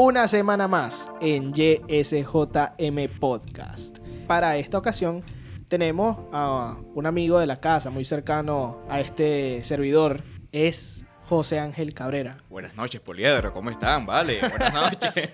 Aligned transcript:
una 0.00 0.28
semana 0.28 0.68
más 0.68 1.10
en 1.20 1.52
YSJM 1.52 3.18
Podcast. 3.18 3.98
Para 4.28 4.56
esta 4.56 4.78
ocasión 4.78 5.24
tenemos 5.66 6.16
a 6.32 6.76
un 6.94 7.04
amigo 7.04 7.40
de 7.40 7.46
la 7.46 7.58
casa 7.58 7.90
muy 7.90 8.04
cercano 8.04 8.80
a 8.88 9.00
este 9.00 9.64
servidor. 9.64 10.22
Es 10.52 11.04
José 11.24 11.58
Ángel 11.58 11.94
Cabrera. 11.94 12.38
Buenas 12.48 12.76
noches, 12.76 13.00
Poliedro, 13.00 13.52
¿cómo 13.52 13.70
están? 13.70 14.06
Vale, 14.06 14.38
buenas 14.38 14.72
noches. 14.72 15.30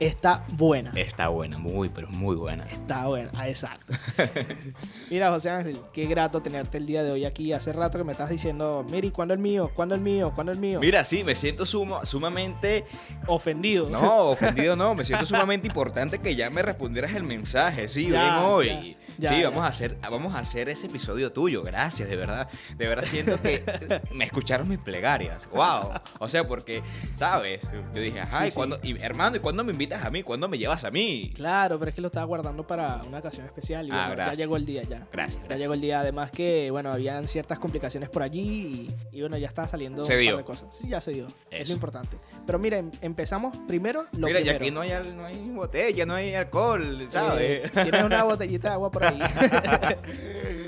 está 0.00 0.44
buena. 0.48 0.92
Está 0.96 1.28
buena, 1.28 1.58
muy, 1.58 1.88
pero 1.88 2.08
muy 2.08 2.36
buena. 2.36 2.64
Está 2.66 3.06
buena, 3.06 3.30
ah, 3.36 3.48
exacto. 3.48 3.92
Mira, 5.10 5.30
José 5.30 5.50
Ángel, 5.50 5.78
qué 5.92 6.06
grato 6.06 6.40
tenerte 6.42 6.78
el 6.78 6.86
día 6.86 7.02
de 7.02 7.12
hoy 7.12 7.24
aquí. 7.24 7.52
Hace 7.52 7.72
rato 7.72 7.98
que 7.98 8.04
me 8.04 8.12
estás 8.12 8.30
diciendo, 8.30 8.84
Miri, 8.90 9.10
¿cuándo 9.10 9.34
el 9.34 9.40
mío? 9.40 9.70
¿Cuándo 9.74 9.94
el 9.94 10.00
mío? 10.00 10.32
¿Cuándo 10.34 10.52
el 10.52 10.58
mío? 10.58 10.80
Mira, 10.80 11.04
sí, 11.04 11.22
me 11.24 11.34
siento 11.34 11.64
sumo- 11.64 12.04
sumamente 12.04 12.84
Ofendido. 13.26 13.88
No, 13.90 14.26
ofendido 14.30 14.76
no, 14.76 14.94
me 14.94 15.04
siento 15.04 15.24
sumamente 15.26 15.66
importante 15.68 16.18
que 16.18 16.34
ya 16.34 16.50
me 16.50 16.62
respondieras 16.62 17.12
el 17.14 17.22
mensaje. 17.22 17.88
Sí, 17.88 18.08
Ya, 18.10 18.22
ven 18.24 18.44
hoy. 18.44 18.96
ya, 19.18 19.30
ya, 19.30 19.36
sí, 19.36 19.42
vamos 19.44 19.62
a 19.64 19.68
hacer 19.68 19.96
vamos 20.02 20.34
a 20.34 20.38
hacer 20.40 20.68
ese 20.68 20.86
episodio 20.86 21.32
tuyo. 21.32 21.62
Gracias, 21.62 22.08
de 22.08 22.16
verdad. 22.16 22.48
De 22.76 22.86
verdad 22.88 23.04
siento 23.04 23.40
que 23.40 23.62
me 24.12 24.24
escucharon 24.24 24.68
mis 24.68 24.78
plegarias. 24.78 25.48
Wow. 25.52 25.92
O 26.18 26.28
sea, 26.28 26.46
porque 26.46 26.82
sabes, 27.18 27.60
yo 27.94 28.00
dije, 28.00 28.20
ajá, 28.20 28.38
Sí, 28.40 28.44
¿y 28.46 28.50
sí. 28.50 28.56
cuándo- 28.56 28.78
y, 28.82 29.00
hermano, 29.00 29.36
¿y 29.36 29.40
cuándo 29.40 29.62
me 29.64 29.72
invitas 29.72 29.83
a 29.92 30.10
mí? 30.10 30.22
¿Cuándo 30.22 30.48
me 30.48 30.56
llevas 30.58 30.84
a 30.84 30.90
mí? 30.90 31.32
Claro, 31.34 31.78
pero 31.78 31.88
es 31.90 31.94
que 31.94 32.00
lo 32.00 32.06
estaba 32.08 32.24
guardando 32.26 32.66
para 32.66 33.02
una 33.06 33.18
ocasión 33.18 33.44
especial 33.46 33.86
y 33.88 33.90
Ah, 33.92 34.06
bueno, 34.08 34.26
ya 34.26 34.32
llegó 34.34 34.56
el 34.56 34.64
día 34.66 34.82
ya. 34.84 35.06
Gracias, 35.12 35.42
Ya 35.42 35.48
gracias. 35.48 35.58
llegó 35.60 35.74
el 35.74 35.80
día, 35.80 36.00
además 36.00 36.30
que, 36.30 36.70
bueno, 36.70 36.90
habían 36.90 37.28
ciertas 37.28 37.58
complicaciones 37.58 38.08
por 38.08 38.22
allí 38.22 38.88
y, 39.12 39.16
y, 39.18 39.20
bueno, 39.20 39.36
ya 39.38 39.48
estaba 39.48 39.68
saliendo 39.68 40.00
Se 40.02 40.14
un 40.14 40.20
dio. 40.20 40.30
par 40.32 40.38
de 40.38 40.44
cosas. 40.44 40.68
Sí, 40.76 40.88
ya 40.88 41.00
se 41.00 41.12
dio. 41.12 41.26
Es 41.50 41.62
Eso. 41.62 41.72
lo 41.72 41.74
importante. 41.74 42.16
Pero 42.46 42.58
miren, 42.58 42.92
empezamos 43.02 43.56
primero 43.66 44.06
lo 44.12 44.26
Mira, 44.28 44.38
primero. 44.40 44.44
ya 44.44 44.52
aquí 44.56 44.70
no 44.70 44.80
hay, 44.80 45.12
no 45.14 45.24
hay 45.24 45.38
botella, 45.50 46.06
no 46.06 46.14
hay 46.14 46.34
alcohol, 46.34 47.06
¿sabes? 47.10 47.66
Eh, 47.66 47.70
Tienes 47.82 48.02
una 48.04 48.22
botellita 48.24 48.68
de 48.68 48.74
agua 48.74 48.90
por 48.90 49.04
ahí. 49.04 49.18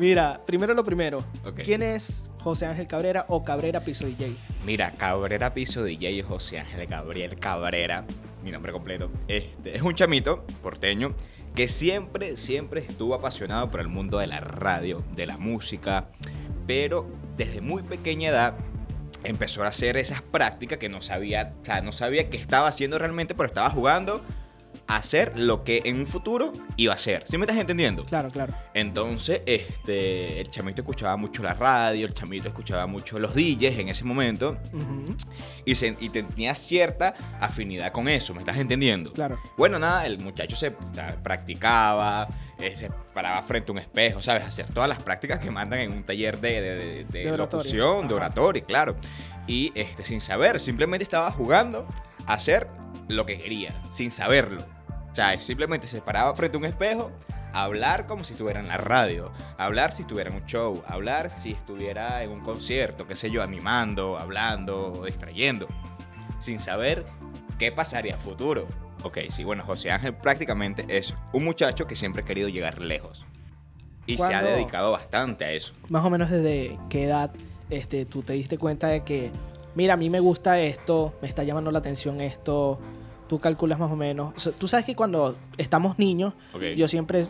Mira, 0.00 0.40
primero 0.46 0.72
lo 0.72 0.82
primero. 0.82 1.22
¿Quién 1.62 1.82
es 1.82 2.30
José 2.42 2.64
Ángel 2.64 2.86
Cabrera 2.86 3.26
o 3.28 3.44
Cabrera 3.44 3.80
Piso 3.80 4.06
DJ? 4.06 4.34
Mira, 4.64 4.92
Cabrera 4.92 5.52
Piso 5.52 5.84
DJ 5.84 6.22
José 6.22 6.58
Ángel 6.58 6.86
Gabriel 6.86 7.38
Cabrera, 7.38 8.06
mi 8.42 8.50
nombre 8.50 8.72
completo. 8.72 9.10
Este, 9.28 9.76
es 9.76 9.82
un 9.82 9.94
chamito 9.94 10.46
porteño 10.62 11.14
que 11.54 11.68
siempre, 11.68 12.38
siempre 12.38 12.80
estuvo 12.80 13.14
apasionado 13.14 13.70
por 13.70 13.80
el 13.80 13.88
mundo 13.88 14.16
de 14.16 14.28
la 14.28 14.40
radio, 14.40 15.04
de 15.14 15.26
la 15.26 15.36
música, 15.36 16.08
pero 16.66 17.06
desde 17.36 17.60
muy 17.60 17.82
pequeña 17.82 18.30
edad 18.30 18.54
empezó 19.22 19.64
a 19.64 19.66
hacer 19.66 19.98
esas 19.98 20.22
prácticas 20.22 20.78
que 20.78 20.88
no 20.88 21.02
sabía, 21.02 21.52
o 21.60 21.64
sea, 21.66 21.82
no 21.82 21.92
sabía 21.92 22.30
qué 22.30 22.38
estaba 22.38 22.68
haciendo 22.68 22.98
realmente, 22.98 23.34
pero 23.34 23.48
estaba 23.48 23.68
jugando 23.68 24.24
hacer 24.86 25.38
lo 25.38 25.62
que 25.64 25.82
en 25.84 26.00
un 26.00 26.06
futuro 26.06 26.52
iba 26.76 26.92
a 26.92 26.96
hacer. 26.96 27.22
¿Sí 27.26 27.38
me 27.38 27.44
estás 27.44 27.58
entendiendo? 27.58 28.04
Claro, 28.04 28.28
claro. 28.30 28.54
Entonces, 28.74 29.42
este, 29.46 30.40
el 30.40 30.48
chamito 30.48 30.82
escuchaba 30.82 31.16
mucho 31.16 31.42
la 31.42 31.54
radio, 31.54 32.06
el 32.06 32.14
chamito 32.14 32.48
escuchaba 32.48 32.86
mucho 32.86 33.18
los 33.18 33.34
DJs 33.34 33.78
en 33.78 33.88
ese 33.88 34.04
momento 34.04 34.56
y, 35.64 35.74
se- 35.76 35.96
y 36.00 36.08
tenía 36.08 36.54
cierta 36.54 37.14
afinidad 37.40 37.92
con 37.92 38.08
eso, 38.08 38.32
¿me 38.34 38.40
estás 38.40 38.56
entendiendo? 38.58 39.12
Claro. 39.12 39.38
Bueno, 39.56 39.78
nada, 39.78 40.06
el 40.06 40.18
muchacho 40.18 40.56
se 40.56 40.72
practicaba, 41.22 42.28
eh, 42.58 42.74
se 42.76 42.90
paraba 43.14 43.42
frente 43.42 43.70
a 43.70 43.72
un 43.72 43.78
espejo, 43.78 44.20
¿sabes? 44.20 44.44
Hacer 44.44 44.66
todas 44.72 44.88
las 44.88 44.98
prácticas 45.00 45.38
que 45.38 45.50
mandan 45.50 45.80
en 45.80 45.92
un 45.92 46.02
taller 46.04 46.40
de, 46.40 46.60
de, 46.60 46.74
de- 46.74 47.04
de 47.04 47.18
De 47.24 47.32
oratorio. 47.32 47.58
locución, 47.84 48.08
de 48.08 48.14
Ajá. 48.14 48.24
oratorio, 48.26 48.64
claro. 48.64 48.96
Y 49.46 49.72
este, 49.74 50.04
sin 50.04 50.20
saber, 50.20 50.60
simplemente 50.60 51.02
estaba 51.04 51.30
jugando 51.30 51.86
hacer 52.34 52.68
lo 53.08 53.26
que 53.26 53.38
quería, 53.38 53.74
sin 53.90 54.10
saberlo. 54.10 54.64
O 55.10 55.14
sea, 55.14 55.38
simplemente 55.40 55.88
se 55.88 56.00
paraba 56.00 56.34
frente 56.34 56.56
a 56.56 56.60
un 56.60 56.66
espejo, 56.66 57.10
a 57.52 57.64
hablar 57.64 58.06
como 58.06 58.24
si 58.24 58.34
estuviera 58.34 58.60
en 58.60 58.68
la 58.68 58.76
radio, 58.76 59.32
a 59.58 59.64
hablar 59.64 59.92
si 59.92 60.02
estuviera 60.02 60.30
en 60.30 60.36
un 60.36 60.46
show, 60.46 60.82
a 60.86 60.94
hablar 60.94 61.30
si 61.30 61.52
estuviera 61.52 62.22
en 62.22 62.30
un 62.30 62.40
concierto, 62.40 63.06
qué 63.06 63.16
sé 63.16 63.30
yo, 63.30 63.42
animando, 63.42 64.18
hablando, 64.18 65.02
distrayendo, 65.04 65.66
sin 66.38 66.60
saber 66.60 67.04
qué 67.58 67.72
pasaría 67.72 68.14
a 68.14 68.18
futuro. 68.18 68.68
Ok, 69.02 69.18
sí, 69.30 69.44
bueno, 69.44 69.64
José 69.64 69.90
Ángel 69.90 70.14
prácticamente 70.14 70.84
es 70.88 71.14
un 71.32 71.44
muchacho 71.44 71.86
que 71.86 71.96
siempre 71.96 72.22
ha 72.22 72.24
querido 72.24 72.48
llegar 72.48 72.80
lejos. 72.80 73.24
Y 74.06 74.16
se 74.16 74.34
ha 74.34 74.42
dedicado 74.42 74.92
bastante 74.92 75.44
a 75.44 75.52
eso. 75.52 75.72
Más 75.88 76.04
o 76.04 76.10
menos 76.10 76.30
desde 76.30 76.78
qué 76.88 77.04
edad 77.04 77.30
este, 77.70 78.04
tú 78.04 78.20
te 78.20 78.32
diste 78.32 78.58
cuenta 78.58 78.88
de 78.88 79.04
que, 79.04 79.30
mira, 79.74 79.94
a 79.94 79.96
mí 79.96 80.10
me 80.10 80.20
gusta 80.20 80.60
esto, 80.60 81.14
me 81.22 81.28
está 81.28 81.44
llamando 81.44 81.70
la 81.70 81.78
atención 81.78 82.20
esto, 82.20 82.78
tú 83.28 83.38
calculas 83.38 83.78
más 83.78 83.90
o 83.92 83.96
menos. 83.96 84.32
O 84.36 84.40
sea, 84.40 84.52
tú 84.52 84.68
sabes 84.68 84.84
que 84.86 84.94
cuando 84.96 85.36
estamos 85.58 85.98
niños, 85.98 86.34
Ok. 86.54 86.62
yo 86.76 86.88
siempre 86.88 87.24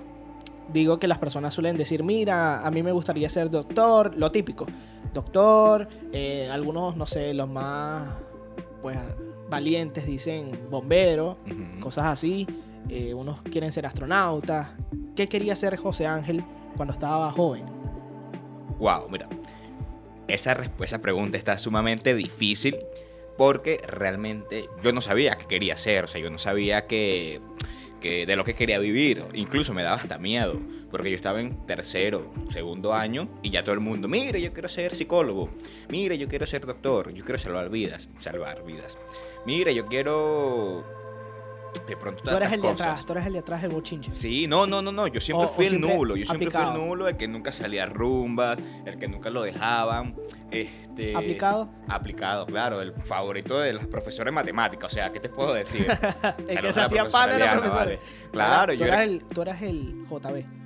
digo 0.73 0.99
que 0.99 1.09
las 1.09 1.19
personas 1.19 1.53
suelen 1.55 1.77
decir, 1.77 2.03
mira, 2.05 2.65
a 2.67 2.71
mí 2.71 2.83
me 2.83 2.93
gustaría 2.93 3.29
ser 3.29 3.51
doctor, 3.51 4.15
lo 4.17 4.31
típico. 4.31 4.67
Doctor, 5.13 5.89
eh, 6.13 6.49
algunos, 6.51 6.97
no 6.97 7.07
sé, 7.07 7.35
los 7.35 7.49
más 7.49 8.09
pues, 8.81 8.97
valientes 9.49 10.07
dicen 10.07 10.67
bombero, 10.71 11.39
cosas 11.81 12.05
así. 12.07 12.47
eh, 12.89 13.13
unos 13.15 13.43
quieren 13.43 13.71
ser 13.73 13.85
astronautas. 13.87 14.69
¿Qué 15.17 15.29
quería 15.29 15.55
ser 15.57 15.77
José 15.77 16.07
Ángel 16.07 16.45
cuando 16.77 16.93
estaba 16.93 17.31
joven? 17.33 17.65
Wow, 18.79 19.09
mira. 19.11 19.29
Esa, 20.33 20.57
esa 20.81 21.03
pregunta 21.03 21.37
está 21.37 21.59
sumamente 21.59 22.15
difícil 22.15 22.79
porque 23.37 23.81
realmente 23.87 24.69
yo 24.83 24.93
no 24.93 25.01
sabía 25.01 25.37
qué 25.37 25.47
quería 25.47 25.75
hacer, 25.75 26.05
o 26.05 26.07
sea, 26.07 26.21
yo 26.21 26.31
no 26.31 26.39
sabía 26.39 26.87
que, 26.87 27.41
que 28.01 28.27
de 28.27 28.37
lo 28.37 28.45
que 28.45 28.55
quería 28.55 28.79
vivir, 28.79 29.25
incluso 29.33 29.75
me 29.75 29.83
daba 29.83 29.97
hasta 29.97 30.19
miedo, 30.19 30.61
porque 30.91 31.11
yo 31.11 31.17
estaba 31.17 31.41
en 31.41 31.67
tercero, 31.67 32.31
segundo 32.49 32.95
año 32.95 33.29
y 33.43 33.51
ya 33.51 33.65
todo 33.65 33.75
el 33.75 33.81
mundo, 33.81 34.09
mire, 34.09 34.41
yo 34.41 34.53
quiero 34.53 34.69
ser 34.69 34.95
psicólogo, 34.95 35.51
mire, 35.89 36.19
yo 36.19 36.29
quiero 36.29 36.47
ser 36.47 36.67
doctor, 36.67 37.13
yo 37.13 37.25
quiero 37.25 37.39
salvar 37.39 37.71
vidas, 37.71 38.09
salvar 38.19 38.65
vidas, 38.65 38.99
mire, 39.47 39.75
yo 39.75 39.87
quiero 39.87 40.85
de 41.87 41.97
pronto 41.97 42.23
Tú 42.23 42.31
eres 42.37 42.53
el 42.53 42.61
de 42.61 42.69
cosas. 42.69 42.87
atrás, 42.87 43.07
tú 43.07 43.13
eres 43.13 43.27
el 43.27 43.33
de 43.35 43.39
atrás 43.41 43.63
del 43.63 43.71
bochinche. 43.73 44.13
Sí, 44.13 44.47
no, 44.47 44.67
no, 44.67 44.81
no, 44.83 44.93
no. 44.93 45.07
Yo 45.07 45.21
siempre 45.21 45.47
O- 45.47 45.49
fui 45.49 45.67
o 45.67 45.69
el 45.71 45.81
nulo. 45.81 46.17
Yo 46.17 46.25
siempre 46.27 46.51
fui 46.51 46.61
el 46.61 46.75
nulo, 46.75 47.09
el 47.09 47.17
que 47.17 47.29
nunca 47.29 47.53
salía 47.53 47.85
a 47.85 47.87
rumbas, 47.87 48.59
el 48.87 48.97
que 48.97 49.09
nunca 49.09 49.31
lo 49.31 49.43
dejaban. 49.43 50.17
Este. 50.51 51.17
¿Aplicado? 51.17 51.71
Aplicado, 51.89 52.47
claro. 52.47 52.83
El 52.83 52.93
favorito 52.93 53.59
de 53.61 53.73
los 53.73 53.87
profesores 53.87 54.27
de 54.27 54.33
matemáticas. 54.33 54.93
O 54.93 54.95
sea, 54.95 55.11
¿qué 55.13 55.21
te 55.21 55.29
puedo 55.29 55.55
decir? 55.55 55.87
El 56.49 56.61
que 56.61 56.73
se 56.73 56.81
hacía 56.81 57.09
pana 57.09 57.35
de 57.35 57.49
profesora. 57.49 57.85
vale. 57.85 57.99
Claro, 58.33 58.73
tú 58.75 58.79
yo 58.81 58.85
eras 58.87 58.97
era 59.01 59.05
el, 59.05 59.25
tú 59.25 59.43
eras 59.43 59.63
el 59.63 60.05
JB. 60.09 60.60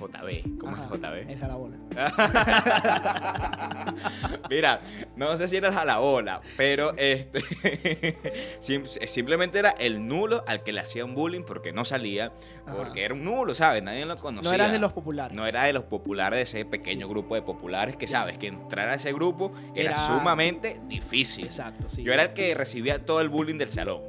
JB. 0.00 0.58
¿Cómo 0.58 0.72
Ajá, 0.72 0.84
es 0.84 0.90
JB? 0.90 1.30
El 1.30 1.38
jalabola. 1.38 1.76
Mira, 4.50 4.80
no 5.16 5.36
sé 5.36 5.48
si 5.48 5.56
eras 5.56 5.76
a 5.76 5.84
la 5.84 6.00
ola, 6.00 6.40
pero 6.56 6.92
este 6.96 8.18
sim- 8.60 8.84
simplemente 8.86 9.58
era 9.58 9.70
el 9.70 10.06
nulo 10.06 10.44
al 10.46 10.62
que 10.62 10.72
le 10.72 10.80
hacían 10.80 11.14
bullying 11.14 11.42
porque 11.42 11.72
no 11.72 11.84
salía, 11.84 12.32
Ajá. 12.66 12.76
porque 12.76 13.04
era 13.04 13.14
un 13.14 13.24
nulo, 13.24 13.54
¿sabes? 13.54 13.82
Nadie 13.82 14.04
lo 14.06 14.16
conocía. 14.16 14.48
No 14.50 14.54
eras 14.54 14.72
de 14.72 14.78
los 14.78 14.92
populares. 14.92 15.36
No 15.36 15.46
era 15.46 15.64
de 15.64 15.72
los 15.72 15.84
populares, 15.84 16.36
de 16.38 16.42
ese 16.42 16.64
pequeño 16.64 17.08
grupo 17.08 17.34
de 17.34 17.42
populares 17.42 17.96
que 17.96 18.06
sabes 18.06 18.38
que 18.38 18.48
entrar 18.48 18.88
a 18.88 18.94
ese 18.94 19.12
grupo 19.12 19.52
era, 19.74 19.90
Era- 19.92 19.96
sumamente 20.00 20.80
difícil. 20.86 21.46
Exacto, 21.46 21.88
sí. 21.88 22.02
Yo 22.02 22.12
era 22.12 22.22
el 22.22 22.32
que 22.32 22.54
recibía 22.54 23.04
todo 23.04 23.20
el 23.20 23.28
bullying 23.28 23.58
del 23.58 23.68
salón. 23.68 24.02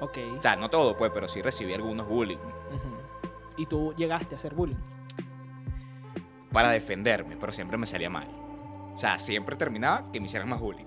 Ok. 0.00 0.18
O 0.38 0.42
sea, 0.42 0.56
no 0.56 0.70
todo, 0.70 0.96
pues, 0.96 1.10
pero 1.12 1.28
sí 1.28 1.42
recibía 1.42 1.76
algunos 1.76 2.08
bullying. 2.08 2.38
Y 3.56 3.66
tú 3.66 3.92
llegaste 3.96 4.36
a 4.36 4.38
hacer 4.38 4.54
bullying. 4.54 4.76
Para 6.52 6.70
defenderme, 6.70 7.36
pero 7.36 7.52
siempre 7.52 7.76
me 7.78 7.86
salía 7.86 8.10
mal. 8.10 8.26
O 8.94 8.96
sea, 8.96 9.18
siempre 9.18 9.54
terminaba 9.56 10.10
que 10.12 10.18
me 10.20 10.26
hicieran 10.26 10.48
más 10.48 10.60
bullying. 10.60 10.84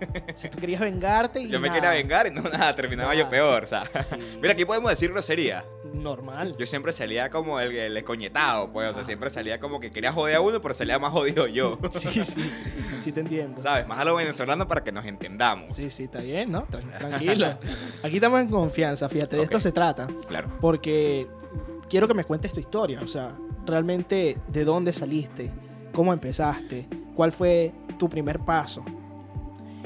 Si 0.34 0.48
tú 0.50 0.58
querías 0.58 0.80
vengarte 0.80 1.40
y 1.40 1.48
Yo 1.48 1.60
me 1.60 1.68
nada, 1.68 1.80
quería 1.80 1.90
vengar 1.96 2.26
y 2.26 2.30
no 2.30 2.42
nada, 2.42 2.74
terminaba 2.74 3.14
yo 3.14 3.20
Nada. 3.20 3.30
peor, 3.30 3.62
o 3.62 3.66
sea. 3.66 3.84
Sí. 4.02 4.16
Mira, 4.42 4.52
aquí 4.52 4.64
podemos 4.64 4.90
decir 4.90 5.10
grosería. 5.12 5.64
Normal. 5.94 6.56
Yo 6.58 6.66
siempre 6.66 6.92
salía 6.92 7.30
como 7.30 7.60
el, 7.60 7.74
el 7.74 7.96
escoñetado, 7.96 8.70
pues, 8.72 8.90
o 8.90 8.92
sea, 8.92 9.02
Ah. 9.02 9.04
siempre 9.04 9.30
salía 9.30 9.60
como 9.60 9.78
que 9.80 9.90
quería 9.92 10.12
joder 10.12 10.34
a 10.34 10.40
uno, 10.40 10.60
pero 10.60 10.74
salía 10.74 10.98
más 10.98 11.12
jodido 11.12 11.46
yo. 11.46 11.78
Sí, 11.92 12.24
sí. 12.24 12.52
Sí 12.98 13.12
te 13.12 13.20
entiendo. 13.20 13.62
¿Sabes? 13.62 13.86
Más 13.86 13.98
a 13.98 14.04
los 14.04 14.16
venezolanos 14.18 14.66
para 14.66 14.82
que 14.82 14.90
nos 14.92 15.06
entendamos. 15.06 15.72
Sí, 15.72 15.88
sí, 15.88 16.04
está 16.04 16.18
bien, 16.20 16.50
¿no? 16.50 16.66
Tran- 16.66 16.98
Tranquilo. 16.98 17.58
Aquí 18.02 18.16
estamos 18.16 18.40
en 18.40 18.50
confianza, 18.50 19.08
fíjate, 19.08 19.36
de 19.36 19.42
Ok. 19.42 19.44
esto 19.44 19.60
se 19.60 19.72
trata. 19.72 20.08
Claro. 20.28 20.48
Porque 20.60 21.28
quiero 21.88 22.08
que 22.08 22.14
me 22.14 22.24
cuentes 22.24 22.52
tu 22.52 22.58
historia, 22.60 23.00
o 23.00 23.06
sea, 23.06 23.36
realmente 23.66 24.38
de 24.48 24.64
dónde 24.64 24.92
saliste, 24.92 25.50
cómo 25.92 26.12
empezaste, 26.12 26.86
cuál 27.14 27.32
fue 27.32 27.72
tu 27.98 28.08
primer 28.08 28.40
paso. 28.40 28.84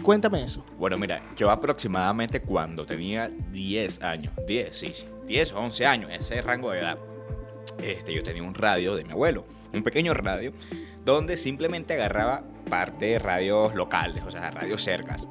Cuéntame 0.02 0.44
eso. 0.44 0.64
Bueno, 0.78 0.96
mira, 0.96 1.20
yo 1.36 1.50
aproximadamente 1.50 2.40
cuando 2.40 2.86
tenía 2.86 3.30
10 3.50 4.02
años, 4.02 4.32
10, 4.46 4.76
sí, 4.76 4.92
sí, 4.94 5.06
10 5.26 5.52
o 5.52 5.60
11 5.60 5.86
años, 5.86 6.10
ese 6.12 6.40
rango 6.40 6.70
de 6.70 6.80
edad, 6.80 6.98
este, 7.82 8.14
yo 8.14 8.22
tenía 8.22 8.42
un 8.42 8.54
radio 8.54 8.94
de 8.94 9.04
mi 9.04 9.10
abuelo, 9.10 9.44
un 9.72 9.82
pequeño 9.82 10.14
radio, 10.14 10.52
donde 11.04 11.36
simplemente 11.36 11.94
agarraba 11.94 12.44
parte 12.70 13.06
de 13.06 13.18
radios 13.18 13.74
locales, 13.74 14.24
o 14.26 14.30
sea, 14.30 14.50
radios 14.50 14.82
cercas. 14.82 15.26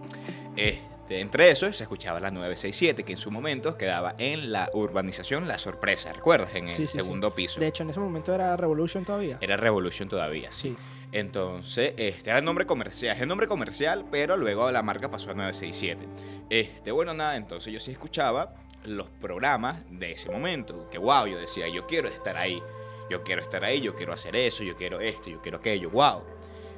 Este, 1.08 1.22
entre 1.22 1.50
esos 1.50 1.78
se 1.78 1.84
escuchaba 1.84 2.20
la 2.20 2.32
967, 2.32 3.04
que 3.04 3.14
en 3.14 3.18
su 3.18 3.32
momento 3.32 3.78
quedaba 3.78 4.14
en 4.18 4.52
la 4.52 4.70
urbanización 4.74 5.48
La 5.48 5.58
Sorpresa, 5.58 6.12
¿recuerdas? 6.12 6.54
En 6.54 6.68
el 6.68 6.76
Sí, 6.76 6.86
sí, 6.86 6.98
sí. 6.98 7.02
segundo 7.02 7.34
piso. 7.34 7.62
De 7.62 7.68
hecho, 7.68 7.84
en 7.84 7.92
ese 7.92 8.02
momento 8.02 8.34
era 8.36 8.58
Revolution 8.58 9.06
todavía. 9.06 9.38
Era 9.40 9.56
Revolution 9.56 10.10
todavía, 10.10 10.52
Sí. 10.52 10.76
entonces, 11.14 11.94
este 11.96 12.30
era 12.30 12.40
el 12.40 12.44
nombre 12.46 12.66
comercial, 12.66 13.16
es 13.16 13.22
el 13.22 13.30
nombre 13.30 13.48
comercial, 13.48 14.04
pero 14.12 14.36
luego 14.36 14.70
la 14.70 14.84
marca 14.84 15.10
pasó 15.10 15.32
a 15.32 15.34
967. 15.34 16.06
Este, 16.50 16.92
bueno, 16.92 17.14
nada, 17.14 17.38
entonces 17.38 17.72
yo 17.72 17.80
sí 17.80 17.92
escuchaba 17.92 18.54
los 18.84 19.08
programas 19.22 19.78
de 19.90 20.12
ese 20.12 20.30
momento, 20.30 20.90
que 20.92 20.98
wow, 20.98 21.26
yo 21.26 21.38
decía, 21.40 21.70
yo 21.70 21.88
quiero 21.88 22.10
estar 22.10 22.36
ahí, 22.36 22.62
yo 23.10 23.24
quiero 23.24 23.42
estar 23.42 23.64
ahí, 23.64 23.80
yo 23.80 23.96
quiero 23.96 24.12
hacer 24.12 24.36
eso, 24.36 24.62
yo 24.66 24.76
quiero 24.76 25.00
esto, 25.00 25.30
yo 25.30 25.42
quiero 25.42 25.60
aquello, 25.60 25.90
wow. 25.90 26.22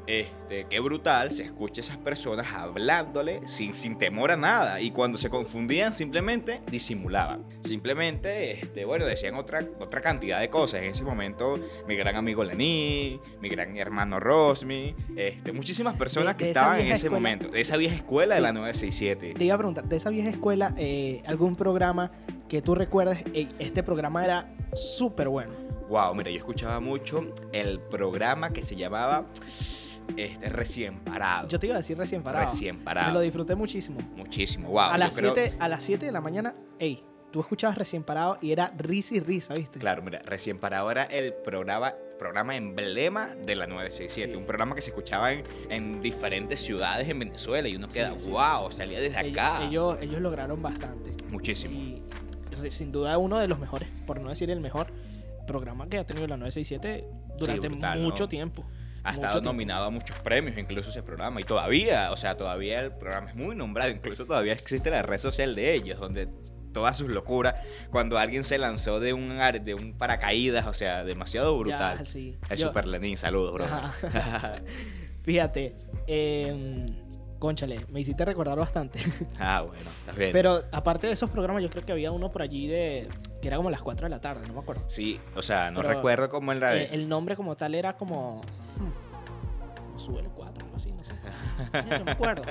Este, 0.10 0.66
qué 0.68 0.80
brutal 0.80 1.30
se 1.30 1.44
escucha 1.44 1.82
esas 1.82 1.98
personas 1.98 2.48
hablándole 2.56 3.48
sin, 3.48 3.76
sin 3.76 3.96
temor 3.96 4.32
a 4.32 4.36
nada. 4.38 4.82
Y 4.82 4.90
cuando 4.90 5.20
se 5.20 5.30
confundían, 5.30 5.94
simplemente 5.94 6.62
disimulaban. 6.72 7.46
Simplemente, 7.60 8.54
este, 8.54 8.86
bueno, 8.86 9.06
decían 9.06 9.36
otra, 9.36 9.64
otra 9.80 10.02
cantidad 10.02 10.40
de 10.40 10.50
cosas. 10.50 10.82
En 10.82 10.90
ese 10.90 11.04
momento, 11.04 11.60
mi 11.88 11.96
gran 11.96 12.16
amigo 12.16 12.44
Lení, 12.44 13.20
mi 13.40 13.50
gran 13.50 13.78
hermano 13.78 14.20
Rosmi, 14.20 14.96
este, 15.16 15.52
muchísimas 15.52 15.96
personas 15.96 16.34
De- 16.34 16.38
que 16.38 16.46
de 16.46 16.50
estaban 16.52 16.80
en 16.80 16.86
ese 16.88 16.94
escuela- 17.06 17.14
momento. 17.16 17.48
De 17.50 17.62
esa 17.62 17.78
vieja 17.78 17.96
escuela 17.96 18.34
de 18.34 18.42
la 18.42 18.52
967. 18.52 19.36
Te 19.38 19.46
iba 19.46 19.54
a 19.54 19.58
preguntar, 19.60 19.86
de 19.86 19.96
esa 19.96 20.10
vieja 20.10 20.30
escuela, 20.30 20.74
eh, 20.78 21.22
algún 21.28 21.56
programa 21.56 22.12
que 22.48 22.64
tú 22.64 22.74
recuerdes, 22.74 23.24
"Ey, 23.36 23.48
este 23.60 23.84
programa 23.84 24.26
era 24.26 24.52
súper 24.74 25.30
bueno. 25.30 25.54
Wow, 25.88 26.14
mira, 26.16 26.30
yo 26.30 26.38
escuchaba 26.38 26.80
mucho 26.80 27.32
el 27.52 27.80
programa 27.80 28.52
que 28.54 28.64
se 28.64 28.76
llamaba 28.76 29.26
este, 30.18 30.50
Recién 30.50 31.00
Parado. 31.00 31.48
Yo 31.48 31.60
te 31.60 31.68
iba 31.68 31.76
a 31.76 31.80
decir 31.80 31.98
recién 31.98 32.24
parado. 32.24 32.46
Recién 32.46 32.76
Me 32.76 32.80
lo 32.82 32.86
Parado. 32.86 33.20
disfruté 33.22 33.56
muchísimo. 33.56 34.00
Muchísimo, 34.16 34.70
wow. 34.70 34.80
a, 34.80 34.98
las 34.98 35.16
creo- 35.16 35.34
7, 35.34 35.58
a 35.60 35.68
las 35.70 35.84
7 35.84 36.06
de 36.06 36.12
la 36.12 36.22
mañana, 36.22 36.54
ey, 36.80 37.04
tú 37.32 37.40
escuchabas 37.42 37.78
recién 37.78 38.04
parado 38.04 38.38
y 38.42 38.52
era 38.52 38.74
risa 38.78 39.16
y 39.16 39.20
risa, 39.20 39.54
¿viste? 39.54 39.80
Claro, 39.80 40.02
mira, 40.02 40.20
recién 40.26 40.58
para 40.58 40.80
ahora 40.80 41.04
el 41.04 41.34
programa, 41.34 41.94
programa 42.18 42.56
emblema 42.56 43.36
de 43.46 43.56
la 43.56 43.68
967, 43.68 44.32
Sí. 44.32 44.38
un 44.38 44.46
programa 44.46 44.76
que 44.76 44.82
se 44.82 44.90
escuchaba 44.90 45.32
en, 45.34 45.44
en 45.70 46.02
diferentes 46.02 46.60
ciudades 46.60 47.08
en 47.08 47.20
Venezuela 47.20 47.68
y 47.68 47.76
uno 47.76 47.88
queda, 47.88 48.18
sí. 48.18 48.30
wow, 48.32 48.72
salía 48.72 49.00
desde 49.00 49.20
Ellos, 49.22 49.38
acá. 49.40 49.64
ellos, 49.64 49.98
ellos 50.02 50.22
lograron 50.22 50.62
bastante. 50.62 51.12
Muchísimo. 51.30 51.74
Y 51.80 52.04
sin 52.72 52.92
duda 52.92 53.18
uno 53.18 53.38
de 53.38 53.48
los 53.48 53.58
mejores, 53.60 53.88
por 54.06 54.20
no 54.20 54.30
decir 54.30 54.50
el 54.52 54.60
mejor 54.60 54.88
programa 55.48 55.88
que 55.88 55.98
ha 55.98 56.06
tenido 56.06 56.28
la 56.28 56.36
967 56.36 57.06
durante 57.38 57.70
brutal, 57.70 58.00
mucho 58.02 58.24
¿no? 58.26 58.30
tiempo. 58.30 58.66
Ha 59.10 59.14
mucho 59.14 59.26
estado 59.28 59.42
tiempo. 59.42 59.52
nominado 59.54 59.86
a 59.86 59.90
muchos 59.90 60.18
premios, 60.20 60.58
incluso 60.58 60.90
ese 60.90 61.04
programa. 61.04 61.42
Y 61.42 61.44
todavía, 61.44 62.12
o 62.12 62.18
sea, 62.18 62.36
todavía 62.38 62.82
el 62.82 62.92
programa 62.94 63.30
es 63.30 63.36
muy 63.36 63.56
nombrado. 63.56 63.90
Incluso 63.92 64.26
todavía 64.26 64.54
existe 64.54 64.90
la 64.90 65.02
red 65.02 65.20
social 65.20 65.56
de 65.56 65.74
ellos, 65.74 66.00
donde 66.00 66.30
todas 66.74 66.98
sus 66.98 67.10
locuras, 67.10 67.56
cuando 67.90 68.18
alguien 68.20 68.44
se 68.44 68.58
lanzó 68.60 69.00
de 69.00 69.14
un, 69.14 69.38
de 69.64 69.74
un 69.74 69.94
paracaídas, 69.98 70.68
o 70.68 70.74
sea, 70.74 71.04
demasiado 71.04 71.58
brutal. 71.58 71.98
Ya, 72.00 72.06
sí. 72.06 72.38
El 72.50 72.58
Yo- 72.58 72.68
Super 72.68 72.88
Lenin, 72.88 73.18
saludos, 73.18 73.54
bro. 73.54 73.66
Fíjate, 75.24 75.76
eh, 76.08 76.86
conchale, 77.40 77.86
me 77.92 78.02
hiciste 78.02 78.26
recordar 78.26 78.58
bastante. 78.58 79.00
ah, 79.40 79.62
bueno, 79.62 79.90
estás 79.90 80.18
bien. 80.18 80.32
Pero 80.32 80.62
aparte 80.72 81.08
de 81.08 81.14
esos 81.14 81.30
programas, 81.30 81.64
yo 81.64 81.70
creo 81.70 81.86
que 81.86 81.92
había 81.92 82.12
uno 82.12 82.32
por 82.32 82.42
allí 82.42 82.68
de 82.68 83.08
que 83.42 83.48
era 83.48 83.58
como 83.58 83.70
las 83.70 83.82
4 83.82 84.06
de 84.06 84.10
la 84.10 84.20
tarde, 84.20 84.48
no 84.48 84.54
me 84.54 84.60
acuerdo. 84.60 84.84
Sí, 84.88 85.20
o 85.36 85.42
sea, 85.42 85.72
no 85.72 85.82
Pero, 85.82 85.94
recuerdo 85.94 86.30
cómo 86.30 86.52
en 86.52 86.60
la... 86.60 86.76
Eh, 86.76 86.90
el 86.92 87.08
nombre 87.08 87.36
como 87.36 87.56
tal 87.56 87.74
era 87.74 87.96
como. 87.96 88.42
hmm, 88.78 89.98
Sube 89.98 90.22
el 90.22 90.30
4, 90.30 90.66
algo 90.66 90.76
así, 90.78 90.92
no 90.92 91.04
sé. 91.04 91.14
No 92.00 92.06
me 92.06 92.12
acuerdo. 92.12 92.44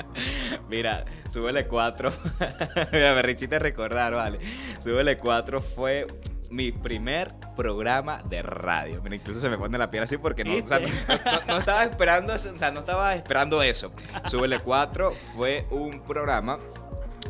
Mira, 0.69 1.05
súbele 1.31 1.67
4. 1.67 2.13
Mira, 2.93 3.23
me 3.23 3.31
hiciste 3.31 3.59
recordar, 3.59 4.15
vale. 4.15 4.39
Súbele 4.81 5.17
4 5.17 5.63
fue 5.63 6.07
mi 6.51 6.73
primer 6.73 7.35
programa 7.57 8.23
de 8.29 8.43
radio. 8.43 9.03
Mira, 9.03 9.17
incluso 9.17 9.41
se 9.41 9.49
me 9.49 9.59
pone 9.59 9.77
la 9.79 9.91
piel 9.91 10.03
así 10.05 10.17
porque 10.19 10.45
no, 10.45 10.55
o 10.55 10.67
sea, 10.69 10.81
no, 10.81 10.87
no- 10.87 11.41
no 11.47 11.59
estaba 11.59 11.85
esperando 11.85 12.33
eso, 12.35 12.53
o 12.55 12.59
sea, 12.59 12.71
no 12.71 12.81
estaba 12.81 13.15
esperando 13.15 13.63
eso. 13.63 13.93
Súbele 14.25 14.59
4 14.61 15.13
fue 15.35 15.67
un 15.71 16.01
programa. 16.01 16.59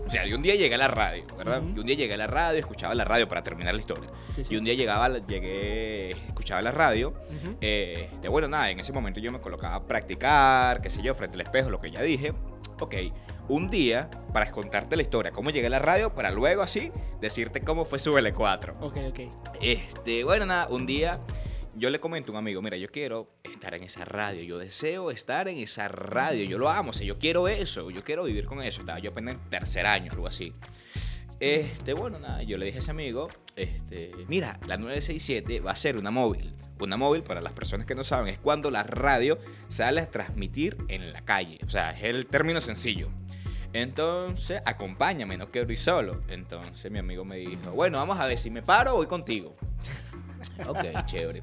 O 0.06 0.11
sea, 0.11 0.25
yo 0.25 0.37
un 0.37 0.43
día 0.43 0.55
llegué 0.55 0.75
a 0.75 0.79
la 0.79 0.88
radio, 0.88 1.25
¿verdad? 1.37 1.61
Yo 1.75 1.81
un 1.82 1.87
día 1.87 1.97
llegué 1.97 2.15
a 2.15 2.17
la 2.17 2.26
radio, 2.26 2.59
escuchaba 2.59 2.94
la 2.94 3.05
radio 3.05 3.29
para 3.29 3.43
terminar 3.43 3.75
la 3.75 3.81
historia. 3.81 4.09
Sí, 4.35 4.43
sí. 4.43 4.55
Y 4.55 4.56
un 4.56 4.65
día 4.65 4.73
llegaba, 4.75 5.09
llegué, 5.19 6.12
escuchaba 6.12 6.62
la 6.62 6.71
radio 6.71 7.09
Ujú. 7.11 7.56
eh, 7.61 8.09
de 8.23 8.29
bueno, 8.29 8.49
nada, 8.49 8.71
en 8.71 8.81
ese 8.81 8.93
momento 8.93 9.21
yo 9.21 9.31
me 9.32 9.41
colocaba 9.41 9.75
a 9.75 9.82
practicar, 9.87 10.81
qué 10.81 10.88
sé 10.88 11.03
yo, 11.03 11.14
frente 11.14 11.35
al 11.37 11.43
espejo, 11.43 11.69
lo 11.69 11.79
que 11.81 11.91
ya 11.91 12.00
dije. 12.00 12.32
Ok, 12.81 12.94
un 13.49 13.69
día, 13.69 14.11
para 14.33 14.50
contarte 14.50 14.97
la 14.97 15.03
historia, 15.03 15.33
cómo 15.33 15.50
llegué 15.50 15.67
a 15.67 15.71
la 15.71 15.79
radio, 15.79 16.12
para 16.12 16.31
luego 16.31 16.62
así 16.62 16.93
decirte 17.21 17.61
cómo 17.61 17.85
fue 17.85 17.99
su 17.99 18.12
L4. 18.12 18.75
Ok, 18.81 18.97
ok. 19.09 19.21
Este, 19.61 20.25
bueno, 20.25 20.47
nada, 20.47 20.69
un 20.69 20.87
día 20.87 21.21
yo 21.79 21.91
le 21.91 22.00
comento 22.00 22.33
a 22.33 22.35
un 22.35 22.39
amigo, 22.39 22.61
mira, 22.61 22.77
yo 22.77 22.89
quiero 22.91 23.31
estar 23.45 23.75
en 23.75 23.85
esa 23.85 24.05
radio, 24.05 24.43
yo 24.43 24.59
deseo 24.59 25.11
estar 25.11 25.49
en 25.49 25.59
esa 25.59 25.89
radio, 25.89 26.45
yo 26.45 26.59
lo 26.59 26.69
amo, 26.69 26.91
o 26.91 26.93
sea, 26.93 27.06
yo 27.06 27.19
quiero 27.19 27.47
eso, 27.49 27.91
yo 27.91 28.03
quiero 28.03 28.25
vivir 28.25 28.47
con 28.47 28.61
eso. 28.62 28.81
Estaba 28.81 28.99
yo 28.99 29.11
apenas 29.11 29.35
en 29.35 29.50
tercer 29.50 29.87
año, 29.87 30.12
algo 30.12 30.27
así. 30.27 30.53
Este, 31.40 31.93
bueno, 31.93 32.19
nada, 32.19 32.43
yo 32.43 32.58
le 32.58 32.67
dije 32.67 32.79
a 32.79 32.81
ese 32.81 32.90
amigo, 32.90 33.29
este, 33.55 34.12
mira, 34.26 34.58
la 34.67 34.76
967 34.76 35.61
va 35.61 35.73
a 35.73 35.76
ser 35.76 35.96
una 35.96 36.11
móvil. 36.11 36.55
Una 36.81 36.96
móvil, 36.96 37.23
para 37.23 37.40
las 37.40 37.52
personas 37.52 37.87
que 37.87 37.94
no 37.94 38.05
saben, 38.05 38.29
es 38.32 38.38
cuando 38.38 38.70
la 38.70 38.82
radio 38.82 39.38
sale 39.68 40.00
a 40.00 40.11
transmitir 40.11 40.76
en 40.88 41.12
la 41.12 41.25
calle. 41.25 41.59
O 41.64 41.71
sea, 41.71 41.90
es 41.92 42.02
el 42.04 42.26
término 42.26 42.61
sencillo. 42.61 43.09
Entonces, 43.73 44.61
acompáñame, 44.64 45.37
no 45.37 45.50
quiero 45.50 45.71
ir 45.71 45.78
solo. 45.78 46.23
Entonces 46.28 46.90
mi 46.90 46.99
amigo 46.99 47.25
me 47.25 47.37
dijo, 47.37 47.71
bueno, 47.73 47.99
vamos 47.99 48.18
a 48.18 48.26
ver 48.26 48.38
si 48.38 48.50
me 48.50 48.62
paro 48.62 48.97
voy 48.97 49.07
contigo. 49.07 49.57
ok, 50.66 51.04
chévere. 51.04 51.42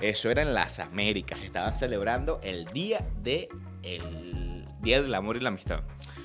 Eso 0.00 0.30
era 0.30 0.42
en 0.42 0.54
las 0.54 0.80
Américas. 0.80 1.38
Estaban 1.42 1.72
celebrando 1.72 2.40
el 2.42 2.66
día 2.66 3.06
de 3.22 3.48
el 3.82 4.64
Día 4.82 5.00
del 5.00 5.14
Amor 5.14 5.36
y 5.36 5.40
la 5.40 5.48
Amistad. 5.48 5.80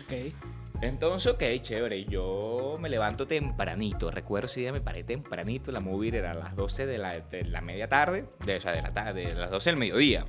Ok. 0.06 0.34
Entonces, 0.82 1.32
ok, 1.32 1.44
chévere. 1.62 2.06
Yo 2.06 2.78
me 2.80 2.90
levanto 2.90 3.26
tempranito. 3.26 4.12
Recuerdo 4.12 4.48
ese 4.48 4.62
día 4.62 4.72
me 4.72 4.82
paré 4.82 5.04
tempranito. 5.04 5.72
La 5.72 5.80
movie 5.80 6.16
era 6.16 6.32
a 6.32 6.36
las 6.36 6.56
12 6.56 6.86
de 6.86 6.98
la, 6.98 7.62
media 7.62 7.90
tarde. 7.90 8.26
De, 8.46 8.58
o 8.58 8.62
sea, 8.62 8.74
de 8.74 8.82
la 8.82 8.92
tarde, 8.92 9.26
de 9.26 9.34
las 9.34 9.50
12 9.50 9.72
del 9.72 9.80
mediodía. 9.80 10.26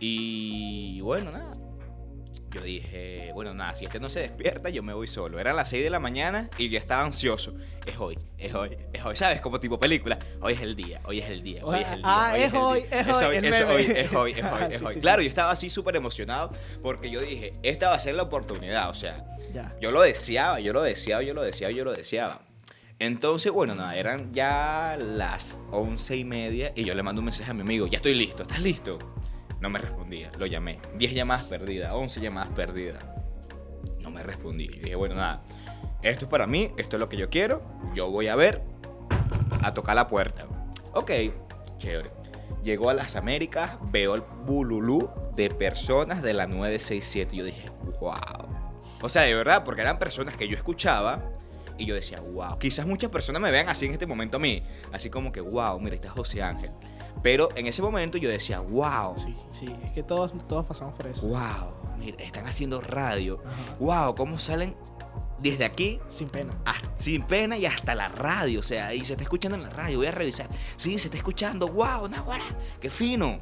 Y 0.00 1.00
bueno, 1.00 1.30
nada. 1.30 1.50
Yo 2.56 2.62
dije, 2.62 3.32
bueno, 3.34 3.52
nada, 3.52 3.74
si 3.74 3.84
este 3.84 4.00
no 4.00 4.08
se 4.08 4.20
despierta, 4.20 4.70
yo 4.70 4.82
me 4.82 4.94
voy 4.94 5.06
solo. 5.06 5.38
Eran 5.38 5.56
las 5.56 5.68
6 5.68 5.84
de 5.84 5.90
la 5.90 5.98
mañana 5.98 6.48
y 6.56 6.70
yo 6.70 6.78
estaba 6.78 7.04
ansioso. 7.04 7.52
Es 7.84 7.98
hoy, 7.98 8.16
es 8.38 8.54
hoy, 8.54 8.78
es 8.94 9.04
hoy, 9.04 9.14
¿sabes? 9.14 9.42
Como 9.42 9.60
tipo 9.60 9.78
película. 9.78 10.18
Hoy 10.40 10.54
es 10.54 10.62
el 10.62 10.74
día, 10.74 10.98
hoy 11.04 11.18
es 11.18 11.28
el 11.28 11.42
día, 11.42 11.60
hoy 11.62 11.80
es 11.80 11.88
el 11.88 11.96
día. 11.96 12.02
Ah, 12.04 12.32
hoy 12.34 12.40
es 12.40 12.54
hoy, 12.54 12.78
es 12.90 13.08
hoy, 13.08 13.12
es 13.12 13.12
hoy, 13.20 13.36
es 13.36 13.62
hoy, 13.62 13.82
es 13.94 14.12
hoy, 14.14 14.34
es 14.70 14.82
hoy. 14.82 14.94
Claro, 15.02 15.20
yo 15.20 15.28
estaba 15.28 15.50
así 15.50 15.68
súper 15.68 15.96
emocionado 15.96 16.50
porque 16.82 17.10
yo 17.10 17.20
dije, 17.20 17.50
esta 17.62 17.90
va 17.90 17.96
a 17.96 17.98
ser 17.98 18.14
la 18.14 18.22
oportunidad, 18.22 18.88
o 18.88 18.94
sea, 18.94 19.22
Ya. 19.52 19.76
yo 19.78 19.90
lo 19.90 20.00
deseaba, 20.00 20.58
yo 20.58 20.72
lo 20.72 20.82
deseaba, 20.82 21.22
yo 21.22 21.34
lo 21.34 21.42
deseaba, 21.42 21.72
yo 21.74 21.84
lo 21.84 21.92
deseaba. 21.92 22.40
Entonces, 22.98 23.52
bueno, 23.52 23.74
nada, 23.74 23.94
eran 23.98 24.32
ya 24.32 24.96
las 24.98 25.58
once 25.72 26.16
y 26.16 26.24
media 26.24 26.72
y 26.74 26.84
yo 26.84 26.94
le 26.94 27.02
mando 27.02 27.20
un 27.20 27.26
mensaje 27.26 27.50
a 27.50 27.54
mi 27.54 27.60
amigo, 27.60 27.86
ya 27.86 27.96
estoy 27.96 28.14
listo, 28.14 28.44
¿estás 28.44 28.60
listo? 28.62 28.98
No 29.60 29.70
me 29.70 29.78
respondía, 29.78 30.30
lo 30.38 30.46
llamé. 30.46 30.78
10 30.96 31.14
llamadas 31.14 31.44
perdidas, 31.44 31.92
11 31.92 32.20
llamadas 32.20 32.50
perdidas. 32.50 33.04
No 34.00 34.10
me 34.10 34.22
respondía. 34.22 34.68
Y 34.72 34.78
dije, 34.80 34.96
bueno, 34.96 35.14
nada, 35.14 35.42
esto 36.02 36.26
es 36.26 36.30
para 36.30 36.46
mí, 36.46 36.72
esto 36.76 36.96
es 36.96 37.00
lo 37.00 37.08
que 37.08 37.16
yo 37.16 37.30
quiero, 37.30 37.62
yo 37.94 38.10
voy 38.10 38.28
a 38.28 38.36
ver, 38.36 38.62
a 39.62 39.74
tocar 39.74 39.96
la 39.96 40.06
puerta. 40.06 40.46
Ok, 40.92 41.10
chévere. 41.78 42.10
Llegó 42.62 42.90
a 42.90 42.94
las 42.94 43.16
Américas, 43.16 43.78
veo 43.90 44.14
el 44.14 44.22
bululú 44.44 45.10
de 45.34 45.50
personas 45.50 46.22
de 46.22 46.34
la 46.34 46.46
967 46.46 47.34
y 47.34 47.38
yo 47.38 47.44
dije, 47.44 47.70
wow. 48.00 48.12
O 49.02 49.08
sea, 49.08 49.22
de 49.22 49.34
verdad, 49.34 49.64
porque 49.64 49.82
eran 49.82 49.98
personas 49.98 50.36
que 50.36 50.48
yo 50.48 50.56
escuchaba 50.56 51.22
y 51.78 51.86
yo 51.86 51.94
decía, 51.94 52.20
wow, 52.20 52.58
quizás 52.58 52.86
muchas 52.86 53.10
personas 53.10 53.42
me 53.42 53.50
vean 53.50 53.68
así 53.68 53.86
en 53.86 53.92
este 53.92 54.06
momento 54.06 54.38
a 54.38 54.40
mí, 54.40 54.62
así 54.92 55.10
como 55.10 55.32
que, 55.32 55.40
wow, 55.40 55.78
mira, 55.78 55.96
está 55.96 56.10
José 56.10 56.42
Ángel. 56.42 56.70
Pero 57.22 57.48
en 57.56 57.66
ese 57.66 57.82
momento 57.82 58.18
yo 58.18 58.28
decía, 58.28 58.60
wow, 58.60 59.16
Sí, 59.16 59.34
sí, 59.50 59.74
es 59.84 59.92
que 59.92 60.02
todos, 60.02 60.32
todos 60.46 60.64
pasamos 60.66 60.94
por 60.94 61.06
eso. 61.06 61.26
wow, 61.28 61.96
mira, 61.98 62.16
están 62.22 62.46
haciendo 62.46 62.80
radio, 62.80 63.40
Ajá. 63.44 63.76
wow, 63.80 64.14
cómo 64.14 64.38
salen 64.38 64.76
desde 65.38 65.64
aquí 65.64 66.00
Sin 66.08 66.28
pena. 66.28 66.52
hasta- 66.64 66.96
sin 66.96 67.22
pena 67.22 67.56
y 67.58 67.66
hasta 67.66 67.94
la 67.94 68.08
radio, 68.08 68.60
o 68.60 68.62
sea, 68.62 68.94
y 68.94 69.04
se 69.04 69.14
está 69.14 69.22
escuchando 69.24 69.56
en 69.56 69.64
la 69.64 69.70
radio, 69.70 69.98
voy 69.98 70.06
a 70.06 70.12
revisar. 70.12 70.48
Sí, 70.76 70.98
se 70.98 71.08
está 71.08 71.16
escuchando, 71.16 71.68
wow, 71.68 72.08
Nahuara, 72.08 72.44
qué 72.80 72.90
fino. 72.90 73.38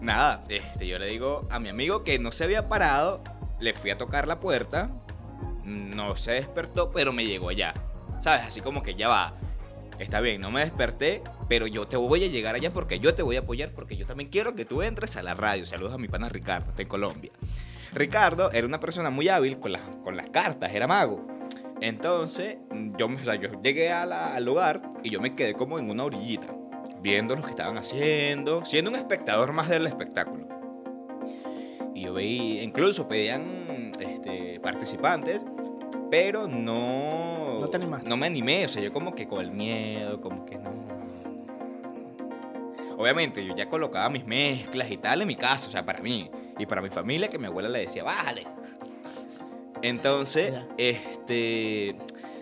Nada, 0.00 0.42
este, 0.48 0.86
yo 0.86 0.98
le 0.98 1.06
digo 1.06 1.46
a 1.50 1.58
mi 1.58 1.68
amigo 1.68 2.04
que 2.04 2.18
no 2.18 2.30
se 2.30 2.44
había 2.44 2.68
parado, 2.68 3.20
le 3.58 3.74
fui 3.74 3.90
a 3.90 3.98
tocar 3.98 4.28
la 4.28 4.38
puerta, 4.38 4.90
no 5.64 6.16
se 6.16 6.32
despertó, 6.32 6.90
pero 6.92 7.12
me 7.12 7.24
llegó 7.26 7.48
allá. 7.48 7.74
¿Sabes? 8.20 8.44
Así 8.46 8.60
como 8.60 8.82
que 8.82 8.94
ya 8.94 9.08
va. 9.08 9.34
Está 9.98 10.20
bien, 10.20 10.40
no 10.40 10.50
me 10.52 10.60
desperté, 10.60 11.22
pero 11.48 11.66
yo 11.66 11.88
te 11.88 11.96
voy 11.96 12.22
a 12.24 12.28
llegar 12.28 12.54
allá 12.54 12.72
porque 12.72 13.00
yo 13.00 13.14
te 13.14 13.22
voy 13.22 13.36
a 13.36 13.40
apoyar, 13.40 13.72
porque 13.72 13.96
yo 13.96 14.06
también 14.06 14.30
quiero 14.30 14.54
que 14.54 14.64
tú 14.64 14.82
entres 14.82 15.16
a 15.16 15.22
la 15.22 15.34
radio. 15.34 15.66
Saludos 15.66 15.94
a 15.94 15.98
mi 15.98 16.06
pana 16.06 16.28
Ricardo, 16.28 16.70
está 16.70 16.82
en 16.82 16.88
Colombia. 16.88 17.32
Ricardo 17.92 18.52
era 18.52 18.66
una 18.66 18.78
persona 18.78 19.10
muy 19.10 19.28
hábil 19.28 19.58
con 19.58 19.72
las, 19.72 19.82
con 20.04 20.16
las 20.16 20.30
cartas, 20.30 20.72
era 20.72 20.86
mago. 20.86 21.26
Entonces, 21.80 22.58
yo, 22.96 23.06
o 23.06 23.18
sea, 23.24 23.34
yo 23.36 23.60
llegué 23.62 23.90
al 23.90 24.44
lugar 24.44 24.82
y 25.02 25.10
yo 25.10 25.20
me 25.20 25.34
quedé 25.34 25.54
como 25.54 25.78
en 25.78 25.90
una 25.90 26.04
orillita, 26.04 26.46
viendo 27.00 27.34
lo 27.34 27.42
que 27.42 27.50
estaban 27.50 27.78
haciendo, 27.78 28.64
siendo 28.64 28.90
un 28.90 28.96
espectador 28.96 29.52
más 29.52 29.68
del 29.68 29.86
espectáculo. 29.86 30.46
Y 31.94 32.02
yo 32.02 32.14
veía, 32.14 32.62
incluso 32.62 33.08
pedían 33.08 33.92
este, 33.98 34.60
participantes, 34.60 35.40
pero 36.10 36.46
no. 36.46 37.47
No 37.60 37.68
te 37.68 37.76
animaste. 37.76 38.08
No 38.08 38.16
me 38.16 38.26
animé, 38.26 38.64
o 38.64 38.68
sea, 38.68 38.82
yo 38.82 38.92
como 38.92 39.14
que 39.14 39.26
con 39.26 39.40
el 39.40 39.50
miedo, 39.50 40.20
como 40.20 40.44
que 40.44 40.56
no. 40.58 40.70
Obviamente, 42.96 43.44
yo 43.44 43.54
ya 43.54 43.68
colocaba 43.68 44.08
mis 44.08 44.26
mezclas 44.26 44.90
y 44.90 44.96
tal 44.96 45.22
en 45.22 45.28
mi 45.28 45.36
casa, 45.36 45.68
o 45.68 45.70
sea, 45.70 45.84
para 45.84 46.00
mí. 46.00 46.30
Y 46.58 46.66
para 46.66 46.82
mi 46.82 46.90
familia, 46.90 47.28
que 47.28 47.38
mi 47.38 47.46
abuela 47.46 47.68
le 47.68 47.80
decía, 47.80 48.02
bájale. 48.02 48.44
Entonces, 49.82 50.52
este. 50.76 51.96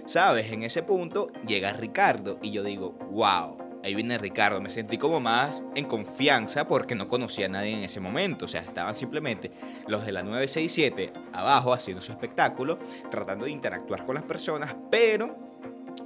¿Sabes? 0.06 0.52
En 0.52 0.62
ese 0.62 0.82
punto 0.82 1.32
llega 1.46 1.72
Ricardo 1.72 2.38
y 2.40 2.52
yo 2.52 2.62
digo, 2.62 2.92
wow, 3.10 3.58
ahí 3.86 3.94
viene 3.94 4.18
Ricardo. 4.18 4.60
Me 4.60 4.68
sentí 4.68 4.98
como 4.98 5.20
más 5.20 5.62
en 5.74 5.84
confianza 5.84 6.66
porque 6.66 6.94
no 6.94 7.06
conocía 7.06 7.46
a 7.46 7.48
nadie 7.48 7.72
en 7.72 7.84
ese 7.84 8.00
momento. 8.00 8.44
O 8.44 8.48
sea, 8.48 8.60
estaban 8.60 8.96
simplemente 8.96 9.52
los 9.86 10.04
de 10.04 10.12
la 10.12 10.22
967 10.22 11.12
abajo 11.32 11.72
haciendo 11.72 12.02
su 12.02 12.12
espectáculo, 12.12 12.78
tratando 13.10 13.46
de 13.46 13.52
interactuar 13.52 14.04
con 14.04 14.16
las 14.16 14.24
personas, 14.24 14.74
pero 14.90 15.36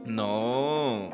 no. 0.05 1.09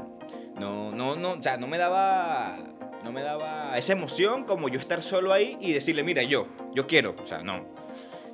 No, 0.59 0.91
no, 0.91 1.17
no, 1.17 1.33
o 1.33 1.43
sea, 1.43 1.57
no 1.57 1.67
me 1.67 1.79
daba. 1.79 2.59
No 3.05 3.13
me 3.13 3.23
daba 3.23 3.79
esa 3.79 3.93
emoción 3.93 4.43
como 4.43 4.69
yo 4.69 4.81
estar 4.81 5.01
solo 5.01 5.33
ahí 5.33 5.57
y 5.61 5.73
decirle, 5.73 6.03
mira, 6.03 6.25
yo, 6.25 6.49
yo 6.75 6.89
quiero. 6.89 7.15
O 7.23 7.27
sea, 7.27 7.41
no. 7.45 7.65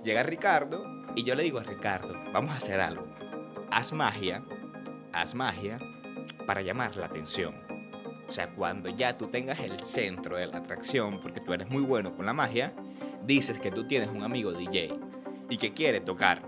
Llega 0.02 0.22
Ricardo 0.22 1.02
y 1.14 1.24
yo 1.24 1.34
le 1.34 1.42
digo 1.42 1.58
a 1.58 1.62
Ricardo, 1.62 2.14
vamos 2.32 2.52
a 2.52 2.56
hacer 2.56 2.80
algo. 2.80 3.06
Haz 3.70 3.92
magia, 3.92 4.42
haz 5.12 5.34
magia 5.34 5.76
para 6.46 6.62
llamar 6.62 6.96
la 6.96 7.06
atención. 7.06 7.71
O 8.32 8.34
sea, 8.34 8.48
cuando 8.48 8.88
ya 8.88 9.18
tú 9.18 9.26
tengas 9.26 9.60
el 9.60 9.78
centro 9.84 10.38
de 10.38 10.46
la 10.46 10.56
atracción, 10.56 11.20
porque 11.20 11.38
tú 11.38 11.52
eres 11.52 11.68
muy 11.68 11.82
bueno 11.82 12.16
con 12.16 12.24
la 12.24 12.32
magia, 12.32 12.72
dices 13.26 13.58
que 13.58 13.70
tú 13.70 13.86
tienes 13.86 14.08
un 14.08 14.22
amigo 14.22 14.52
DJ 14.52 14.88
y 15.50 15.58
que 15.58 15.74
quiere 15.74 16.00
tocar. 16.00 16.40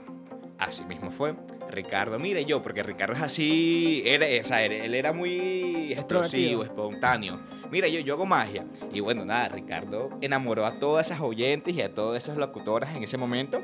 Así 0.58 0.82
mismo 0.86 1.10
fue. 1.10 1.34
Ricardo, 1.70 2.18
mire 2.18 2.46
yo, 2.46 2.62
porque 2.62 2.82
Ricardo 2.82 3.12
es 3.12 3.20
así, 3.20 4.02
era, 4.06 4.24
o 4.42 4.48
sea, 4.48 4.64
él, 4.64 4.94
era 4.94 5.12
muy 5.12 5.92
explosivo, 5.92 6.62
espontáneo. 6.62 7.38
Mira, 7.70 7.86
yo, 7.86 8.00
yo 8.00 8.14
hago 8.14 8.24
magia. 8.24 8.64
Y 8.90 9.00
bueno, 9.00 9.26
nada, 9.26 9.50
Ricardo 9.50 10.08
enamoró 10.22 10.64
a 10.64 10.78
todas 10.78 11.08
esas 11.08 11.20
oyentes 11.20 11.74
y 11.74 11.82
a 11.82 11.92
todas 11.92 12.22
esas 12.22 12.38
locutoras 12.38 12.96
en 12.96 13.02
ese 13.02 13.18
momento, 13.18 13.62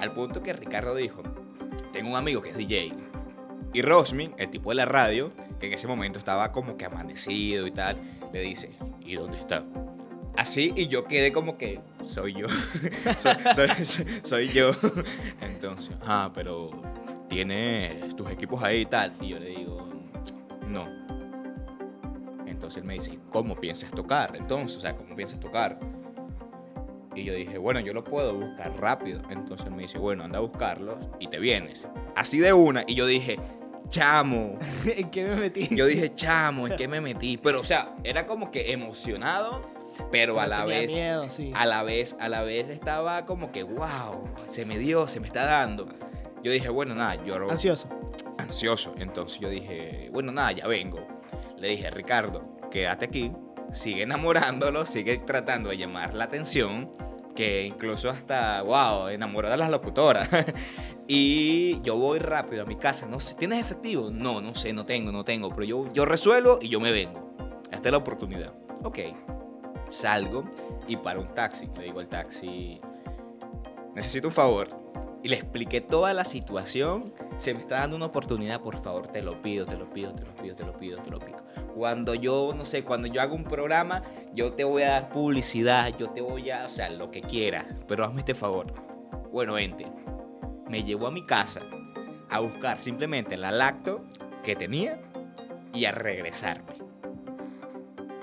al 0.00 0.12
punto 0.12 0.40
que 0.40 0.52
Ricardo 0.52 0.94
dijo, 0.94 1.20
tengo 1.92 2.10
un 2.10 2.16
amigo 2.16 2.40
que 2.40 2.50
es 2.50 2.56
DJ. 2.56 2.92
Y 3.76 3.82
Rosmin, 3.82 4.32
el 4.38 4.48
tipo 4.48 4.70
de 4.70 4.76
la 4.76 4.86
radio, 4.86 5.32
que 5.60 5.66
en 5.66 5.74
ese 5.74 5.86
momento 5.86 6.18
estaba 6.18 6.50
como 6.50 6.78
que 6.78 6.86
amanecido 6.86 7.66
y 7.66 7.70
tal, 7.72 7.98
le 8.32 8.40
dice, 8.40 8.70
¿y 9.04 9.16
dónde 9.16 9.38
está? 9.38 9.64
Así, 10.34 10.72
y 10.74 10.88
yo 10.88 11.04
quedé 11.04 11.30
como 11.30 11.58
que, 11.58 11.78
soy 12.06 12.32
yo, 12.32 12.46
soy, 13.18 13.34
soy- 13.84 14.06
soy- 14.22 14.48
yo. 14.48 14.70
Entonces, 15.42 15.94
ah, 16.00 16.30
pero 16.32 16.70
tienes 17.28 18.16
tus 18.16 18.30
equipos 18.30 18.62
ahí 18.62 18.80
y 18.80 18.86
tal. 18.86 19.12
Y 19.20 19.28
yo 19.28 19.38
le 19.38 19.50
digo, 19.50 19.86
no. 20.68 20.86
Entonces 22.46 22.80
él 22.80 22.84
me 22.88 22.94
dice, 22.94 23.18
¿cómo 23.30 23.56
piensas 23.56 23.90
tocar? 23.90 24.34
Entonces, 24.36 24.78
o 24.78 24.80
sea, 24.80 24.96
¿cómo 24.96 25.14
piensas 25.14 25.38
tocar? 25.38 25.78
Y 27.14 27.24
yo 27.24 27.34
dije, 27.34 27.58
bueno, 27.58 27.80
yo 27.80 27.92
lo 27.92 28.02
puedo 28.02 28.32
buscar 28.34 28.72
rápido. 28.80 29.20
Entonces 29.28 29.70
me 29.70 29.82
dice, 29.82 29.98
bueno, 29.98 30.24
anda 30.24 30.38
a 30.38 30.40
buscarlos 30.40 30.96
y 31.20 31.28
te 31.28 31.38
vienes. 31.38 31.86
Así 32.14 32.38
de 32.38 32.54
una. 32.54 32.82
Y 32.86 32.94
yo 32.94 33.04
dije, 33.06 33.36
chamo. 33.88 34.58
¿En 34.84 35.10
qué 35.10 35.24
me 35.24 35.36
metí? 35.36 35.68
Yo 35.74 35.86
dije, 35.86 36.12
chamo, 36.14 36.66
¿en 36.66 36.76
qué 36.76 36.88
me 36.88 37.00
metí? 37.00 37.36
Pero, 37.36 37.60
o 37.60 37.64
sea, 37.64 37.94
era 38.04 38.26
como 38.26 38.50
que 38.50 38.72
emocionado, 38.72 39.62
pero 40.10 40.40
a 40.40 40.46
la 40.46 40.64
vez, 40.64 40.92
miedo, 40.92 41.28
sí. 41.30 41.52
a 41.54 41.66
la 41.66 41.82
vez, 41.82 42.16
a 42.20 42.28
la 42.28 42.42
vez 42.42 42.68
estaba 42.68 43.26
como 43.26 43.52
que, 43.52 43.62
wow, 43.62 44.28
se 44.46 44.64
me 44.64 44.78
dio, 44.78 45.08
se 45.08 45.20
me 45.20 45.26
está 45.26 45.44
dando. 45.44 45.88
Yo 46.42 46.52
dije, 46.52 46.68
bueno, 46.68 46.94
nada, 46.94 47.16
yo 47.24 47.34
Ansioso. 47.50 47.88
ansioso. 48.38 48.94
Entonces 48.98 49.40
yo 49.40 49.48
dije, 49.48 50.10
bueno, 50.12 50.32
nada, 50.32 50.52
ya 50.52 50.66
vengo. 50.66 51.06
Le 51.58 51.68
dije, 51.68 51.90
Ricardo, 51.90 52.44
quédate 52.70 53.06
aquí, 53.06 53.32
sigue 53.72 54.02
enamorándolo, 54.02 54.86
sigue 54.86 55.18
tratando 55.18 55.70
de 55.70 55.78
llamar 55.78 56.14
la 56.14 56.24
atención, 56.24 56.92
que 57.36 57.64
incluso 57.64 58.10
hasta, 58.10 58.62
wow, 58.62 59.08
enamoró 59.08 59.52
a 59.52 59.56
las 59.56 59.70
locutoras. 59.70 60.28
y 61.06 61.80
yo 61.82 61.96
voy 61.96 62.18
rápido 62.18 62.62
a 62.62 62.66
mi 62.66 62.74
casa, 62.74 63.06
no 63.06 63.20
sé, 63.20 63.36
¿tienes 63.36 63.60
efectivo? 63.60 64.10
No, 64.10 64.40
no 64.40 64.56
sé, 64.56 64.72
no 64.72 64.84
tengo, 64.84 65.12
no 65.12 65.24
tengo, 65.24 65.50
pero 65.50 65.62
yo, 65.62 65.92
yo 65.92 66.04
resuelvo 66.04 66.58
y 66.60 66.68
yo 66.68 66.80
me 66.80 66.90
vengo. 66.90 67.36
Esta 67.70 67.88
es 67.88 67.92
la 67.92 67.98
oportunidad. 67.98 68.52
Ok, 68.82 68.98
salgo 69.90 70.44
y 70.88 70.96
paro 70.96 71.20
un 71.20 71.34
taxi. 71.34 71.68
Le 71.76 71.84
digo 71.84 72.00
al 72.00 72.08
taxi, 72.08 72.80
necesito 73.94 74.28
un 74.28 74.34
favor. 74.34 74.68
Y 75.22 75.28
le 75.28 75.36
expliqué 75.36 75.80
toda 75.80 76.14
la 76.14 76.24
situación. 76.24 77.12
Se 77.38 77.52
me 77.52 77.60
está 77.60 77.80
dando 77.80 77.96
una 77.96 78.06
oportunidad, 78.06 78.60
por 78.60 78.82
favor, 78.82 79.08
te 79.08 79.22
lo 79.22 79.40
pido, 79.42 79.66
te 79.66 79.76
lo 79.76 79.90
pido, 79.90 80.14
te 80.14 80.24
lo 80.24 80.34
pido, 80.34 80.56
te 80.56 80.64
lo 80.64 80.76
pido, 80.76 80.98
te 80.98 81.10
lo 81.10 81.18
pido. 81.18 81.45
Cuando 81.74 82.14
yo, 82.14 82.54
no 82.56 82.64
sé, 82.64 82.84
cuando 82.84 83.08
yo 83.08 83.20
hago 83.20 83.34
un 83.34 83.44
programa, 83.44 84.02
yo 84.34 84.52
te 84.52 84.64
voy 84.64 84.82
a 84.82 84.90
dar 84.90 85.08
publicidad, 85.10 85.96
yo 85.96 86.10
te 86.10 86.20
voy 86.20 86.50
a, 86.50 86.64
o 86.64 86.68
sea, 86.68 86.90
lo 86.90 87.10
que 87.10 87.20
quieras, 87.20 87.66
pero 87.86 88.04
hazme 88.04 88.20
este 88.20 88.34
favor. 88.34 88.72
Bueno, 89.32 89.54
vente. 89.54 89.86
Me 90.68 90.82
llevó 90.82 91.06
a 91.06 91.10
mi 91.10 91.24
casa 91.24 91.60
a 92.30 92.40
buscar 92.40 92.78
simplemente 92.78 93.36
la 93.36 93.50
lacto 93.50 94.04
que 94.42 94.56
tenía 94.56 95.00
y 95.72 95.84
a 95.84 95.92
regresarme. 95.92 96.74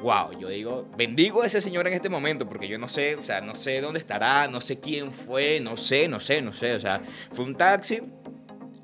Wow, 0.01 0.37
yo 0.37 0.49
digo, 0.49 0.85
bendigo 0.97 1.43
a 1.43 1.45
ese 1.45 1.61
señor 1.61 1.87
en 1.87 1.93
este 1.93 2.09
momento 2.09 2.45
porque 2.47 2.67
yo 2.67 2.77
no 2.77 2.89
sé, 2.89 3.15
o 3.15 3.23
sea, 3.23 3.39
no 3.39 3.55
sé 3.55 3.79
dónde 3.79 3.99
estará, 3.99 4.49
no 4.49 4.59
sé 4.59 4.81
quién 4.81 5.13
fue, 5.13 5.61
no 5.61 5.77
sé, 5.77 6.09
no 6.09 6.19
sé, 6.19 6.41
no 6.41 6.51
sé, 6.51 6.75
o 6.75 6.79
sea, 6.79 7.01
fue 7.31 7.45
un 7.45 7.55
taxi 7.55 8.01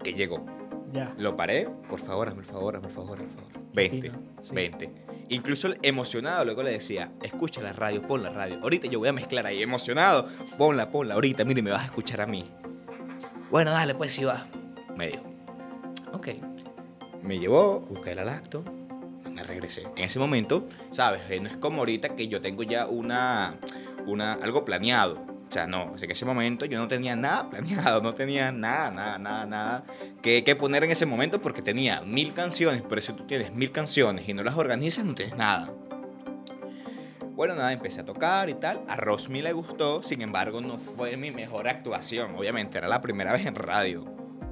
que 0.01 0.13
llegó. 0.13 0.45
Ya. 0.93 1.13
Lo 1.17 1.35
paré, 1.35 1.67
por 1.89 1.99
favor, 1.99 2.29
hazme 2.29 2.41
el 2.41 2.47
favor, 2.47 2.77
hazme 2.77 2.87
el 2.87 2.93
favor, 2.93 3.17
hazme 3.17 3.27
el 3.27 3.35
favor. 3.35 3.48
Vente, 3.79 4.09
Fino, 4.11 4.23
sí. 4.41 4.55
vente. 4.55 4.91
Incluso 5.29 5.67
el 5.67 5.77
emocionado 5.83 6.43
luego 6.45 6.63
le 6.63 6.71
decía, 6.71 7.11
escucha 7.21 7.61
la 7.61 7.71
radio, 7.73 8.01
pon 8.01 8.23
la 8.23 8.29
radio. 8.31 8.59
Ahorita 8.63 8.87
yo 8.87 8.99
voy 8.99 9.09
a 9.09 9.13
mezclar 9.13 9.45
ahí, 9.45 9.61
emocionado, 9.61 10.27
ponla, 10.57 10.89
ponla, 10.89 11.13
ahorita, 11.13 11.45
mire, 11.45 11.61
me 11.61 11.71
vas 11.71 11.83
a 11.83 11.85
escuchar 11.85 12.21
a 12.21 12.25
mí. 12.25 12.43
Bueno, 13.51 13.71
dale, 13.71 13.93
pues 13.95 14.11
sí 14.13 14.23
va. 14.23 14.47
Me 14.95 15.07
dijo, 15.07 15.23
ok. 16.13 16.27
Me 17.21 17.37
llevó, 17.37 17.79
busqué 17.81 18.15
la 18.15 18.23
lacto, 18.23 18.63
me 19.29 19.43
regresé. 19.43 19.83
En 19.95 20.03
ese 20.05 20.17
momento, 20.19 20.67
¿sabes? 20.89 21.21
Eh, 21.29 21.39
No 21.39 21.47
es 21.49 21.57
como 21.57 21.79
ahorita 21.79 22.15
que 22.15 22.27
yo 22.27 22.41
tengo 22.41 22.63
ya 22.63 22.87
una, 22.87 23.55
una, 24.07 24.33
algo 24.33 24.65
planeado. 24.65 25.28
O 25.49 25.51
sea, 25.51 25.65
no, 25.65 25.95
en 25.99 26.11
ese 26.11 26.25
momento 26.25 26.65
yo 26.65 26.77
no 26.77 26.87
tenía 26.87 27.15
nada 27.15 27.49
planeado, 27.49 28.01
no 28.03 28.13
tenía 28.13 28.51
nada, 28.51 28.91
nada, 28.91 29.17
nada, 29.17 29.45
nada 29.47 29.83
que, 30.21 30.43
que 30.43 30.55
poner 30.55 30.83
en 30.83 30.91
ese 30.91 31.07
momento 31.07 31.41
porque 31.41 31.63
tenía 31.63 32.01
mil 32.01 32.33
canciones, 32.33 32.83
pero 32.87 33.01
si 33.01 33.13
tú 33.13 33.25
tienes 33.25 33.51
mil 33.53 33.71
canciones 33.71 34.29
y 34.29 34.33
no 34.35 34.43
las 34.43 34.55
organizas, 34.55 35.05
no 35.05 35.15
tienes 35.15 35.35
nada. 35.35 35.73
Bueno, 37.39 37.55
nada, 37.55 37.71
empecé 37.71 38.01
a 38.01 38.05
tocar 38.05 38.49
y 38.49 38.53
tal. 38.55 38.83
A 38.89 38.97
Rosmi 38.97 39.41
le 39.41 39.53
gustó, 39.53 40.03
sin 40.03 40.21
embargo, 40.21 40.59
no 40.59 40.77
fue 40.77 41.15
mi 41.15 41.31
mejor 41.31 41.69
actuación. 41.69 42.35
Obviamente, 42.35 42.77
era 42.77 42.89
la 42.89 42.99
primera 42.99 43.31
vez 43.31 43.45
en 43.45 43.55
radio. 43.55 44.03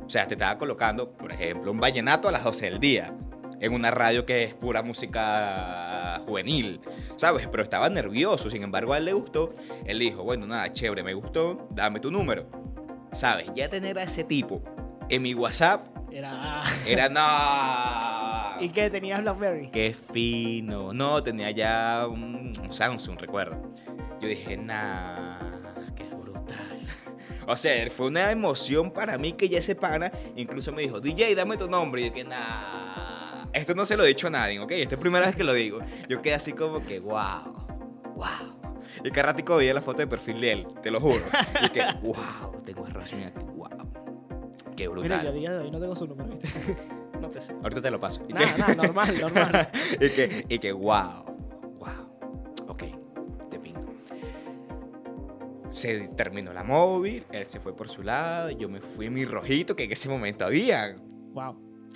O 0.06 0.10
sea, 0.10 0.26
te 0.26 0.36
estaba 0.36 0.58
colocando, 0.58 1.12
por 1.12 1.34
ejemplo, 1.34 1.70
un 1.70 1.82
vallenato 1.82 2.30
a 2.30 2.32
las 2.32 2.46
12 2.46 2.66
del 2.66 2.80
día. 2.80 3.14
En 3.60 3.74
una 3.74 3.92
radio 3.92 4.26
que 4.26 4.44
es 4.44 4.54
pura 4.54 4.84
música 4.84 6.22
juvenil, 6.26 6.80
¿sabes? 7.16 7.48
Pero 7.48 7.64
estaba 7.64 7.90
nervioso, 7.90 8.50
sin 8.50 8.64
embargo, 8.64 8.94
a 8.94 8.98
él 8.98 9.06
le 9.06 9.14
gustó. 9.14 9.56
Él 9.86 10.00
dijo, 10.00 10.24
bueno, 10.24 10.46
nada, 10.46 10.72
chévere, 10.72 11.04
me 11.04 11.14
gustó, 11.14 11.68
dame 11.72 12.00
tu 12.00 12.12
número. 12.12 12.48
¿sabes? 13.18 13.48
Ya 13.54 13.70
tener 13.70 13.98
a 14.00 14.04
ese 14.04 14.24
tipo 14.24 14.62
en 15.10 15.22
mi 15.22 15.34
WhatsApp 15.34 15.88
Era. 16.12 16.64
era 16.88 17.10
no. 17.10 18.62
¿Y 18.64 18.70
qué? 18.70 18.90
¿Tenías 18.90 19.22
Blackberry? 19.22 19.70
Qué 19.70 19.94
fino. 19.94 20.94
No, 20.94 21.22
tenía 21.22 21.52
ya 21.52 22.08
un 22.08 22.52
Samsung, 22.70 23.20
recuerdo. 23.20 23.62
Yo 24.20 24.28
dije, 24.28 24.58
nah, 24.58 25.40
qué 25.96 26.06
brutal. 26.16 26.58
O 27.50 27.56
sea, 27.56 27.90
fue 27.90 28.08
una 28.08 28.30
emoción 28.32 28.92
para 28.92 29.18
mí 29.18 29.32
que 29.32 29.48
ya 29.48 29.60
ese 29.60 29.74
pana 29.74 30.12
incluso 30.36 30.74
me 30.74 30.82
dijo, 30.82 31.00
DJ, 31.00 31.34
dame 31.34 31.56
tu 31.56 31.70
nombre. 31.70 32.02
Y 32.02 32.06
yo 32.08 32.14
que, 32.14 32.24
nah, 32.26 33.17
esto 33.58 33.76
no 33.76 33.86
se 33.86 33.98
lo 33.98 34.04
he 34.04 34.08
dicho 34.08 34.28
a 34.28 34.30
nadie, 34.30 34.60
¿ok? 34.60 34.72
Esta 34.72 34.96
es 34.96 35.00
la 35.00 35.02
primera 35.02 35.26
vez 35.28 35.36
que 35.36 35.44
lo 35.44 35.54
digo. 35.54 35.80
Yo 36.10 36.22
quedé 36.22 36.36
así 36.36 36.54
como 36.54 36.82
que, 36.82 37.00
wow, 37.00 37.68
wow. 38.16 38.58
Y 39.04 39.12
cada 39.12 39.28
ratico 39.28 39.58
veía 39.58 39.74
la 39.74 39.82
foto 39.82 40.00
de 40.00 40.08
perfil 40.08 40.42
de 40.42 40.52
él, 40.52 40.68
te 40.82 40.90
lo 40.92 41.00
juro. 41.00 41.22
Y 41.64 41.70
que, 41.70 41.82
wow, 42.02 42.62
tengo 42.66 42.86
a 42.86 42.90
aquí, 42.90 43.46
wow. 43.56 43.70
Qué 44.76 44.88
Mira, 44.90 44.90
yo 44.90 44.90
a 44.90 44.92
brutal. 44.92 45.34
día 45.34 45.52
de 45.52 45.60
hoy 45.60 45.72
no 45.72 45.80
tengo 45.80 45.96
su 45.96 46.08
número, 46.08 46.30
¿viste? 46.36 46.76
no 47.22 47.30
te 47.30 47.42
sé. 47.42 47.54
Ahorita 47.64 47.82
te 47.82 47.92
lo 47.92 48.00
paso. 48.00 48.24
Y 48.30 48.34
Nada, 48.34 48.54
que- 48.54 48.60
nada, 48.60 48.76
normal, 48.76 49.18
normal. 49.22 49.70
y 50.00 50.10
que, 50.10 50.46
y 50.50 50.60
que, 50.60 50.72
wow, 50.72 51.26
wow, 51.80 52.66
ok, 52.68 52.84
te 53.50 53.60
pingo. 53.60 53.82
Se 55.72 56.08
terminó 56.10 56.54
la 56.54 56.64
móvil, 56.64 57.26
él 57.32 57.46
se 57.46 57.60
fue 57.60 57.76
por 57.76 57.90
su 57.90 58.02
lado, 58.04 58.50
yo 58.52 58.70
me 58.70 58.82
fui 58.82 59.10
mi 59.10 59.26
rojito, 59.26 59.76
que 59.76 59.84
en 59.86 59.92
ese 59.92 60.10
momento 60.10 60.46
había, 60.46 60.96
Wow. 61.34 61.56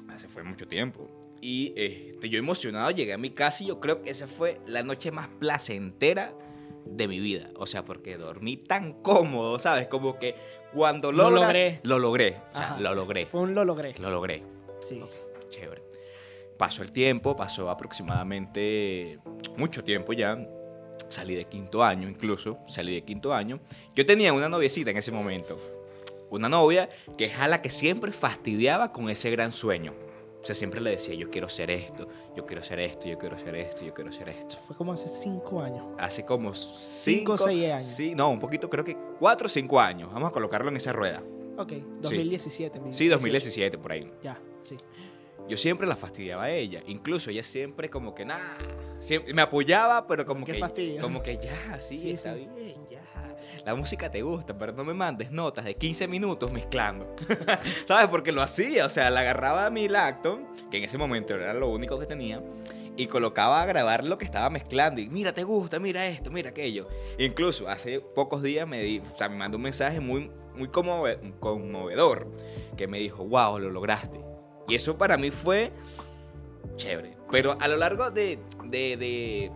hace 0.10 0.28
fue 0.28 0.44
mucho 0.44 0.68
tiempo. 0.68 1.21
Y 1.42 1.74
este, 1.76 2.30
yo 2.30 2.38
emocionado 2.38 2.92
llegué 2.92 3.14
a 3.14 3.18
mi 3.18 3.32
casa 3.32 3.64
y 3.64 3.68
yo 3.68 3.80
creo 3.80 4.02
que 4.02 4.12
esa 4.12 4.28
fue 4.28 4.60
la 4.68 4.84
noche 4.84 5.10
más 5.12 5.28
placentera 5.40 6.34
de 6.86 7.08
mi 7.08 7.20
vida. 7.20 7.50
O 7.56 7.66
sea, 7.66 7.84
porque 7.84 8.18
dormí 8.18 8.58
tan 8.58 8.94
cómodo, 9.02 9.58
¿sabes? 9.60 9.88
Como 9.88 10.20
que 10.20 10.36
cuando 10.74 11.12
Lo 11.12 11.30
logré. 11.32 11.80
Lo 11.84 11.98
logré, 12.00 12.38
o 12.54 12.56
sea, 12.58 12.66
Ajá. 12.74 12.80
lo 12.80 12.94
logré, 12.94 13.26
Fue 13.26 13.42
un 13.42 13.56
lo 13.56 13.66
logré. 13.66 13.96
lo 14.00 14.10
logré. 14.12 14.44
Sí. 14.82 15.02
Chévere. 15.50 15.82
Pasó 16.58 16.84
el 16.84 16.92
tiempo, 16.92 17.36
pasó 17.36 17.70
aproximadamente 17.72 19.20
mucho 19.58 19.84
tiempo 19.84 20.14
ya. 20.14 20.38
Salí 21.10 21.34
de 21.36 21.46
quinto 21.46 21.84
año 21.84 22.08
incluso, 22.08 22.60
salí 22.68 22.94
de 22.94 23.02
quinto 23.02 23.34
año. 23.34 23.60
Yo 23.96 24.06
tenía 24.06 24.32
una 24.32 24.48
noviecita 24.48 24.92
en 24.92 24.98
ese 24.98 25.12
momento. 25.12 25.58
Una 26.30 26.48
novia 26.48 26.88
que 27.18 27.26
es 27.26 27.40
a 27.40 27.48
la 27.48 27.62
que 27.62 27.70
siempre 27.70 28.12
fastidiaba 28.12 28.92
con 28.94 29.10
ese 29.10 29.32
gran 29.32 29.52
sueño. 29.52 29.94
O 30.42 30.44
sea, 30.46 30.56
siempre 30.56 30.82
le 30.82 30.90
decía, 30.92 31.14
yo 31.14 31.30
quiero 31.30 31.48
ser 31.50 31.70
esto, 31.70 32.08
yo 32.36 32.46
quiero 32.48 32.64
ser 32.64 32.80
esto, 32.80 33.08
yo 33.08 33.18
quiero 33.20 33.38
ser 33.38 33.56
esto, 33.56 33.84
yo 33.86 33.94
quiero 33.94 34.12
ser 34.12 34.30
esto. 34.30 34.58
Fue 34.66 34.76
como 34.76 34.92
hace 34.94 35.08
cinco 35.08 35.62
años. 35.62 35.86
Hace 36.00 36.26
como 36.26 36.54
Cinco 36.56 36.78
cinco, 36.82 37.34
o 37.34 37.38
seis 37.38 37.72
años. 37.72 37.86
Sí, 37.86 38.16
no, 38.16 38.30
un 38.30 38.40
poquito, 38.40 38.68
creo 38.70 38.84
que 38.84 38.98
cuatro 39.20 39.46
o 39.46 39.50
cinco 39.50 39.80
años. 39.80 40.12
Vamos 40.12 40.30
a 40.30 40.34
colocarlo 40.34 40.70
en 40.70 40.78
esa 40.78 40.94
rueda. 40.94 41.22
Ok, 41.58 41.74
2017. 42.02 42.82
Sí, 42.92 43.08
2017, 43.08 43.78
por 43.78 43.92
ahí. 43.92 44.12
Ya, 44.24 44.42
sí. 44.64 44.78
Yo 45.48 45.58
siempre 45.58 45.86
la 45.86 45.96
fastidiaba 45.96 46.44
a 46.46 46.52
ella. 46.52 46.82
Incluso 46.88 47.30
ella 47.30 47.44
siempre 47.44 47.90
como 47.90 48.16
que 48.16 48.26
nada. 48.26 48.58
me 49.34 49.42
apoyaba, 49.42 50.08
pero 50.08 50.26
como 50.26 50.46
Qué 50.46 50.54
que. 50.54 50.60
fastidio. 50.60 51.02
Como 51.02 51.22
que 51.22 51.38
ya, 51.38 51.80
sí, 51.80 52.00
Sí, 52.00 52.12
está 52.12 52.34
sí. 52.36 52.46
bien, 52.56 52.78
ya. 52.90 53.04
La 53.66 53.76
música 53.76 54.10
te 54.10 54.22
gusta, 54.24 54.58
pero 54.58 54.74
no 54.74 54.84
me 54.84 54.94
mandes 54.94 55.32
notas 55.32 55.66
de 55.66 55.76
15 55.76 56.08
minutos 56.08 56.52
mezclando. 56.52 57.16
¿Sabes? 57.86 58.10
Porque 58.10 58.32
lo 58.32 58.42
hacía. 58.42 58.86
O 58.86 58.90
sea, 58.90 59.10
la 59.12 59.20
agarraba 59.20 59.68
a 59.68 59.70
mi 59.70 59.88
lacto, 59.88 60.40
que 60.72 60.78
en 60.78 60.84
ese 60.86 60.98
momento 60.98 61.36
era 61.36 61.54
lo 61.54 61.70
único 61.70 62.00
que 62.00 62.08
tenía. 62.08 62.42
Y 62.98 63.06
colocaba 63.08 63.62
a 63.62 63.66
grabar 63.68 64.04
lo 64.04 64.18
que 64.18 64.26
estaba 64.26 64.50
mezclando. 64.50 65.00
Y 65.00 65.10
mira, 65.10 65.32
te 65.32 65.44
gusta, 65.44 65.80
mira 65.80 66.06
esto, 66.08 66.32
mira 66.32 66.50
aquello. 66.50 66.88
Incluso 67.20 67.70
hace 67.70 68.00
pocos 68.00 68.42
días 68.42 68.68
me, 68.68 68.82
di, 68.82 69.00
o 69.00 69.16
sea, 69.18 69.30
me 69.30 69.38
mandó 69.38 69.58
un 69.58 69.64
mensaje 69.64 70.00
muy, 70.00 70.32
muy 70.56 70.68
conmove- 70.68 71.20
conmovedor. 71.40 72.28
Que 72.78 72.88
me 72.88 72.98
dijo, 73.00 73.24
wow, 73.26 73.60
lo 73.60 73.70
lograste. 73.70 74.20
Y 74.68 74.74
eso 74.76 74.98
para 74.98 75.18
mí 75.18 75.30
fue 75.30 75.72
chévere. 76.78 77.16
Pero 77.30 77.58
a 77.60 77.68
lo 77.68 77.78
largo 77.78 78.10
de, 78.12 78.40
de, 78.66 78.98
de, 78.98 79.52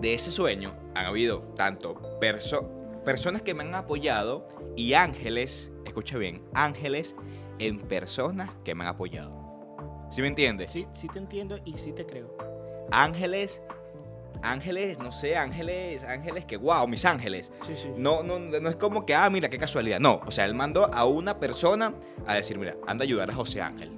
de 0.00 0.14
ese 0.14 0.30
sueño 0.30 0.74
han 0.94 1.06
habido 1.06 1.40
tanto 1.56 1.94
perso- 2.20 2.68
personas 3.06 3.40
que 3.40 3.54
me 3.54 3.62
han 3.62 3.74
apoyado 3.74 4.48
y 4.74 4.94
ángeles, 4.94 5.70
escucha 5.84 6.18
bien, 6.18 6.42
ángeles 6.54 7.14
en 7.60 7.78
personas 7.78 8.50
que 8.64 8.74
me 8.74 8.82
han 8.82 8.90
apoyado. 8.90 9.32
¿Sí 10.10 10.22
me 10.22 10.28
entiendes? 10.28 10.72
Sí, 10.72 10.88
sí 10.92 11.08
te 11.08 11.20
entiendo 11.20 11.56
y 11.64 11.76
sí 11.76 11.92
te 11.92 12.04
creo. 12.04 12.36
Ángeles, 12.90 13.62
ángeles, 14.42 14.98
no 14.98 15.12
sé, 15.12 15.36
ángeles, 15.36 16.02
ángeles 16.02 16.46
que, 16.46 16.56
wow, 16.56 16.88
mis 16.88 17.04
ángeles. 17.04 17.52
Sí, 17.60 17.76
sí. 17.76 17.92
No, 17.96 18.24
no, 18.24 18.40
no 18.40 18.68
es 18.68 18.76
como 18.76 19.06
que, 19.06 19.14
ah, 19.14 19.30
mira, 19.30 19.48
qué 19.48 19.58
casualidad. 19.58 20.00
No, 20.00 20.20
o 20.26 20.32
sea, 20.32 20.44
él 20.44 20.54
mandó 20.54 20.92
a 20.92 21.04
una 21.04 21.38
persona 21.38 21.94
a 22.26 22.34
decir, 22.34 22.58
mira, 22.58 22.76
anda 22.88 23.04
a 23.04 23.06
ayudar 23.06 23.30
a 23.30 23.34
José 23.34 23.62
Ángel. 23.62 23.92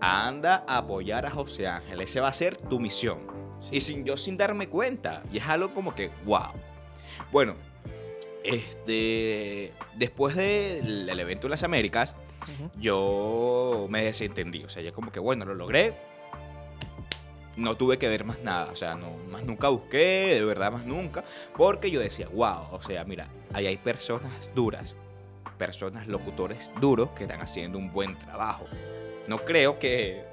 Anda 0.00 0.64
a 0.68 0.78
apoyar 0.78 1.26
a 1.26 1.30
José 1.30 1.66
Ángel. 1.66 2.00
Ese 2.00 2.20
va 2.20 2.28
a 2.28 2.32
ser 2.32 2.56
tu 2.56 2.78
misión. 2.78 3.26
Y 3.72 3.80
sin 3.80 4.04
yo 4.04 4.16
sin 4.16 4.36
darme 4.36 4.68
cuenta. 4.68 5.24
Y 5.32 5.38
es 5.38 5.48
algo 5.48 5.74
como 5.74 5.96
que, 5.96 6.12
wow. 6.24 6.52
Bueno, 7.32 7.56
este, 8.44 9.72
después 9.94 10.34
del 10.36 11.06
del 11.06 11.20
evento 11.20 11.46
de 11.46 11.50
las 11.50 11.62
Américas, 11.62 12.14
yo 12.78 13.86
me 13.90 14.04
desentendí. 14.04 14.64
O 14.64 14.68
sea, 14.68 14.82
ya 14.82 14.92
como 14.92 15.12
que, 15.12 15.20
bueno, 15.20 15.44
lo 15.44 15.54
logré. 15.54 15.94
No 17.56 17.76
tuve 17.76 17.98
que 17.98 18.08
ver 18.08 18.24
más 18.24 18.40
nada. 18.40 18.70
O 18.72 18.76
sea, 18.76 18.94
no, 18.94 19.10
más 19.28 19.44
nunca 19.44 19.68
busqué, 19.68 20.34
de 20.34 20.44
verdad, 20.44 20.72
más 20.72 20.86
nunca. 20.86 21.24
Porque 21.56 21.90
yo 21.90 22.00
decía, 22.00 22.28
wow, 22.32 22.68
o 22.70 22.82
sea, 22.82 23.04
mira, 23.04 23.28
ahí 23.52 23.66
hay 23.66 23.76
personas 23.76 24.50
duras. 24.54 24.94
Personas 25.58 26.06
locutores 26.06 26.70
duros 26.80 27.10
que 27.10 27.24
están 27.24 27.40
haciendo 27.42 27.76
un 27.76 27.92
buen 27.92 28.16
trabajo. 28.18 28.64
No 29.26 29.44
creo 29.44 29.78
que. 29.78 30.24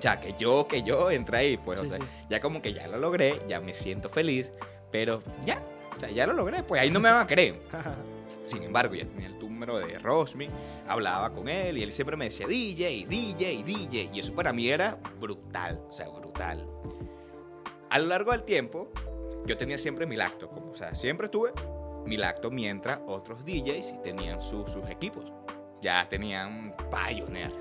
Ya, 0.00 0.18
que 0.18 0.34
yo, 0.38 0.66
que 0.66 0.82
yo 0.82 1.10
entré 1.10 1.36
ahí, 1.38 1.56
pues, 1.58 1.78
Sí, 1.78 1.86
o 1.86 1.88
sea, 1.88 1.98
sí. 1.98 2.04
ya 2.28 2.40
como 2.40 2.60
que 2.60 2.72
ya 2.72 2.88
lo 2.88 2.98
logré, 2.98 3.40
ya 3.46 3.60
me 3.60 3.72
siento 3.72 4.08
feliz, 4.08 4.52
pero 4.90 5.22
ya, 5.44 5.62
o 5.96 6.00
sea, 6.00 6.10
ya 6.10 6.26
lo 6.26 6.32
logré, 6.32 6.62
pues 6.62 6.80
ahí 6.80 6.90
no 6.90 7.00
me 7.00 7.10
van 7.10 7.20
a 7.22 7.26
creer. 7.26 7.60
Sin 8.46 8.62
embargo, 8.62 8.94
ya 8.94 9.04
tenía 9.06 9.28
el 9.28 9.38
número 9.38 9.78
de 9.78 9.98
Rosmi, 9.98 10.48
hablaba 10.88 11.32
con 11.32 11.48
él 11.48 11.78
y 11.78 11.82
él 11.82 11.92
siempre 11.92 12.16
me 12.16 12.24
decía 12.26 12.46
DJ, 12.46 13.06
DJ, 13.08 13.62
DJ. 13.62 14.10
Y 14.12 14.18
eso 14.20 14.34
para 14.34 14.52
mí 14.52 14.68
era 14.68 14.98
brutal, 15.20 15.80
o 15.88 15.92
sea, 15.92 16.08
brutal. 16.08 16.66
A 17.90 17.98
lo 17.98 18.06
largo 18.06 18.32
del 18.32 18.42
tiempo, 18.42 18.90
yo 19.46 19.56
tenía 19.56 19.76
siempre 19.78 20.06
mi 20.06 20.16
lacto, 20.16 20.48
como, 20.48 20.70
o 20.72 20.74
sea, 20.76 20.94
siempre 20.94 21.28
tuve 21.28 21.52
mi 22.06 22.16
lacto 22.16 22.50
mientras 22.50 22.98
otros 23.06 23.44
DJs 23.44 24.02
tenían 24.02 24.40
su- 24.40 24.66
sus 24.66 24.88
equipos. 24.88 25.30
Ya 25.82 26.08
tenían 26.08 26.74
Pioneer, 26.90 27.52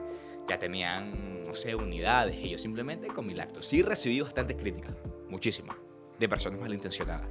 ya 0.48 0.58
tenían, 0.58 1.44
no 1.44 1.54
sé, 1.54 1.76
unidades. 1.76 2.36
Y 2.38 2.50
yo 2.52 2.58
simplemente 2.58 3.08
con 3.08 3.28
mi 3.28 3.34
lacto. 3.34 3.62
Sí 3.62 3.82
recibí 3.82 4.22
bastantes 4.22 4.58
críticas, 4.58 4.94
muchísimas, 5.30 5.76
de 6.18 6.30
personas 6.30 6.60
malintencionadas. 6.62 7.28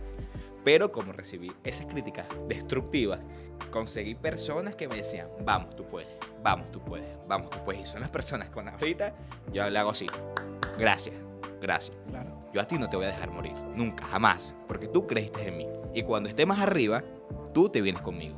Pero 0.64 0.92
como 0.92 1.12
recibí 1.12 1.52
esas 1.64 1.86
críticas 1.86 2.26
destructivas, 2.48 3.20
conseguí 3.70 4.14
personas 4.14 4.74
que 4.74 4.88
me 4.88 4.96
decían, 4.96 5.28
vamos, 5.44 5.74
tú 5.76 5.86
puedes, 5.86 6.08
vamos, 6.42 6.70
tú 6.70 6.80
puedes, 6.80 7.08
vamos, 7.28 7.50
tú 7.50 7.58
puedes. 7.64 7.82
Y 7.82 7.86
son 7.86 8.00
las 8.00 8.10
personas 8.10 8.50
con 8.50 8.68
ahorita, 8.68 9.14
yo 9.52 9.68
le 9.68 9.78
hago 9.78 9.90
así, 9.90 10.06
gracias, 10.78 11.14
gracias. 11.60 11.96
Claro. 12.08 12.40
Yo 12.52 12.60
a 12.60 12.66
ti 12.66 12.76
no 12.78 12.88
te 12.88 12.96
voy 12.96 13.06
a 13.06 13.10
dejar 13.10 13.30
morir, 13.30 13.54
nunca, 13.74 14.04
jamás, 14.06 14.54
porque 14.66 14.88
tú 14.88 15.06
creíste 15.06 15.46
en 15.46 15.56
mí. 15.56 15.66
Y 15.94 16.02
cuando 16.02 16.28
esté 16.28 16.44
más 16.46 16.58
arriba, 16.58 17.02
tú 17.54 17.68
te 17.68 17.80
vienes 17.80 18.02
conmigo. 18.02 18.36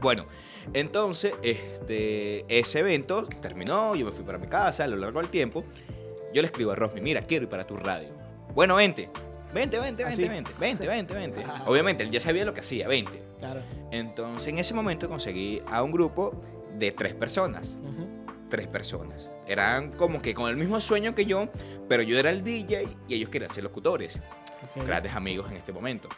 Bueno, 0.00 0.26
entonces, 0.74 1.34
este, 1.42 2.44
ese 2.48 2.80
evento 2.80 3.26
terminó, 3.40 3.94
yo 3.94 4.06
me 4.06 4.12
fui 4.12 4.24
para 4.24 4.38
mi 4.38 4.46
casa 4.46 4.84
a 4.84 4.86
lo 4.88 4.96
largo 4.96 5.20
del 5.20 5.30
tiempo. 5.30 5.64
Yo 6.32 6.42
le 6.42 6.46
escribo 6.46 6.72
a 6.72 6.76
Rosmi, 6.76 7.00
mira, 7.00 7.20
quiero 7.22 7.44
ir 7.44 7.48
para 7.48 7.66
tu 7.66 7.76
radio. 7.76 8.10
Bueno, 8.54 8.76
vente, 8.76 9.10
vente, 9.56 9.78
vente, 9.78 10.04
Así. 10.04 10.28
vente, 10.28 10.52
vente, 10.60 10.86
vente, 10.86 11.14
vente, 11.14 11.40
vente. 11.40 11.52
Obviamente, 11.66 12.02
él 12.02 12.10
ya 12.10 12.20
sabía 12.20 12.44
lo 12.44 12.52
que 12.54 12.60
hacía, 12.60 12.86
vente. 12.86 13.22
Claro. 13.38 13.60
Entonces, 13.90 14.48
en 14.48 14.58
ese 14.58 14.74
momento 14.74 15.08
conseguí 15.08 15.62
a 15.66 15.82
un 15.82 15.90
grupo 15.90 16.40
de 16.78 16.92
tres 16.92 17.14
personas. 17.14 17.78
Ujú. 17.82 18.06
Tres 18.50 18.68
personas. 18.68 19.32
Eran 19.46 19.92
como 19.92 20.22
que 20.22 20.34
con 20.34 20.48
el 20.50 20.56
mismo 20.56 20.80
sueño 20.80 21.14
que 21.14 21.24
yo, 21.24 21.48
pero 21.88 22.02
yo 22.02 22.18
era 22.18 22.30
el 22.30 22.44
DJ 22.44 22.86
y 23.08 23.14
ellos 23.14 23.30
querían 23.30 23.50
ser 23.50 23.64
locutores. 23.64 24.20
Grandes 24.76 25.14
amigos 25.14 25.50
en 25.50 25.56
este 25.56 25.72
momento. 25.72 26.08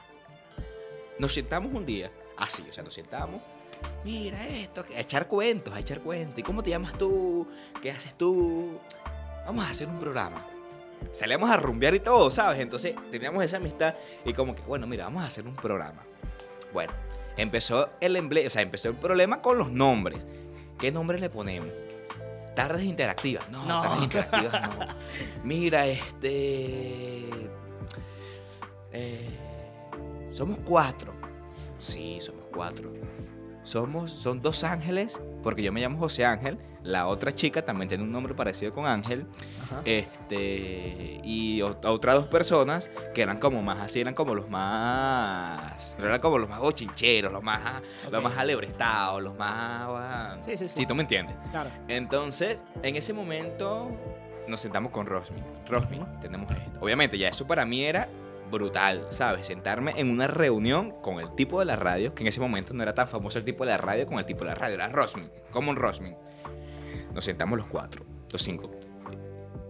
Nos 1.18 1.33
sentamos 1.33 1.72
un 1.72 1.87
día, 1.87 2.11
así, 2.37 2.64
o 2.68 2.72
sea, 2.72 2.85
nos 2.85 2.94
sentamos. 2.94 3.40
Mira 4.05 4.44
esto, 4.46 4.85
a 4.96 5.01
echar 5.01 5.29
cuentos, 5.29 5.74
a 5.74 5.81
echar 5.81 6.01
cuentos. 6.01 6.38
¿Y 6.38 6.42
cómo 6.42 6.62
te 6.62 6.70
llamas 6.70 6.98
tú? 6.98 7.46
¿Qué 7.81 7.90
haces 7.90 8.14
tú? 8.16 8.79
Vamos 9.46 9.64
a 9.64 9.70
hacer 9.70 9.88
un 9.88 9.98
programa. 9.98 10.44
Salíamos 11.13 11.51
a 11.51 11.57
rumbear 11.57 11.95
y 11.95 12.01
todo, 12.01 12.31
¿sabes? 12.31 12.61
Entonces 12.61 12.95
teníamos 13.11 13.43
esa 13.45 13.57
amistad 13.59 13.95
y 14.25 14.33
como 14.33 14.55
que, 14.55 14.63
bueno, 14.63 14.87
mira, 14.87 15.05
vamos 15.05 15.23
a 15.23 15.27
hacer 15.27 15.47
un 15.47 15.55
programa. 15.55 16.03
Bueno, 16.73 16.93
empezó 17.37 17.89
el 18.01 18.17
emble 18.17 18.47
o 18.47 18.51
sea, 18.51 18.63
empezó 18.63 18.89
el 18.89 18.97
problema 18.97 19.41
con 19.43 19.59
los 19.59 19.71
nombres. 19.71 20.27
¿Qué 20.79 20.93
nombre 20.93 21.19
le 21.19 21.31
ponemos? 21.31 21.69
Tardes 22.55 22.85
interactivas. 22.85 23.49
No, 23.51 23.65
No. 23.65 23.81
tardes 23.81 24.03
interactivas 24.05 24.69
no. 24.69 24.87
Mira, 25.45 25.87
este. 25.87 27.29
eh, 28.93 29.29
somos 30.31 30.59
cuatro. 30.65 31.13
Sí, 31.79 32.19
somos 32.21 32.45
cuatro. 32.53 32.93
somos, 33.65 34.11
son 34.11 34.41
dos 34.43 34.65
ángeles, 34.65 35.21
porque 35.43 35.63
yo 35.63 35.73
me 35.73 35.81
llamo 35.81 35.99
José 35.99 36.25
Ángel, 36.25 36.59
la 36.83 37.07
otra 37.09 37.35
chica 37.35 37.62
también 37.64 37.88
tiene 37.88 38.05
un 38.05 38.11
nombre 38.12 38.35
parecido 38.35 38.73
con 38.73 38.87
Ángel, 38.87 39.27
Ajá. 39.64 39.83
este, 39.85 41.21
y 41.25 41.61
otras 41.62 42.14
dos 42.14 42.27
personas 42.27 42.91
que 43.14 43.23
eran 43.23 43.38
como 43.38 43.62
más 43.62 43.79
así, 43.81 44.01
eran 44.01 44.14
como 44.14 44.35
los 44.35 44.49
más, 44.49 45.97
eran 45.99 46.21
como 46.21 46.38
los 46.38 46.49
más 46.49 46.61
bochincheros, 46.61 47.33
los 47.33 47.43
más, 47.43 47.61
los 48.11 48.14
Ok. 48.21 48.25
más 48.25 48.38
alebrestados, 48.38 49.23
los 49.23 49.37
más, 49.37 49.83
ah, 49.88 50.37
Sí, 50.43 50.57
sí, 50.57 50.64
sí. 50.67 50.81
si 50.81 50.87
tú 50.87 50.95
me 50.95 51.03
entiendes. 51.03 51.35
Claro. 51.51 51.71
Entonces, 51.88 52.59
en 52.83 52.97
ese 52.97 53.12
momento 53.12 53.91
nos 54.47 54.61
sentamos 54.61 54.93
con 54.93 55.07
Rosmin. 55.07 55.45
Rosmin, 55.69 56.05
tenemos 56.21 56.51
esto. 56.51 56.81
Obviamente, 56.81 57.19
ya 57.19 57.29
eso 57.29 57.47
para 57.47 57.64
mí 57.67 57.85
era 57.85 58.09
brutal, 58.51 59.07
¿sabes? 59.11 59.47
Sentarme 59.47 59.93
en 59.99 60.09
una 60.11 60.27
reunión 60.27 60.93
con 61.03 61.21
el 61.21 61.35
tipo 61.35 61.59
de 61.59 61.67
la 61.67 61.77
radio, 61.77 62.14
que 62.14 62.23
en 62.23 62.29
ese 62.29 62.41
momento 62.41 62.73
no 62.73 62.83
era 62.83 62.95
tan 62.95 63.07
famoso 63.07 63.38
el 63.38 63.45
tipo 63.45 63.64
de 63.64 63.73
la 63.73 63.77
radio 63.77 64.07
con 64.07 64.19
el 64.19 64.25
tipo 64.25 64.41
de 64.45 64.47
la 64.51 64.55
radio, 64.55 64.75
era 64.77 64.88
Rosmin, 64.88 65.31
como 65.51 65.71
un 65.71 65.77
Rosmin. 65.77 66.17
Nos 67.18 67.24
sentamos 67.24 67.59
los 67.59 67.66
cuatro, 67.66 68.04
los 68.31 68.40
cinco. 68.40 68.70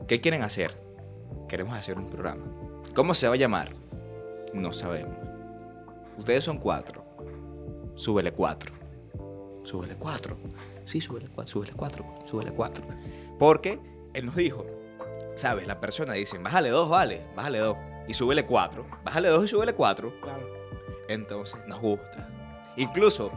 ¿Qué 0.06 0.20
quieren 0.20 0.42
hacer? 0.42 0.70
Queremos 1.48 1.78
hacer 1.78 1.96
un 1.96 2.10
programa. 2.10 2.44
¿Cómo 2.94 3.14
se 3.14 3.26
va 3.26 3.32
a 3.32 3.36
llamar? 3.38 3.70
No 4.52 4.70
sabemos. 4.70 5.16
Ustedes 6.18 6.44
son 6.44 6.58
cuatro. 6.58 7.02
Súbele 7.94 8.32
cuatro. 8.32 8.74
Súbele 9.62 9.94
cuatro. 9.96 10.36
Sí, 10.84 11.00
súbele 11.00 11.26
cuatro, 11.28 11.50
súbele 11.50 11.72
cuatro, 11.72 12.04
súbele 12.26 12.52
cuatro. 12.52 12.84
Porque 13.38 13.80
él 14.12 14.26
nos 14.26 14.36
dijo, 14.36 14.66
¿sabes? 15.34 15.66
La 15.66 15.80
persona 15.80 16.12
dice, 16.12 16.36
bájale 16.36 16.68
dos, 16.68 16.90
vale, 16.90 17.22
bájale 17.34 17.60
dos. 17.60 17.78
Y 18.06 18.12
súbele 18.12 18.44
cuatro. 18.44 18.84
Bájale 19.04 19.30
dos 19.30 19.44
y 19.46 19.48
súbele 19.48 19.72
cuatro. 19.72 20.12
Claro. 20.20 20.46
Entonces, 21.08 21.58
nos 21.66 21.80
gusta. 21.80 22.28
Incluso, 22.76 23.32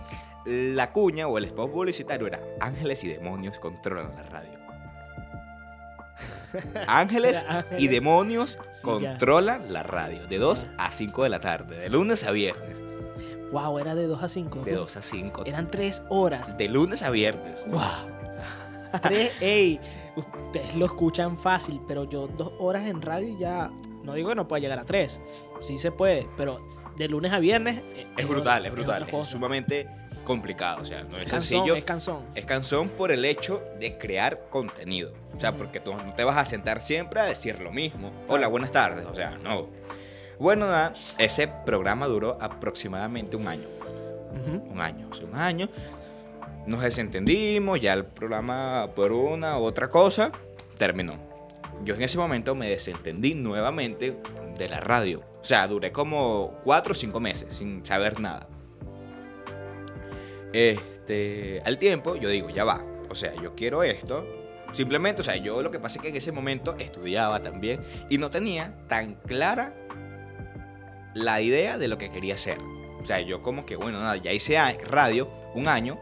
la 0.46 0.92
cuña 0.92 1.28
o 1.28 1.38
el 1.38 1.46
spot 1.46 1.72
publicitario 1.72 2.28
era 2.28 2.42
Ángeles 2.60 3.04
y 3.04 3.10
demonios 3.10 3.60
controlan 3.60 4.16
la 4.16 4.24
radio. 4.24 4.60
Ángeles 6.88 7.46
y 7.78 7.88
demonios 7.88 8.58
Sí, 8.72 8.88
ya. 9.00 9.12
controlan 9.12 9.72
la 9.72 9.84
radio. 9.84 10.28
De 10.28 10.38
2 10.38 10.68
a 10.78 10.92
5 10.92 11.24
de 11.24 11.30
la 11.30 11.40
tarde. 11.40 11.78
De 11.78 11.90
lunes 11.90 12.24
a 12.24 12.32
viernes. 12.32 12.84
Wow, 13.52 13.80
era 13.80 13.96
de 13.96 14.08
2 14.08 14.24
a 14.24 14.30
5. 14.30 14.64
De 14.64 14.74
2 14.76 14.98
a 14.98 15.02
5. 15.02 15.44
Eran 15.46 15.70
3 15.70 16.04
horas. 16.10 16.58
De 16.58 16.68
lunes 16.68 17.04
a 17.04 17.10
viernes. 17.10 17.66
Wow. 17.68 17.82
Tres, 19.02 19.32
ey, 19.40 19.80
ustedes 20.18 20.76
lo 20.76 20.86
escuchan 20.86 21.38
fácil, 21.38 21.80
pero 21.88 22.04
yo 22.04 22.28
dos 22.28 22.52
horas 22.60 22.86
en 22.88 23.02
radio 23.02 23.38
ya, 23.38 23.70
no 24.04 24.14
digo 24.16 24.28
que 24.28 24.36
no 24.36 24.50
pueda 24.50 24.60
llegar 24.60 24.80
a 24.80 24.84
tres, 24.84 25.22
sí 25.62 25.78
se 25.78 25.94
puede, 25.94 26.28
pero 26.36 26.58
de 26.98 27.08
lunes 27.08 27.32
a 27.32 27.40
viernes 27.40 27.82
eh, 27.96 28.06
Es 28.18 28.28
brutal, 28.28 28.66
es 28.66 28.72
brutal. 28.72 29.04
Es 29.04 29.10
cosa. 29.10 29.32
sumamente 29.32 29.88
complicado. 30.24 30.82
O 30.82 30.86
sea, 30.86 31.04
no 31.04 31.18
es, 31.18 31.24
Es 31.24 31.30
sencillo. 31.32 31.76
es 31.76 31.84
cansón. 31.84 32.26
Es 32.36 32.46
cansón 32.46 32.90
por 32.90 33.12
el 33.12 33.26
hecho 33.26 33.64
de 33.80 33.98
crear 33.98 34.48
contenido. 34.50 35.14
O 35.36 35.40
sea, 35.40 35.56
porque 35.56 35.80
tú 35.80 35.94
no 35.94 36.14
te 36.14 36.24
vas 36.24 36.38
a 36.38 36.46
sentar 36.46 36.82
siempre 36.82 37.20
a 37.20 37.24
decir 37.24 37.60
lo 37.60 37.72
mismo. 37.72 38.12
Hola, 38.28 38.48
buenas 38.48 38.72
tardes. 38.72 39.06
O 39.06 39.16
sea, 39.16 39.38
no. 39.44 39.68
Bueno, 40.40 40.66
nada, 40.66 40.94
ese 41.18 41.48
programa 41.66 42.08
duró 42.08 42.38
aproximadamente 42.42 43.38
un 43.38 43.48
año. 43.48 43.68
Un 44.34 44.80
año, 44.80 45.08
o 45.12 45.14
sea, 45.16 45.26
un 45.26 45.36
año. 45.36 45.70
Nos 46.66 46.82
desentendimos, 46.82 47.80
ya 47.80 47.94
el 47.94 48.06
programa 48.06 48.90
por 48.96 49.12
una 49.12 49.58
u 49.60 49.64
otra 49.64 49.90
cosa 49.90 50.32
terminó. 50.78 51.14
Yo 51.84 51.96
en 51.96 52.02
ese 52.04 52.18
momento 52.18 52.56
me 52.56 52.70
desentendí 52.70 53.34
nuevamente 53.34 54.18
de 54.58 54.70
la 54.70 54.80
radio. 54.80 55.24
O 55.42 55.46
sea, 55.46 55.68
duré 55.68 55.92
como 55.92 56.60
cuatro 56.64 56.92
o 56.92 56.96
cinco 56.96 57.20
meses 57.20 57.56
sin 57.56 57.84
saber 57.86 58.20
nada. 58.20 58.48
Este, 60.54 61.62
al 61.66 61.78
tiempo 61.78 62.16
yo 62.16 62.30
digo, 62.30 62.50
ya 62.50 62.64
va. 62.64 62.84
O 63.10 63.16
sea, 63.16 63.34
yo 63.42 63.56
quiero 63.56 63.84
esto. 63.84 64.26
Simplemente, 64.72 65.22
o 65.22 65.24
sea, 65.24 65.36
yo 65.36 65.62
lo 65.62 65.72
que 65.72 65.80
pasa 65.80 65.98
es 65.98 66.04
que 66.04 66.10
en 66.10 66.16
ese 66.16 66.32
momento 66.32 66.76
estudiaba 66.78 67.42
también 67.42 67.82
y 68.10 68.18
no 68.18 68.32
tenía 68.32 68.74
tan 68.88 69.16
clara 69.16 69.74
la 71.14 71.42
idea 71.42 71.78
de 71.78 71.88
lo 71.88 71.98
que 71.98 72.10
quería 72.10 72.36
hacer. 72.36 72.58
O 73.02 73.06
sea, 73.06 73.20
yo 73.20 73.42
como 73.42 73.66
que, 73.66 73.76
bueno, 73.76 74.00
nada, 74.00 74.16
ya 74.16 74.32
hice 74.32 74.58
radio 74.90 75.30
un 75.56 75.68
año, 75.68 76.00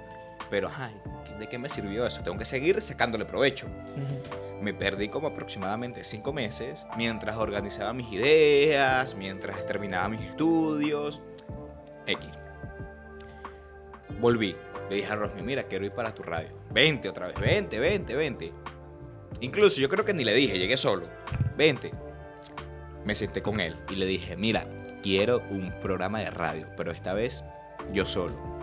pero, 0.52 0.70
ay, 0.76 0.94
¿de 1.40 1.48
qué 1.48 1.58
me 1.58 1.70
sirvió 1.70 2.06
eso? 2.06 2.22
Tengo 2.22 2.38
que 2.38 2.46
seguir 2.46 2.80
sacándole 2.82 3.26
provecho. 3.26 3.66
Ujú. 3.66 4.39
Me 4.62 4.74
perdí 4.74 5.10
como 5.10 5.28
aproximadamente 5.28 6.04
cinco 6.04 6.34
meses 6.34 6.86
mientras 6.98 7.38
organizaba 7.38 7.94
mis 7.94 8.12
ideas, 8.12 9.16
mientras 9.16 9.66
terminaba 9.66 10.10
mis 10.10 10.22
estudios. 10.22 11.22
X. 12.06 12.28
Volví. 14.20 14.56
Le 14.90 14.96
dije 14.98 15.14
a 15.14 15.16
Rosmi, 15.16 15.44
mira, 15.44 15.64
quiero 15.64 15.86
ir 15.86 15.94
para 15.94 16.14
tu 16.14 16.24
radio. 16.24 16.50
Vente 16.72 17.08
otra 17.10 17.28
vez, 17.28 17.40
vente, 17.40 17.80
vente, 17.80 18.16
vente. 18.16 18.52
Incluso 19.40 19.80
yo 19.80 19.88
creo 19.88 20.04
que 20.04 20.14
ni 20.14 20.24
le 20.24 20.34
dije, 20.34 20.58
llegué 20.58 20.76
solo. 20.76 21.08
Vente. 21.56 21.92
Me 23.06 23.16
senté 23.16 23.42
con 23.42 23.60
él 23.60 23.78
y 23.90 23.96
le 23.96 24.06
dije, 24.08 24.36
mira, 24.36 24.66
quiero 25.02 25.42
un 25.50 25.74
programa 25.80 26.20
de 26.20 26.32
radio, 26.32 26.68
pero 26.76 26.92
esta 26.92 27.14
vez 27.14 27.44
yo 27.94 28.04
solo. 28.04 28.59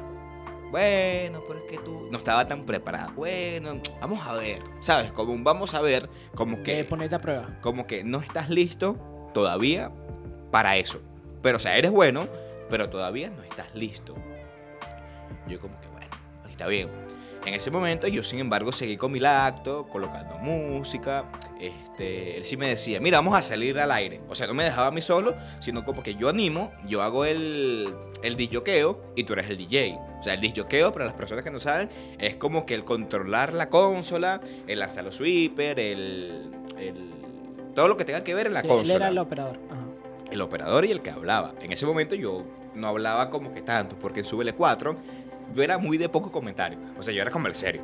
Bueno, 0.70 1.40
pero 1.46 1.60
es 1.60 1.64
que 1.64 1.78
tú 1.78 2.08
no 2.10 2.18
estaba 2.18 2.46
tan 2.46 2.64
preparado. 2.64 3.12
Bueno, 3.12 3.80
vamos 4.00 4.26
a 4.26 4.34
ver, 4.34 4.62
¿sabes? 4.80 5.12
Como 5.12 5.32
un 5.32 5.44
vamos 5.44 5.74
a 5.74 5.80
ver, 5.80 6.08
como 6.34 6.56
Que 6.58 6.76
que, 6.76 6.84
ponerte 6.84 7.14
a 7.14 7.20
prueba. 7.20 7.58
como 7.60 7.86
que 7.86 8.02
no 8.04 8.18
estás 8.20 8.50
listo 8.50 8.96
todavía 9.32 9.90
para 10.50 10.76
eso. 10.76 11.00
Pero, 11.42 11.56
o 11.56 11.60
sea, 11.60 11.76
eres 11.76 11.90
bueno, 11.90 12.28
pero 12.68 12.90
todavía 12.90 13.30
no 13.30 13.42
estás 13.42 13.74
listo. 13.74 14.14
Yo 15.46 15.60
como 15.60 15.80
que, 15.80 15.88
bueno, 15.88 16.10
está 16.48 16.66
bien. 16.66 16.88
En 17.46 17.54
ese 17.54 17.70
momento 17.70 18.08
yo, 18.08 18.24
sin 18.24 18.40
embargo, 18.40 18.72
seguí 18.72 18.96
con 18.96 19.12
mi 19.12 19.20
lacto, 19.20 19.86
colocando 19.88 20.36
música. 20.38 21.24
Este, 21.60 22.36
él 22.36 22.44
sí 22.44 22.56
me 22.56 22.66
decía, 22.68 23.00
mira, 23.00 23.18
vamos 23.18 23.36
a 23.38 23.42
salir 23.42 23.78
al 23.78 23.92
aire. 23.92 24.20
O 24.28 24.34
sea, 24.34 24.48
no 24.48 24.54
me 24.54 24.64
dejaba 24.64 24.88
a 24.88 24.90
mí 24.90 25.00
solo, 25.00 25.34
sino 25.60 25.84
como 25.84 26.02
que 26.02 26.16
yo 26.16 26.28
animo, 26.28 26.72
yo 26.88 27.02
hago 27.02 27.24
el, 27.24 27.94
el 28.24 28.34
disjoqueo 28.36 29.00
y 29.14 29.22
tú 29.24 29.34
eres 29.34 29.48
el 29.48 29.56
DJ. 29.58 29.96
O 30.18 30.22
sea, 30.24 30.34
el 30.34 30.40
disjoqueo, 30.40 30.90
para 30.92 31.04
las 31.04 31.14
personas 31.14 31.44
que 31.44 31.52
no 31.52 31.60
saben, 31.60 31.88
es 32.18 32.34
como 32.34 32.66
que 32.66 32.74
el 32.74 32.84
controlar 32.84 33.52
la 33.54 33.68
consola, 33.70 34.40
el 34.66 34.80
lanzar 34.80 35.04
los 35.04 35.14
sweeper, 35.16 35.78
el, 35.78 36.50
el- 36.78 37.10
todo 37.76 37.86
lo 37.88 37.96
que 37.96 38.04
tenga 38.04 38.24
que 38.24 38.34
ver 38.34 38.48
en 38.48 38.54
la 38.54 38.62
Sí, 38.62 38.68
él 38.68 38.74
consola 38.74 38.96
era 38.96 39.08
el 39.08 39.18
operador. 39.18 39.60
Ajá. 39.70 39.84
el 40.32 40.40
operador 40.40 40.84
y 40.84 40.90
el 40.90 41.00
que 41.00 41.10
hablaba. 41.10 41.54
En 41.60 41.70
ese 41.70 41.86
momento 41.86 42.16
yo 42.16 42.42
no 42.74 42.88
hablaba 42.88 43.30
como 43.30 43.54
que 43.54 43.62
tanto, 43.62 43.96
porque 43.98 44.20
en 44.20 44.26
Súbele 44.26 44.52
4 44.54 44.96
yo 45.54 45.62
era 45.62 45.78
muy 45.78 45.98
de 45.98 46.08
poco 46.08 46.30
comentario. 46.30 46.78
O 46.98 47.02
sea, 47.02 47.14
yo 47.14 47.22
era 47.22 47.30
como 47.30 47.46
el 47.46 47.54
serio. 47.54 47.82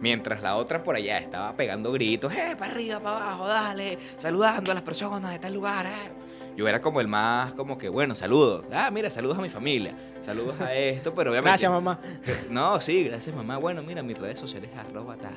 Mientras 0.00 0.42
la 0.42 0.56
otra 0.56 0.82
por 0.82 0.96
allá 0.96 1.18
estaba 1.18 1.54
pegando 1.54 1.92
gritos, 1.92 2.32
¡eh, 2.34 2.56
para 2.58 2.72
arriba, 2.72 2.98
para 2.98 3.16
abajo, 3.18 3.46
dale! 3.46 3.98
Saludando 4.16 4.72
a 4.72 4.74
las 4.74 4.82
personas 4.82 5.30
de 5.30 5.38
tal 5.38 5.54
lugar, 5.54 5.86
¡eh! 5.86 6.12
Yo 6.56 6.68
era 6.68 6.82
como 6.82 7.00
el 7.00 7.08
más, 7.08 7.54
como 7.54 7.78
que, 7.78 7.88
bueno, 7.88 8.14
saludos. 8.14 8.66
Ah, 8.72 8.90
mira, 8.90 9.08
saludos 9.10 9.38
a 9.38 9.42
mi 9.42 9.48
familia. 9.48 9.94
Saludos 10.20 10.60
a 10.60 10.74
esto, 10.74 11.14
pero 11.14 11.30
obviamente... 11.30 11.50
Gracias, 11.50 11.70
mamá. 11.70 11.98
No, 12.50 12.80
sí, 12.80 13.04
gracias 13.04 13.34
mamá. 13.34 13.58
Bueno, 13.58 13.82
mira, 13.82 14.02
mis 14.02 14.18
redes 14.18 14.38
sociales 14.38 14.70
es 14.72 14.78
arroba 14.78 15.16
tal. 15.16 15.32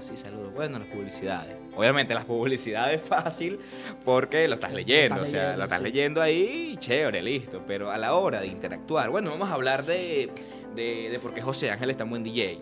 Sí, 0.00 0.16
saludos. 0.16 0.52
Bueno, 0.54 0.78
las 0.78 0.88
publicidades. 0.88 1.56
Obviamente 1.74 2.14
las 2.14 2.24
publicidades 2.24 3.02
fácil 3.08 3.58
porque 4.04 4.46
lo 4.48 4.54
estás 4.54 4.72
leyendo. 4.72 5.16
estás 5.16 5.28
o 5.28 5.30
sea, 5.30 5.40
leyendo, 5.40 5.58
lo 5.58 5.64
estás 5.64 5.78
sí. 5.78 5.84
leyendo 5.84 6.22
ahí, 6.22 6.76
chévere, 6.78 7.22
listo. 7.22 7.62
Pero 7.66 7.90
a 7.90 7.98
la 7.98 8.14
hora 8.14 8.40
de 8.40 8.48
interactuar, 8.48 9.10
bueno, 9.10 9.30
vamos 9.30 9.50
a 9.50 9.54
hablar 9.54 9.84
de, 9.84 10.30
de, 10.74 11.08
de 11.10 11.18
por 11.18 11.32
qué 11.34 11.40
José 11.42 11.70
Ángel 11.70 11.90
es 11.90 11.96
tan 11.96 12.10
buen 12.10 12.22
DJ. 12.22 12.60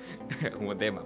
Como 0.56 0.76
tema. 0.76 1.02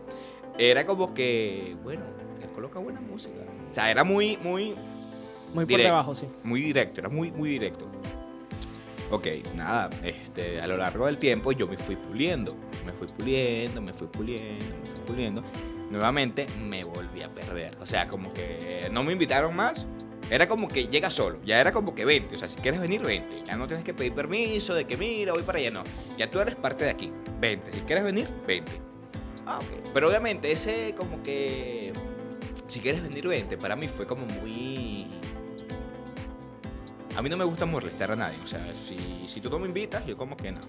Era 0.59 0.85
como 0.87 1.15
que, 1.15 1.77
bueno, 1.83 2.05
él 2.43 2.51
coloca 2.53 2.79
buena 2.79 3.01
música. 3.01 3.35
O 3.71 3.75
sea, 3.75 3.91
era 3.91 4.05
muy, 4.05 4.37
muy, 4.43 4.77
Muy 5.55 5.65
por 5.65 5.79
debajo, 5.81 6.15
sí. 6.15 6.27
muy 6.45 6.61
directo, 6.61 7.01
era 7.01 7.09
muy, 7.09 7.31
muy 7.31 7.51
directo. 7.51 7.91
Ok, 9.13 9.29
nada, 9.55 9.91
este, 10.03 10.59
a 10.63 10.67
lo 10.67 10.79
largo 10.79 11.05
del 11.05 11.19
tiempo 11.19 11.53
yo 11.53 11.69
me 11.69 11.77
fui 11.77 11.97
puliendo, 11.97 12.57
me 12.87 12.95
fui 12.95 13.07
puliendo, 13.09 13.83
me 13.83 13.93
fui 13.93 14.07
puliendo, 14.07 14.65
me 14.65 14.87
fui 14.87 15.05
puliendo. 15.07 15.45
Nuevamente 15.91 16.47
me 16.59 16.83
volví 16.83 17.23
a 17.23 17.29
perder. 17.29 17.77
O 17.79 17.85
sea, 17.85 18.09
como 18.09 18.33
que 18.33 18.89
no 18.91 19.05
me 19.05 19.13
invitaron 19.13 19.55
más. 19.55 19.87
Era 20.31 20.49
como 20.49 20.67
que 20.67 20.87
llega 20.87 21.11
solo, 21.11 21.39
ya 21.45 21.61
era 21.61 21.73
como 21.73 21.95
que 21.95 22.07
vente, 22.07 22.37
o 22.37 22.39
sea, 22.39 22.49
si 22.49 22.57
quieres 22.57 22.81
venir, 22.81 23.03
vente. 23.03 23.43
Ya 23.45 23.55
no 23.55 23.67
tienes 23.67 23.85
que 23.85 23.93
pedir 23.93 24.15
permiso 24.15 24.73
de 24.73 24.87
que 24.87 24.97
mira, 24.97 25.35
voy 25.35 25.43
para 25.43 25.59
allá, 25.59 25.71
no. 25.71 25.85
Ya 26.17 26.31
tú 26.31 26.41
eres 26.41 26.57
parte 26.57 26.85
de 26.85 26.91
aquí, 26.91 27.13
vente. 27.39 27.71
Si 27.71 27.81
quieres 27.81 28.05
venir, 28.05 28.31
vente. 28.47 28.73
Ah, 29.45 29.59
ok. 29.59 29.91
Pero 29.93 30.09
obviamente 30.09 30.51
ese 30.51 30.95
como 30.97 31.23
que, 31.23 31.93
si 32.67 32.81
quieres 32.81 33.03
venir, 33.03 33.29
vente, 33.29 33.59
para 33.59 33.77
mí 33.77 33.89
fue 33.89 34.07
como 34.07 34.25
muy... 34.25 35.02
A 37.17 37.23
mí 37.23 37.29
no 37.29 37.37
me 37.37 37.45
gusta 37.45 37.67
molestar 37.67 38.11
a 38.11 38.17
nadie. 38.17 38.39
O 38.43 38.47
sea, 38.47 38.61
si, 38.75 39.27
si 39.29 39.41
tú 39.41 39.51
no 39.51 39.59
me 39.59 39.67
invitas, 39.67 40.05
yo 40.07 40.17
como 40.17 40.37
que 40.37 40.53
no. 40.53 40.61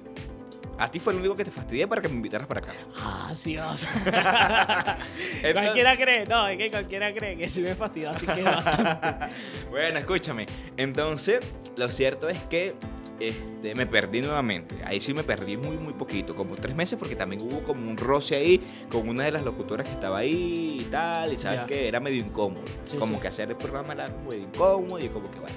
A 0.80 0.90
ti 0.90 1.00
fue 1.00 1.14
lo 1.14 1.20
único 1.20 1.36
que 1.36 1.46
te 1.46 1.52
fastidié 1.52 1.88
para 1.88 2.02
que 2.02 2.10
me 2.10 2.16
invitaras 2.16 2.48
para 2.48 2.60
acá. 2.60 2.74
Ah, 2.98 3.32
sí, 3.36 3.58
o 3.58 3.76
sea. 3.76 3.92
Entonces- 5.36 5.54
cualquiera 5.54 5.96
cree, 5.98 6.26
no, 6.26 6.48
es 6.48 6.58
que 6.58 6.72
cualquiera 6.72 7.14
cree 7.14 7.38
que 7.38 7.48
sí 7.48 7.62
me 7.62 7.76
fastidió, 7.76 8.10
así 8.12 8.26
que. 8.26 8.44
Bueno, 9.70 10.00
escúchame. 10.00 10.46
Entonces, 10.78 11.40
lo 11.78 11.90
cierto 11.90 12.30
es 12.30 12.38
que 12.44 12.76
este, 13.20 13.74
me 13.76 13.86
perdí 13.86 14.22
nuevamente. 14.22 14.76
Ahí 14.86 15.00
sí 15.00 15.14
me 15.14 15.24
perdí 15.24 15.58
muy, 15.58 15.78
muy 15.78 15.94
poquito, 15.94 16.36
como 16.36 16.56
tres 16.56 16.76
meses, 16.76 17.00
porque 17.00 17.16
también 17.16 17.42
hubo 17.42 17.64
como 17.64 17.90
un 17.90 17.98
roce 17.98 18.36
ahí 18.36 18.62
con 18.90 19.08
una 19.08 19.24
de 19.24 19.32
las 19.32 19.44
locutoras 19.44 19.88
que 19.88 19.94
estaba 19.94 20.20
ahí 20.20 20.78
y 20.82 20.84
tal, 20.86 21.34
y 21.34 21.38
sabes 21.38 21.62
que 21.62 21.88
era 21.88 22.00
medio 22.00 22.20
incómodo. 22.20 22.64
Sí, 22.84 22.98
como 22.98 23.16
sí. 23.16 23.22
que 23.22 23.28
hacer 23.28 23.50
el 23.50 23.56
programa 23.56 23.94
era 23.94 24.10
medio 24.10 24.44
incómodo 24.44 25.00
y 25.00 25.08
como 25.10 25.30
que 25.32 25.40
bueno, 25.40 25.56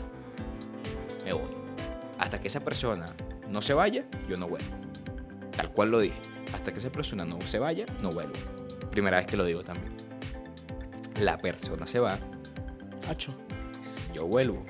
me 1.27 1.33
voy. 1.33 1.51
Hasta 2.19 2.41
que 2.41 2.47
esa 2.49 2.61
persona 2.61 3.05
no 3.51 3.61
se 3.61 3.75
vaya, 3.75 4.05
yo 4.29 4.37
no 4.37 4.49
vuelvo. 4.49 4.69
Tal 5.57 5.71
cual 5.73 5.91
lo 5.91 5.99
dije. 6.01 6.17
Hasta 6.55 6.73
que 6.73 6.79
esa 6.79 6.91
persona 6.91 7.25
no 7.25 7.41
se 7.43 7.59
vaya, 7.59 7.85
no 8.01 8.11
vuelvo. 8.11 8.33
Primera 8.93 9.19
vez 9.19 9.27
que 9.27 9.37
lo 9.37 9.45
digo 9.45 9.63
también. 9.63 9.93
La 11.21 11.37
persona 11.39 11.85
se 11.87 11.99
va, 11.99 12.19
Hacho. 13.09 13.33
yo 14.15 14.27
vuelvo. 14.27 14.65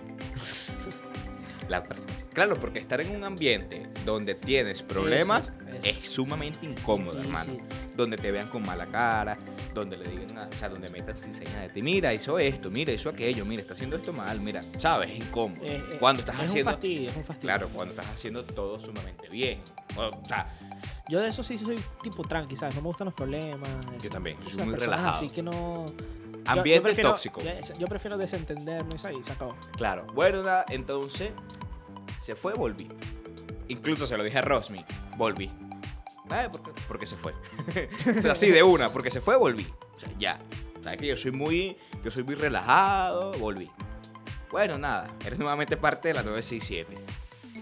La 1.69 1.83
persona- 1.83 2.12
Claro, 2.33 2.55
porque 2.61 2.79
estar 2.79 3.01
en 3.01 3.16
un 3.16 3.25
ambiente 3.25 3.87
donde 4.05 4.35
tienes 4.35 4.83
problemas 4.83 5.49
Eso, 5.49 5.77
eso. 5.88 5.88
es 6.01 6.09
sumamente 6.09 6.64
incómodo, 6.66 7.19
hermano. 7.21 7.53
Difícil. 7.53 7.69
Donde 7.97 8.16
te 8.16 8.31
vean 8.31 8.49
con 8.49 8.62
mala 8.62 8.87
cara, 8.87 9.37
donde 9.81 9.97
le 9.97 10.09
digan, 10.09 10.39
ah, 10.39 10.49
o 10.53 10.57
sea, 10.57 10.69
donde 10.69 10.89
metan 10.89 11.17
cizaña 11.17 11.61
de 11.62 11.69
ti. 11.71 11.83
Mira, 11.83 12.12
hizo 12.12 12.39
esto, 12.39 12.71
mira, 12.71 12.93
hizo 12.93 13.09
aquello, 13.09 13.45
mira, 13.45 13.62
está 13.62 13.75
haciendo 13.75 13.97
esto 13.97 14.12
mal, 14.12 14.41
mira, 14.41 14.61
¿sabes? 14.79 15.11
Es 15.11 15.19
incómodo. 15.19 15.62
Eh, 15.65 15.77
eh, 15.93 15.97
cuando 16.01 16.21
estás 16.21 16.35
es 16.37 16.45
haciendo. 16.47 16.71
un 16.71 16.75
fastidio, 16.75 17.11
es 17.11 17.17
un 17.17 17.25
fastidio. 17.25 17.49
Claro, 17.55 17.69
cuando 17.73 17.95
estás 17.95 18.07
haciendo 18.15 18.45
todo 18.45 18.79
sumamente 18.79 19.29
bien. 19.29 19.61
O 19.97 20.11
sea, 20.27 20.49
Yo 21.09 21.21
de 21.21 21.29
eso 21.29 21.43
sí 21.43 21.57
soy 21.59 21.79
tipo 22.03 22.23
tranqui, 22.25 22.57
¿sabes? 22.57 22.75
No 22.77 22.83
me 22.83 22.89
gustan 22.89 23.07
los 23.07 23.15
problemas. 23.15 23.69
eso. 23.99 24.09
también, 24.11 24.37
soy 24.49 24.65
muy 24.65 24.75
relajado. 24.75 25.11
Así 25.11 25.29
que 25.31 25.43
no. 25.43 25.87
yo- 25.87 25.95
ambiente 26.47 26.75
yo 26.77 26.83
prefiero- 26.83 27.11
tóxico. 27.11 27.41
Yo, 27.43 27.51
yo 27.79 27.87
prefiero 27.87 28.17
desentenderme 28.19 28.91
y 28.95 29.23
se 29.23 29.33
acabó. 29.33 29.57
Claro. 29.77 30.07
Bueno, 30.15 30.43
nada, 30.43 30.65
entonces 30.69 31.31
se 32.21 32.35
fue, 32.35 32.55
volví. 32.55 32.89
Incluso 33.69 34.07
se 34.07 34.17
lo 34.17 34.25
dije 34.25 34.39
a 34.39 34.43
Rosmi, 34.43 34.85
volví. 35.17 35.51
¿Sabes 36.29 36.49
por 36.49 36.62
qué? 36.62 36.81
Porque 36.89 37.07
se 37.07 37.17
fue. 37.17 37.33
o 38.07 38.21
sea, 38.21 38.33
así 38.33 38.51
de 38.51 38.62
una, 38.62 38.93
porque 38.93 39.11
se 39.11 39.21
fue, 39.21 39.37
volví. 39.37 39.67
O 39.95 39.99
sea, 39.99 40.11
ya. 40.19 40.41
Sabes 40.83 40.99
que 40.99 41.07
yo 41.07 41.17
soy 41.17 41.33
muy, 41.33 41.77
yo 42.05 42.11
soy 42.11 42.23
muy 42.23 42.35
relajado, 42.35 43.33
volví. 43.35 43.71
Bueno, 44.51 44.79
nada, 44.79 45.12
eres 45.25 45.39
nuevamente 45.39 45.77
parte 45.77 46.09
de 46.09 46.15
la 46.15 46.23
967. 46.23 46.97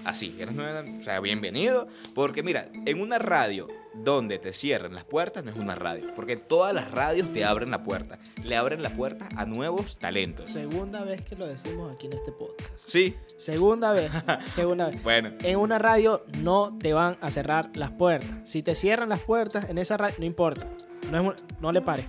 Así, 0.04 0.36
eres 0.38 0.54
nueva, 0.54 0.84
o 1.00 1.02
sea, 1.02 1.20
bienvenido. 1.20 1.88
Porque 2.14 2.42
mira, 2.42 2.68
en 2.84 3.00
una 3.00 3.18
radio 3.18 3.68
donde 3.94 4.38
te 4.38 4.52
cierran 4.52 4.94
las 4.94 5.04
puertas 5.04 5.44
no 5.44 5.50
es 5.50 5.56
una 5.56 5.74
radio. 5.74 6.12
Porque 6.14 6.36
todas 6.36 6.74
las 6.74 6.90
radios 6.90 7.32
te 7.32 7.44
abren 7.44 7.70
la 7.70 7.82
puerta. 7.82 8.18
Le 8.42 8.54
abren 8.56 8.82
la 8.82 8.90
puerta 8.90 9.28
a 9.36 9.46
nuevos 9.46 9.98
talentos. 9.98 10.50
Segunda 10.50 11.04
vez 11.04 11.22
que 11.22 11.36
lo 11.36 11.46
decimos 11.46 11.92
aquí 11.92 12.06
en 12.06 12.12
este 12.14 12.32
podcast. 12.32 12.70
Sí, 12.84 13.14
Segunda 13.38 13.92
vez. 13.92 14.10
segunda 14.50 14.90
vez. 14.90 15.02
bueno. 15.02 15.30
En 15.42 15.58
una 15.58 15.78
radio 15.78 16.24
no 16.42 16.76
te 16.78 16.92
van 16.92 17.16
a 17.22 17.30
cerrar 17.30 17.70
las 17.74 17.90
puertas. 17.92 18.30
Si 18.44 18.62
te 18.62 18.74
cierran 18.74 19.08
las 19.08 19.20
puertas 19.20 19.70
en 19.70 19.78
esa 19.78 19.96
radio, 19.96 20.16
no 20.18 20.26
importa. 20.26 20.66
No, 21.10 21.20
es 21.20 21.26
un- 21.42 21.60
no 21.60 21.72
le 21.72 21.80
pares. 21.80 22.06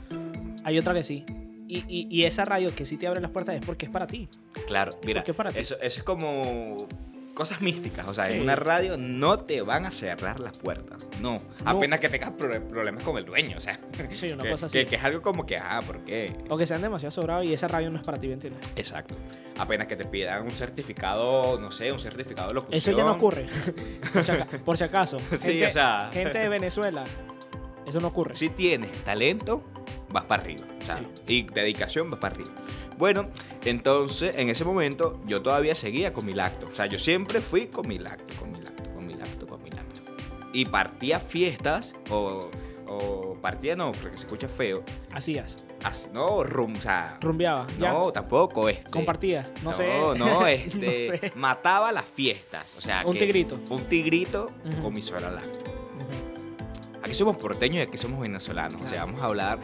Hay 0.66 0.78
otra 0.80 0.94
que 0.94 1.04
sí. 1.04 1.26
Y, 1.68 1.78
y- 1.88 2.08
y 2.10 2.24
esa 2.26 2.44
radio 2.46 2.76
que 2.76 2.86
sí 2.86 2.98
te 2.98 3.08
abre 3.08 3.22
las 3.22 3.32
puertas 3.32 3.56
es 3.56 3.62
porque 3.66 3.86
es 3.86 3.92
para 3.92 4.06
ti. 4.06 4.28
Claro, 4.68 4.92
mira, 5.06 5.22
Porque 5.22 5.32
es 5.32 5.38
para 5.38 5.52
ti. 5.52 5.60
eso, 5.60 5.76
eso 5.82 6.00
es 6.00 6.04
como 6.04 6.78
cosas 7.36 7.62
místicas. 7.62 8.08
O 8.08 8.14
sea, 8.14 8.26
Sí. 8.26 8.34
en 8.34 8.42
una 8.42 8.56
radio 8.56 8.96
no 8.98 9.38
te 9.38 9.62
van 9.62 9.86
a 9.86 9.92
cerrar 9.92 10.40
las 10.40 10.58
puertas. 10.58 11.10
No. 11.22 11.40
Apenas 11.66 12.00
que 12.00 12.10
tengas 12.10 12.32
pro- 12.32 12.68
problemas 12.68 13.04
con 13.04 13.18
el 13.18 13.26
dueño. 13.26 13.58
O 13.58 13.62
sea, 13.62 13.80
Sí, 14.14 14.30
una 14.32 14.44
que, 14.44 14.52
cosa 14.52 14.66
así. 14.68 14.78
que- 14.80 14.86
que 14.88 14.96
es 14.96 15.04
algo 15.04 15.22
como 15.22 15.46
que, 15.46 15.58
ah, 15.58 15.82
¿por 15.86 16.00
qué? 16.06 16.36
O 16.50 16.58
que 16.58 16.66
sean 16.66 16.82
demasiado 16.82 17.12
sobrados 17.12 17.46
y 17.46 17.54
esa 17.54 17.68
radio 17.68 17.92
no 17.92 17.98
es 18.00 18.04
para 18.06 18.18
ti, 18.18 18.28
¿me 18.28 18.34
entiendes? 18.34 18.68
Exacto. 18.76 19.16
Apenas 19.60 19.86
que 19.88 19.96
te 19.98 20.06
pidan 20.06 20.44
un 20.44 20.52
certificado, 20.52 21.60
no 21.60 21.72
sé, 21.72 21.92
un 21.92 22.00
certificado 22.00 22.48
de 22.48 22.54
locución. 22.56 22.78
Eso 22.78 22.92
ya 22.92 23.04
no 23.04 23.12
ocurre. 23.12 23.46
por, 24.14 24.24
si 24.24 24.32
aca- 24.32 24.48
por 24.64 24.78
si 24.78 24.84
acaso. 24.86 25.20
Sí, 25.20 25.38
Gente- 25.38 25.68
o 25.68 25.70
sea, 25.70 26.10
Gente 26.14 26.40
de 26.40 26.50
Venezuela. 26.50 27.04
Eso 27.86 28.00
no 28.00 28.08
ocurre. 28.08 28.36
si 28.36 28.50
tienes 28.50 28.92
talento, 29.04 29.64
vas 30.16 30.26
para 30.26 30.42
arriba. 30.42 30.64
O 30.82 30.86
sea, 30.86 31.00
y 31.28 31.44
dedicación, 31.44 32.10
vas 32.10 32.20
para 32.20 32.34
arriba. 32.36 32.50
Bueno, 32.98 33.30
entonces, 33.66 34.36
en 34.38 34.50
ese 34.50 34.66
momento, 34.66 35.20
yo 35.28 35.42
todavía 35.44 35.76
seguía 35.76 36.12
con 36.14 36.26
mi 36.26 36.34
lacto. 36.34 36.66
O 36.68 36.72
sea, 36.74 36.86
yo 36.88 36.98
siempre 36.98 37.42
fui 37.42 37.68
con 37.68 37.88
mi 37.88 37.98
lacto, 38.00 38.34
con 38.40 38.52
mi 38.52 38.60
lacto, 38.62 38.84
con 38.94 39.06
mi 39.06 39.14
lacto, 39.14 39.46
con 39.48 39.62
mi 39.62 39.70
lacto. 39.70 40.02
Y 40.54 40.66
partía 40.66 41.20
fiestas, 41.20 41.94
o, 42.10 42.50
o 42.88 43.34
partía 43.42 43.76
no, 43.76 43.92
porque 43.92 44.16
se 44.18 44.26
escucha 44.26 44.48
feo. 44.48 44.84
Hacías. 45.12 45.66
as- 45.84 46.10
no, 46.14 46.44
rum, 46.44 46.74
o 46.78 46.82
sea, 46.82 47.18
Rumbeaba. 47.22 47.68
Ya. 47.78 47.92
no, 47.92 48.12
tampoco. 48.14 48.70
Este, 48.70 48.90
Compartías. 48.90 49.52
No, 49.64 49.74
sé. 49.74 49.90
No, 49.90 50.16
no, 50.16 50.48
este, 50.48 50.86
No 50.86 50.92
sé. 50.94 51.32
mataba 51.36 51.92
las 51.92 52.06
fiestas. 52.06 52.74
O 52.78 52.82
sea, 52.82 53.04
Un 53.06 53.14
que- 53.14 53.20
tigrito. 53.20 53.60
Un 53.70 53.84
tigrito 53.90 54.52
Ujú. 54.66 54.82
con 54.84 54.94
mi 54.94 55.02
sola 55.02 55.30
lacto. 55.30 55.60
Aquí 57.06 57.14
somos 57.14 57.38
porteños 57.38 57.78
y 57.78 57.82
aquí 57.82 57.98
somos 58.00 58.20
venezolanos. 58.20 58.76
O 58.76 58.80
sea, 58.80 58.90
Claro. 58.90 59.06
vamos 59.06 59.22
a 59.22 59.26
hablar. 59.26 59.60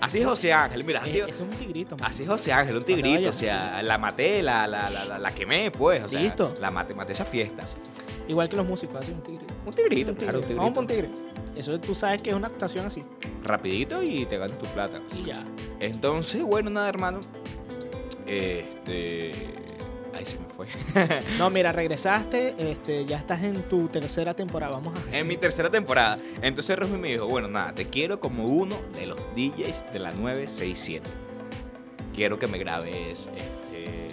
Así 0.00 0.18
es 0.18 0.26
José 0.26 0.52
Ángel, 0.52 0.82
mira, 0.82 1.00
así, 1.00 1.18
Eh, 1.18 1.24
es 1.28 1.40
un 1.40 1.48
tigrito. 1.50 1.96
man. 1.96 2.08
así 2.10 2.24
es 2.24 2.28
José 2.28 2.52
Ángel, 2.52 2.76
un 2.76 2.82
tigrito. 2.82 3.18
vaya, 3.18 3.30
O 3.30 3.32
sea, 3.32 3.82
la 3.84 3.98
maté, 3.98 4.42
la, 4.42 4.66
la, 4.66 4.90
la, 4.90 5.18
la, 5.18 5.32
quemé, 5.34 5.70
pues. 5.70 6.02
O 6.02 6.08
sea, 6.08 6.20
Listo. 6.20 6.52
La 6.60 6.70
maté, 6.72 6.92
maté 6.92 7.12
esa 7.12 7.24
fiesta. 7.24 7.64
Igual 8.26 8.48
que 8.48 8.56
los 8.56 8.66
músicos, 8.66 8.96
así 8.96 9.12
un 9.12 9.22
tigre. 9.22 9.46
Un 9.64 9.72
tigrito, 9.72 10.10
Un 10.10 10.16
claro, 10.16 10.40
tigrito. 10.40 10.58
Vamos 10.58 10.74
por 10.74 10.80
un 10.82 10.86
tigre. 10.88 11.08
Eso 11.54 11.78
tú 11.80 11.94
sabes 11.94 12.20
que 12.20 12.30
es 12.30 12.36
una 12.36 12.48
actuación 12.48 12.84
así. 12.86 13.04
Rapidito 13.44 14.02
y 14.02 14.26
te 14.26 14.38
ganas 14.38 14.58
tu 14.58 14.66
plata. 14.66 15.00
Y 15.16 15.24
ya. 15.26 15.44
Entonces, 15.80 16.42
bueno, 16.42 16.68
nada, 16.70 16.88
hermano. 16.88 17.20
Este. 18.26 19.32
Ahí 20.14 20.24
se 20.26 20.38
me 20.38 20.46
fue. 20.48 20.66
No, 21.38 21.50
mira, 21.50 21.72
regresaste, 21.72 22.54
este, 22.58 23.04
ya 23.04 23.18
estás 23.18 23.42
en 23.42 23.62
tu 23.68 23.88
tercera 23.88 24.34
temporada. 24.34 24.72
Vamos 24.72 24.98
a. 24.98 25.16
en 25.16 25.26
mi 25.26 25.36
tercera 25.36 25.70
temporada. 25.70 26.18
Entonces 26.42 26.78
Rosmi 26.78 26.98
me 26.98 27.08
dijo, 27.08 27.26
bueno, 27.26 27.48
nada, 27.48 27.74
te 27.74 27.88
quiero 27.88 28.20
como 28.20 28.44
uno 28.44 28.76
de 28.92 29.06
los 29.06 29.18
DJs 29.34 29.92
de 29.92 29.98
la 29.98 30.12
967. 30.12 31.08
Quiero 32.14 32.38
que 32.38 32.46
me 32.46 32.58
grabes 32.58 33.28
este 33.36 34.08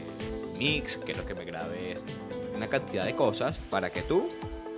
mix, 0.58 0.98
quiero 0.98 1.26
que 1.26 1.34
me 1.36 1.46
grabes 1.46 2.02
una 2.56 2.68
cantidad 2.68 3.06
de 3.06 3.16
cosas 3.16 3.58
para 3.70 3.90
que 3.90 4.02
tú, 4.02 4.30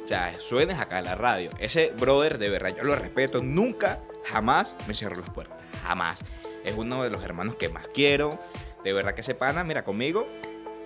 o 0.03 0.07
sea, 0.07 0.33
suenes 0.39 0.79
acá 0.79 0.99
en 0.99 1.05
la 1.05 1.15
radio. 1.15 1.51
Ese 1.59 1.93
brother, 1.99 2.37
de 2.37 2.49
verdad, 2.49 2.75
yo 2.75 2.83
lo 2.83 2.95
respeto, 2.95 3.41
nunca, 3.43 3.99
jamás 4.25 4.75
me 4.87 4.93
cerró 4.93 5.15
las 5.19 5.29
puertas, 5.29 5.57
jamás. 5.83 6.23
Es 6.63 6.75
uno 6.77 7.03
de 7.03 7.09
los 7.09 7.23
hermanos 7.23 7.55
que 7.55 7.69
más 7.69 7.87
quiero. 7.87 8.39
De 8.83 8.93
verdad 8.93 9.13
que 9.13 9.21
ese 9.21 9.35
pana, 9.35 9.63
mira, 9.63 9.83
conmigo 9.83 10.27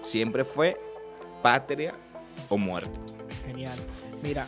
siempre 0.06 0.46
fue 0.46 0.80
patria 1.42 1.96
o 2.50 2.58
muerte. 2.58 2.98
Genial. 3.46 3.78
Mira, 4.24 4.48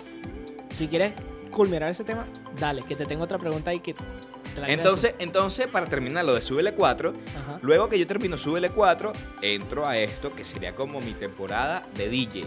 si 0.73 0.87
quieres 0.87 1.13
culminar 1.51 1.89
ese 1.89 2.03
tema, 2.03 2.27
dale, 2.59 2.83
que 2.83 2.95
te 2.95 3.05
tengo 3.05 3.23
otra 3.23 3.37
pregunta 3.37 3.71
ahí 3.71 3.79
que 3.79 3.93
te 3.93 4.61
la 4.61 4.67
Entonces, 4.69 5.15
entonces, 5.19 5.67
para 5.67 5.87
terminar 5.87 6.25
lo 6.25 6.33
de 6.33 6.41
Súbele 6.41 6.73
4, 6.73 7.11
decir. 7.11 7.37
Ajá. 7.37 7.59
luego 7.61 7.89
que 7.89 7.99
yo 7.99 8.07
termino 8.07 8.37
Súbele 8.37 8.69
4, 8.69 9.13
entro 9.41 9.87
a 9.87 9.97
esto 9.97 10.33
que 10.33 10.43
sería 10.43 10.73
como 10.73 10.99
mi 10.99 11.13
temporada 11.13 11.85
de 11.95 12.09
DJ. 12.09 12.45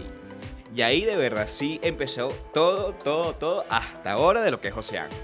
Y 0.74 0.82
ahí 0.82 1.04
de 1.04 1.16
verdad 1.16 1.46
sí 1.48 1.80
empezó 1.82 2.28
todo, 2.52 2.94
todo, 2.94 3.34
todo, 3.34 3.64
hasta 3.68 4.12
ahora 4.12 4.40
de 4.42 4.50
lo 4.50 4.60
que 4.60 4.68
es 4.68 4.74
José 4.74 4.98
Ángel. 4.98 5.18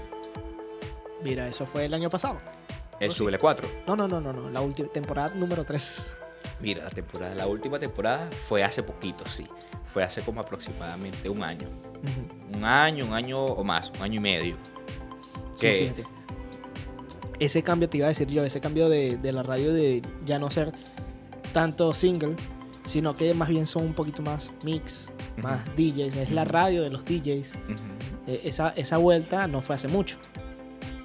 Mira, 1.23 1.47
eso 1.47 1.65
fue 1.65 1.85
el 1.85 1.93
año 1.93 2.09
pasado. 2.09 2.37
El. 2.99 3.11
Súbele 3.11 3.37
4. 3.37 3.67
No, 3.87 3.95
no, 3.95 4.07
no, 4.07 4.19
no, 4.19 4.33
no. 4.33 4.49
La 4.49 4.61
última 4.61 4.89
temporada 4.89 5.33
número 5.35 5.63
3. 5.63 6.17
Mira, 6.59 6.83
la 6.83 6.89
temporada, 6.89 7.35
la 7.35 7.47
última 7.47 7.77
temporada 7.79 8.29
fue 8.47 8.63
hace 8.63 8.83
poquito, 8.83 9.25
sí. 9.27 9.47
Fue 9.85 10.03
hace 10.03 10.21
como 10.21 10.41
aproximadamente 10.41 11.29
un 11.29 11.43
año. 11.43 11.69
Un 12.53 12.63
año, 12.63 13.05
un 13.05 13.13
año 13.13 13.37
o 13.43 13.63
más, 13.63 13.91
un 13.97 14.03
año 14.03 14.15
y 14.15 14.23
medio. 14.23 14.57
¿Qué? 15.59 15.93
Ese 17.39 17.61
cambio 17.63 17.87
te 17.89 17.97
iba 17.97 18.07
a 18.07 18.09
decir 18.09 18.27
yo, 18.27 18.43
ese 18.43 18.59
cambio 18.59 18.89
de, 18.89 19.17
de 19.17 19.31
la 19.31 19.43
radio 19.43 19.73
de 19.73 20.01
ya 20.25 20.39
no 20.39 20.49
ser 20.49 20.71
tanto 21.53 21.93
single, 21.93 22.35
sino 22.85 23.15
que 23.15 23.33
más 23.33 23.49
bien 23.49 23.65
son 23.65 23.83
un 23.83 23.93
poquito 23.93 24.21
más 24.23 24.51
mix, 24.63 25.11
más 25.37 25.63
DJs. 25.75 26.15
Es 26.15 26.31
la 26.31 26.45
radio 26.45 26.81
de 26.83 26.89
los 26.89 27.05
DJs. 27.05 27.53
Eh, 28.27 28.41
esa, 28.43 28.69
esa 28.69 28.97
vuelta 28.97 29.47
no 29.47 29.61
fue 29.61 29.75
hace 29.75 29.87
mucho. 29.87 30.17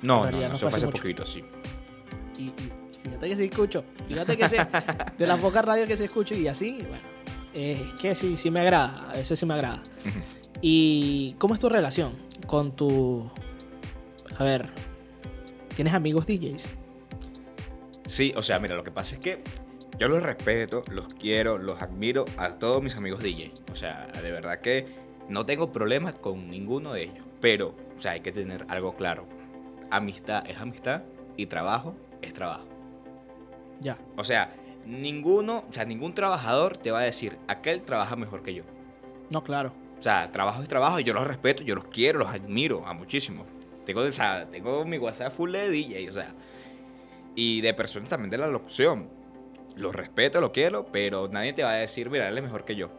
No, 0.00 0.18
En 0.18 0.22
no, 0.22 0.22
realidad 0.24 0.46
no, 0.48 0.52
no 0.54 0.58
fue 0.58 0.68
hace 0.70 0.78
hace 0.78 0.88
poquito, 0.88 1.26
sí. 1.26 1.44
Y, 2.38 2.44
y 2.44 2.72
fíjate 3.22 3.28
que 3.28 3.36
sí 3.36 3.44
escucho. 3.44 3.84
Fíjate 4.08 4.36
que 4.36 4.48
sí. 4.48 4.56
de 5.18 5.26
las 5.26 5.40
pocas 5.40 5.64
radios 5.64 5.86
que 5.86 5.96
sí 5.96 6.04
escucho 6.04 6.34
y 6.34 6.48
así, 6.48 6.84
bueno. 6.88 7.04
Es 7.54 7.80
que 8.00 8.14
sí, 8.14 8.36
sí 8.36 8.50
me 8.50 8.60
agrada. 8.60 9.10
A 9.10 9.12
veces 9.14 9.38
sí 9.38 9.46
me 9.46 9.54
agrada. 9.54 9.82
¿Y 10.60 11.34
cómo 11.38 11.54
es 11.54 11.60
tu 11.60 11.68
relación 11.68 12.16
con 12.46 12.74
tu... 12.74 13.30
A 14.38 14.44
ver, 14.44 14.68
¿tienes 15.76 15.92
amigos 15.92 16.26
DJs? 16.26 16.68
Sí, 18.06 18.32
o 18.36 18.42
sea, 18.42 18.58
mira, 18.58 18.74
lo 18.74 18.82
que 18.82 18.90
pasa 18.90 19.14
es 19.14 19.20
que 19.20 19.42
yo 19.98 20.08
los 20.08 20.22
respeto, 20.22 20.82
los 20.90 21.08
quiero, 21.14 21.58
los 21.58 21.80
admiro 21.82 22.24
a 22.38 22.58
todos 22.58 22.82
mis 22.82 22.96
amigos 22.96 23.22
DJ. 23.22 23.52
O 23.70 23.76
sea, 23.76 24.08
de 24.20 24.30
verdad 24.32 24.60
que 24.60 24.86
no 25.28 25.46
tengo 25.46 25.70
problemas 25.70 26.16
con 26.16 26.50
ninguno 26.50 26.94
de 26.94 27.04
ellos. 27.04 27.24
Pero, 27.40 27.76
o 27.96 28.00
sea, 28.00 28.12
hay 28.12 28.20
que 28.20 28.32
tener 28.32 28.64
algo 28.68 28.96
claro. 28.96 29.26
Amistad 29.90 30.44
es 30.48 30.56
amistad 30.58 31.02
y 31.36 31.46
trabajo 31.46 31.94
es 32.22 32.32
trabajo. 32.32 32.71
Ya. 33.82 33.98
O 34.16 34.24
sea, 34.24 34.54
ninguno, 34.86 35.64
o 35.68 35.72
sea, 35.72 35.84
ningún 35.84 36.14
trabajador 36.14 36.78
te 36.78 36.90
va 36.90 37.00
a 37.00 37.02
decir, 37.02 37.38
aquel 37.48 37.82
trabaja 37.82 38.16
mejor 38.16 38.42
que 38.42 38.54
yo. 38.54 38.62
No, 39.30 39.44
claro. 39.44 39.72
O 39.98 40.02
sea, 40.02 40.32
trabajo 40.32 40.62
es 40.62 40.68
trabajo 40.68 40.98
y 40.98 41.04
yo 41.04 41.14
los 41.14 41.26
respeto, 41.26 41.62
yo 41.62 41.74
los 41.74 41.84
quiero, 41.84 42.20
los 42.20 42.28
admiro 42.28 42.86
a 42.86 42.94
muchísimo. 42.94 43.44
Tengo, 43.84 44.00
o 44.00 44.12
sea, 44.12 44.48
tengo 44.50 44.84
mi 44.84 44.98
WhatsApp 44.98 45.32
full 45.32 45.52
de 45.52 45.68
DJ, 45.68 46.08
o 46.08 46.12
sea, 46.12 46.32
y 47.34 47.60
de 47.60 47.74
personas 47.74 48.08
también 48.08 48.30
de 48.30 48.38
la 48.38 48.46
locución. 48.46 49.08
Los 49.76 49.94
respeto, 49.94 50.40
lo 50.40 50.52
quiero, 50.52 50.86
pero 50.86 51.28
nadie 51.28 51.52
te 51.52 51.62
va 51.62 51.70
a 51.70 51.74
decir, 51.74 52.10
mira, 52.10 52.28
él 52.28 52.36
es 52.36 52.44
mejor 52.44 52.64
que 52.64 52.76
yo. 52.76 52.90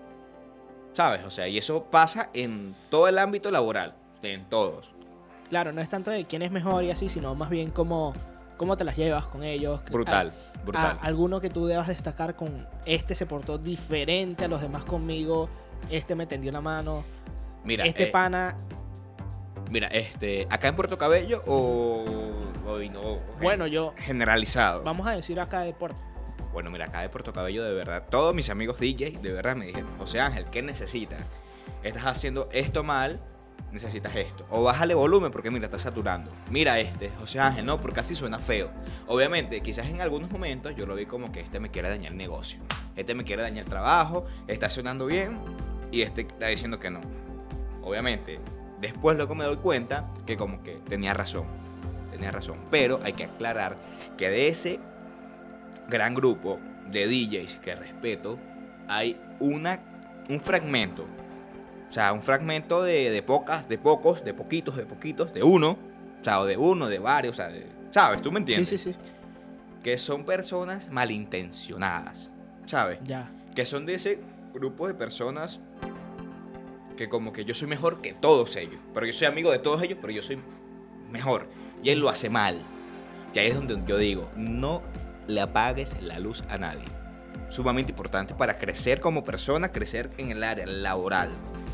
¿Sabes? 0.94 1.24
O 1.26 1.32
sea, 1.32 1.48
y 1.48 1.58
eso 1.58 1.86
pasa 1.86 2.30
en 2.34 2.76
todo 2.90 3.08
el 3.08 3.18
ámbito 3.18 3.52
laboral, 3.52 3.96
en 4.22 4.46
todos. 4.46 4.94
Claro, 5.50 5.72
no 5.72 5.82
es 5.82 5.90
tanto 5.90 6.10
de 6.10 6.26
quién 6.26 6.42
es 6.42 6.52
mejor 6.52 6.84
y 6.84 6.92
así, 6.92 7.10
sino 7.10 7.36
más 7.36 7.50
bien 7.50 7.70
cómo, 7.70 8.14
cómo 8.64 8.78
te 8.78 8.86
las 8.86 8.96
llevas 8.96 9.28
con 9.28 9.44
ellos. 9.44 9.82
Brutal, 9.92 10.30
A- 10.32 10.64
brutal. 10.64 10.98
a- 11.02 11.06
alguno 11.06 11.42
que 11.42 11.50
tú 11.50 11.66
debas 11.66 11.88
destacar 11.90 12.36
con 12.36 12.66
este 12.86 13.14
se 13.14 13.26
portó 13.26 13.58
diferente 13.58 14.46
a 14.46 14.48
los 14.48 14.62
demás 14.62 14.86
conmigo, 14.86 15.50
este 15.90 16.16
me 16.16 16.26
tendió 16.26 16.52
la 16.54 16.62
mano, 16.62 17.04
Mira, 17.66 17.84
este 17.86 18.04
eh, 18.04 18.08
pana, 18.08 18.58
mira, 19.70 19.88
este, 19.88 20.48
acá 20.50 20.70
en 20.70 20.76
Puerto 20.78 20.98
Cabello 20.98 21.44
o, 21.46 22.06
o 22.66 22.80
no, 22.80 23.20
bueno, 23.42 23.68
yo, 23.68 23.94
generalizado. 23.98 24.84
vamos 24.84 25.06
a 25.08 25.12
decir 25.12 25.40
acá 25.42 25.62
de 25.62 25.74
Puerto. 25.74 26.02
Bueno, 26.54 26.70
mira, 26.70 26.86
acá 26.86 27.02
de 27.02 27.10
Puerto 27.10 27.34
Cabello, 27.34 27.64
de 27.64 27.74
verdad, 27.74 28.04
todos 28.10 28.34
mis 28.34 28.50
amigos 28.50 28.80
DJ, 28.80 29.18
de 29.22 29.32
verdad 29.34 29.56
me 29.58 29.66
dijeron, 29.66 29.90
José 29.98 30.22
Ángel, 30.22 30.46
¿qué 30.46 30.62
necesitas? 30.62 31.22
Estás 31.84 32.06
haciendo 32.06 32.48
esto 32.54 32.84
mal, 32.84 33.20
necesitas 33.74 34.16
esto. 34.16 34.46
O 34.50 34.64
bájale 34.64 34.94
volumen 34.94 35.32
porque, 35.32 35.52
mira, 35.52 35.66
está 35.66 35.80
saturando. 35.80 36.32
Mira 36.50 36.80
este, 36.80 37.10
José 37.20 37.40
Ángel, 37.40 37.66
no, 37.66 37.82
porque 37.82 38.00
así 38.00 38.16
suena 38.16 38.40
feo. 38.40 38.70
Obviamente, 39.08 39.62
quizás 39.62 39.88
en 39.88 40.00
algunos 40.00 40.32
momentos 40.32 40.76
yo 40.76 40.86
lo 40.86 40.96
vi 40.96 41.06
como 41.06 41.32
que 41.32 41.42
este 41.42 41.60
me 41.60 41.72
quiere 41.72 41.90
dañar 41.90 42.12
el 42.12 42.18
negocio. 42.18 42.60
Este 42.96 43.16
me 43.16 43.24
quiere 43.24 43.42
dañar 43.42 43.66
el 43.66 43.70
trabajo, 43.70 44.26
está 44.48 44.70
sonando 44.70 45.08
bien 45.08 45.40
y 45.92 46.04
este 46.04 46.22
está 46.22 46.48
diciendo 46.48 46.80
que 46.80 46.92
no. 46.92 47.02
Obviamente, 47.82 48.40
después 48.80 49.18
luego 49.18 49.36
me 49.36 49.44
doy 49.44 49.58
cuenta 49.58 50.10
que 50.26 50.38
como 50.38 50.62
que 50.64 50.76
tenía 50.88 51.14
razón. 51.14 51.46
Tenía 52.12 52.32
razón. 52.32 52.58
Pero 52.70 53.00
hay 53.04 53.14
que 53.14 53.26
aclarar 53.26 53.76
que 54.18 54.30
de 54.30 54.48
ese 54.48 54.80
gran 55.90 56.14
grupo 56.14 56.60
de 56.92 57.08
DJs 57.08 57.60
que 57.60 57.76
respeto, 57.76 58.38
hay 58.88 59.20
una, 59.40 59.80
un 60.30 60.40
fragmento. 60.40 61.08
O 61.94 61.96
sea, 61.96 62.12
un 62.12 62.24
fragmento 62.24 62.82
de, 62.82 63.12
de 63.12 63.22
pocas, 63.22 63.70
de 63.70 63.78
pocos, 63.78 64.24
de 64.26 64.34
poquitos, 64.34 64.76
de 64.76 64.84
poquitos, 64.88 65.32
de 65.32 65.44
uno. 65.44 65.78
O 66.22 66.24
sea, 66.24 66.40
o 66.42 66.46
de 66.48 66.58
uno, 66.58 66.90
de 66.90 66.98
varios, 66.98 67.34
o 67.34 67.44
sea, 67.44 67.50
de- 67.50 67.68
¿sabes? 67.92 68.20
¿Tú 68.24 68.32
me 68.32 68.38
Sí, 68.38 68.42
entiendes? 68.42 68.70
sí, 68.70 68.78
sí, 68.80 68.96
Que 69.84 70.00
son 70.00 70.26
personas 70.26 70.90
malintencionadas, 70.90 72.34
¿sabes? 72.66 72.98
ya. 73.04 73.30
Que 73.54 73.64
son 73.68 73.86
de 73.86 73.94
ese 73.94 74.20
grupo 74.56 74.88
de 74.88 74.96
personas 74.96 75.60
que 76.98 77.10
como 77.10 77.32
que 77.32 77.46
yo 77.46 77.54
soy 77.54 77.68
mejor 77.68 78.02
que 78.02 78.14
todos 78.14 78.56
ellos. 78.56 78.80
Pero 78.96 79.06
yo 79.06 79.14
soy 79.14 79.28
amigo 79.28 79.52
de 79.52 79.60
todos 79.60 79.84
ellos, 79.84 80.00
pero 80.02 80.12
yo 80.14 80.24
soy 80.24 80.40
mejor. 81.12 81.48
Y 81.84 81.92
él 81.92 82.00
lo 82.00 82.10
hace 82.10 82.28
mal. 82.32 82.60
Y 83.36 83.40
ahí 83.40 83.48
es 83.50 83.56
donde 83.56 83.80
yo 83.86 84.00
digo, 84.00 84.32
no 84.36 84.82
le 85.28 85.42
apagues 85.42 85.96
la 86.02 86.18
luz 86.18 86.44
a 86.50 86.58
nadie. 86.58 86.86
Sumamente 87.50 87.92
importante 87.92 88.34
para 88.34 88.58
crecer 88.58 89.00
como 89.00 89.24
persona, 89.24 89.72
crecer 89.72 90.10
en 90.18 90.32
el 90.32 90.44
área 90.44 90.66
laboral. 90.66 91.30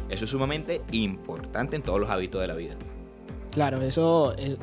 Eso 0.09 0.25
es 0.25 0.31
sumamente 0.31 0.81
importante 0.91 1.75
en 1.75 1.81
todos 1.81 1.99
los 1.99 2.09
hábitos 2.09 2.41
de 2.41 2.47
la 2.47 2.55
vida. 2.55 2.75
Claro, 3.53 3.81
eso 3.81 4.33
es, 4.37 4.57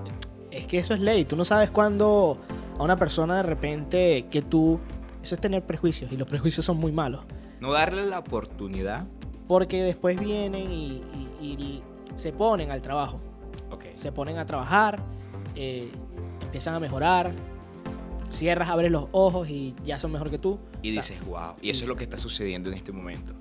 es 0.50 0.66
que 0.66 0.78
eso 0.78 0.94
es 0.94 1.00
ley. 1.00 1.24
Tú 1.24 1.36
no 1.36 1.44
sabes 1.44 1.70
cuándo 1.70 2.38
a 2.78 2.82
una 2.82 2.96
persona 2.96 3.36
de 3.36 3.42
repente 3.42 4.26
que 4.30 4.42
tú... 4.42 4.78
Eso 5.22 5.34
es 5.34 5.40
tener 5.40 5.64
prejuicios 5.66 6.12
y 6.12 6.16
los 6.16 6.28
prejuicios 6.28 6.64
son 6.66 6.76
muy 6.76 6.92
malos. 6.92 7.24
No 7.60 7.72
darle 7.72 8.04
la 8.06 8.18
oportunidad. 8.20 9.06
Porque 9.48 9.82
después 9.82 10.18
vienen 10.18 10.70
y, 10.70 11.02
y- 11.40 11.46
y 11.46 11.82
se 12.16 12.32
ponen 12.32 12.70
al 12.70 12.80
trabajo. 12.82 13.20
Ok. 13.70 13.84
Se 13.94 14.12
ponen 14.12 14.38
a 14.38 14.46
trabajar, 14.46 15.00
eh, 15.56 15.90
empiezan 16.42 16.74
a 16.74 16.80
mejorar, 16.80 17.32
cierras, 18.30 18.68
abres 18.68 18.90
los 18.92 19.06
ojos 19.12 19.48
y 19.48 19.74
ya 19.84 19.98
son 19.98 20.12
mejor 20.12 20.30
que 20.30 20.38
tú. 20.38 20.58
Y 20.82 20.90
O 20.90 20.92
sea, 20.92 21.02
dices, 21.02 21.24
wow. 21.26 21.54
Y 21.62 21.70
eso 21.70 21.84
es 21.84 21.88
lo 21.88 21.96
que 21.96 22.04
está 22.04 22.16
sucediendo 22.18 22.68
en 22.70 22.76
este 22.76 22.92
momento. 22.92 23.32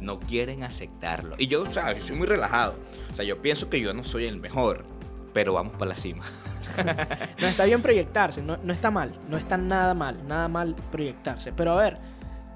No 0.00 0.20
quieren 0.20 0.62
aceptarlo. 0.62 1.34
Y 1.38 1.48
yo, 1.48 1.62
o 1.62 1.66
sea, 1.66 1.92
yo 1.92 2.00
soy 2.00 2.16
muy 2.16 2.26
relajado. 2.26 2.76
O 3.12 3.16
sea, 3.16 3.24
yo 3.24 3.40
pienso 3.42 3.68
que 3.68 3.80
yo 3.80 3.92
no 3.92 4.04
soy 4.04 4.26
el 4.26 4.38
mejor. 4.38 4.84
Pero 5.32 5.52
vamos 5.52 5.74
para 5.74 5.90
la 5.90 5.96
cima. 5.96 6.24
No 7.40 7.46
está 7.46 7.64
bien 7.64 7.82
proyectarse, 7.82 8.42
no, 8.42 8.56
no 8.58 8.72
está 8.72 8.90
mal, 8.90 9.14
no 9.28 9.36
está 9.36 9.56
nada 9.56 9.94
mal, 9.94 10.26
nada 10.26 10.48
mal 10.48 10.74
proyectarse. 10.90 11.52
Pero 11.52 11.72
a 11.72 11.76
ver, 11.76 11.98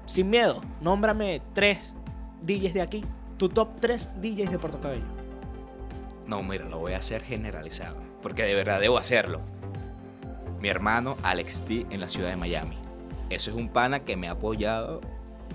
sin 0.05 0.29
miedo, 0.29 0.61
nómbrame 0.81 1.41
tres 1.53 1.95
DJs 2.41 2.73
de 2.73 2.81
aquí, 2.81 3.05
tu 3.37 3.49
top 3.49 3.79
3 3.79 4.09
DJs 4.21 4.51
de 4.51 4.59
Puerto 4.59 4.79
Cabello. 4.81 5.05
No, 6.27 6.43
mira, 6.43 6.67
lo 6.67 6.79
voy 6.79 6.93
a 6.93 6.97
hacer 6.97 7.23
generalizado. 7.23 8.01
Porque 8.21 8.43
de 8.43 8.53
verdad 8.53 8.79
debo 8.79 8.97
hacerlo. 8.97 9.41
Mi 10.59 10.69
hermano 10.69 11.17
Alex 11.23 11.63
T 11.63 11.85
en 11.89 11.99
la 11.99 12.07
ciudad 12.07 12.29
de 12.29 12.37
Miami. 12.37 12.77
Eso 13.29 13.51
es 13.51 13.57
un 13.57 13.69
pana 13.69 13.99
que 13.99 14.15
me 14.15 14.27
ha 14.27 14.31
apoyado 14.31 15.01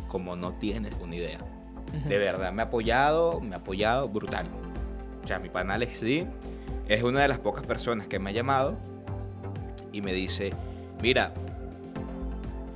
como 0.09 0.37
no 0.37 0.53
tienes 0.55 0.95
una 1.01 1.17
idea. 1.17 1.39
De 2.07 2.19
verdad, 2.19 2.53
me 2.53 2.63
ha 2.63 2.67
apoyado, 2.67 3.41
me 3.41 3.55
ha 3.55 3.59
apoyado 3.59 4.09
brutal. 4.09 4.47
O 5.23 5.27
sea, 5.27 5.39
mi 5.39 5.49
pana 5.49 5.75
Alex 5.75 6.01
D 6.01 6.27
es 6.89 7.03
una 7.03 7.21
de 7.21 7.29
las 7.29 7.39
pocas 7.39 7.67
personas 7.67 8.07
que 8.07 8.19
me 8.19 8.31
ha 8.31 8.33
llamado 8.33 8.79
y 9.93 10.01
me 10.03 10.13
dice, 10.13 10.51
mira, 11.03 11.33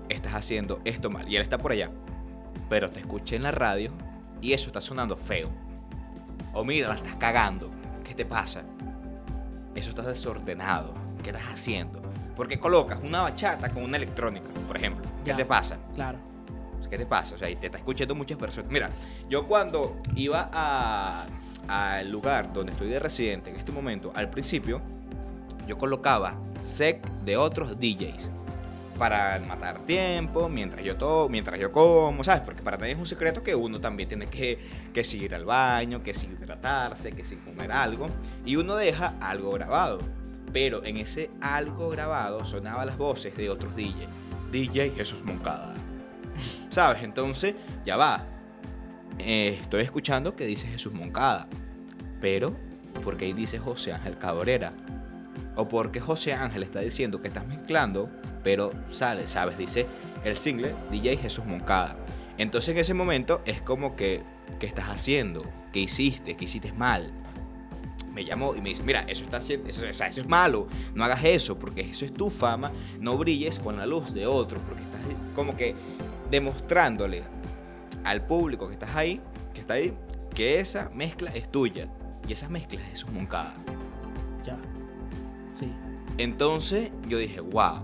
estás 0.09 0.35
haciendo 0.35 0.81
esto 0.85 1.11
mal. 1.11 1.29
Y 1.31 1.37
él 1.37 1.43
está 1.43 1.59
por 1.59 1.73
allá. 1.73 1.91
Pero 2.69 2.91
te 2.91 3.01
escuché 3.01 3.37
en 3.37 3.43
la 3.43 3.51
radio 3.53 3.91
y 4.41 4.53
eso 4.53 4.67
está 4.69 4.81
sonando 4.81 5.17
feo. 5.17 5.51
O 6.55 6.65
mira, 6.65 6.89
la 6.89 6.95
estás 6.95 7.15
cagando. 7.17 7.71
¿Qué 8.05 8.15
te 8.15 8.25
pasa? 8.27 8.63
Eso 9.75 9.91
está 9.91 10.03
desordenado. 10.03 10.95
¿Qué 11.23 11.31
estás 11.31 11.47
haciendo? 11.53 12.03
Porque 12.37 12.59
colocas 12.59 12.99
una 13.03 13.23
bachata 13.23 13.71
con 13.71 13.83
una 13.85 13.97
electrónica, 13.97 14.49
por 14.67 14.77
ejemplo. 14.77 15.05
¿Qué 15.25 15.31
Ya. 15.31 15.37
te 15.37 15.45
pasa? 15.47 15.79
Claro. 15.95 16.19
¿Qué 16.93 16.99
te 16.99 17.07
pasa? 17.07 17.37
O 17.37 17.39
sea, 17.39 17.49
y 17.49 17.57
te 17.57 17.69
está 17.69 17.79
escuchando 17.79 18.15
muchas 18.15 18.37
personas. 18.37 18.71
Mira, 18.71 18.91
yo 19.27 19.47
cuando 19.49 19.97
iba 20.15 20.51
a- 20.53 21.25
al 21.67 22.11
lugar 22.11 22.53
donde 22.53 22.73
estoy 22.73 22.89
de 22.89 22.99
residente 22.99 23.49
en 23.49 23.57
este 23.57 23.73
momento, 23.73 24.13
al 24.15 24.29
principio, 24.29 24.79
yo 25.67 25.79
colocaba 25.79 26.37
sec 26.61 27.03
de 27.25 27.39
otros 27.39 27.81
DJs 27.81 28.29
para 28.99 29.41
matar 29.41 29.79
tiempo, 29.87 30.51
mientras 30.51 30.85
yo 30.85 30.99
to 30.99 31.31
mientras 31.31 31.59
yo 31.59 31.73
como, 31.73 32.23
¿sabes? 32.25 32.43
Porque 32.43 32.61
para 32.61 32.77
nadie 32.77 32.93
es 32.93 32.99
un 32.99 33.07
secreto 33.07 33.43
que 33.43 33.55
uno 33.55 33.81
también 33.81 34.11
tiene 34.11 34.27
que, 34.27 34.59
que 34.93 35.35
al 35.35 35.47
baño, 35.47 36.03
que 36.03 36.13
si 36.13 36.27
hidratarse, 36.27 37.13
que 37.13 37.25
si 37.25 37.37
comer 37.37 37.73
algo, 37.73 38.09
y 38.45 38.57
uno 38.57 38.77
deja 38.77 39.15
algo 39.23 39.53
grabado. 39.53 39.99
Pero 40.53 40.85
en 40.85 40.99
ese 40.99 41.31
algo 41.41 41.89
grabado 41.89 42.45
sonaban 42.45 42.87
las 42.87 42.99
voces 42.99 43.35
de 43.35 43.49
otros 43.49 43.75
DJs. 43.75 44.09
DJ 44.53 44.91
Jesús 44.91 45.25
Moncada. 45.25 45.73
¿Sabes? 46.71 47.03
Entonces, 47.03 47.55
ya 47.85 47.97
va. 47.97 48.27
Eh, 49.19 49.59
estoy 49.61 49.83
escuchando 49.83 50.35
que 50.35 50.47
dice 50.47 50.67
Jesús 50.69 50.93
Moncada. 50.93 51.49
Pero, 52.21 52.57
¿por 53.03 53.17
qué 53.17 53.33
dice 53.35 53.59
José 53.59 53.93
Ángel 53.93 54.19
Cabrera? 54.19 54.73
O 55.57 55.69
porque 55.69 56.01
José 56.01 56.33
Ángel 56.33 56.63
está 56.63 56.81
diciendo 56.81 57.21
que 57.21 57.29
estás 57.29 57.47
mezclando, 57.47 58.11
pero 58.43 58.73
sale, 58.89 59.27
¿sabes? 59.27 59.59
Dice 59.59 59.87
el 60.25 60.37
single 60.37 60.75
DJ 60.91 61.17
Jesús 61.17 61.45
Moncada. 61.45 61.97
Entonces 62.39 62.71
en 62.71 62.79
ese 62.79 62.95
momento 62.95 63.43
es 63.45 63.61
como 63.63 63.95
que, 63.97 64.23
¿qué 64.59 64.67
estás 64.67 64.87
haciendo? 64.89 65.45
¿Qué 65.73 65.81
hiciste? 65.81 66.37
¿Qué 66.37 66.45
hiciste 66.45 66.73
mal? 66.73 67.13
Me 68.13 68.25
llamó 68.25 68.55
y 68.55 68.61
me 68.61 68.71
dice, 68.71 68.83
mira, 68.83 69.01
eso 69.09 69.25
está 69.25 69.39
eso, 69.39 69.55
o 69.59 69.93
sea, 69.93 70.07
eso 70.09 70.21
es 70.21 70.29
malo, 70.29 70.69
no 70.95 71.05
hagas 71.05 71.25
eso, 71.25 71.59
porque 71.59 71.81
eso 71.81 72.05
es 72.05 72.13
tu 72.13 72.29
fama, 72.29 72.71
no 73.01 73.17
brilles 73.17 73.59
con 73.59 73.79
la 73.79 73.87
luz 73.87 74.13
de 74.13 74.27
otro, 74.27 74.61
porque 74.67 74.83
estás 74.83 75.01
como 75.35 75.57
que 75.57 75.75
demostrándole 76.33 77.23
al 78.05 78.25
público 78.27 78.67
que 78.67 78.73
estás 78.73 78.97
ahí, 78.97 79.21
que 79.55 79.61
está 79.61 79.75
ahí, 79.75 79.95
que 80.35 80.59
esa 80.59 80.91
mezcla 80.95 81.31
es 81.31 81.49
tuya. 81.53 81.87
Y 82.27 82.33
esa 82.33 82.49
mezcla 82.49 82.79
es 82.79 82.85
de 82.85 82.91
Jesús 82.91 83.11
Moncada. 83.11 83.55
Ya. 84.43 84.57
Sí. 85.53 85.71
Entonces 86.19 86.91
yo 87.07 87.19
dije, 87.19 87.41
wow, 87.41 87.83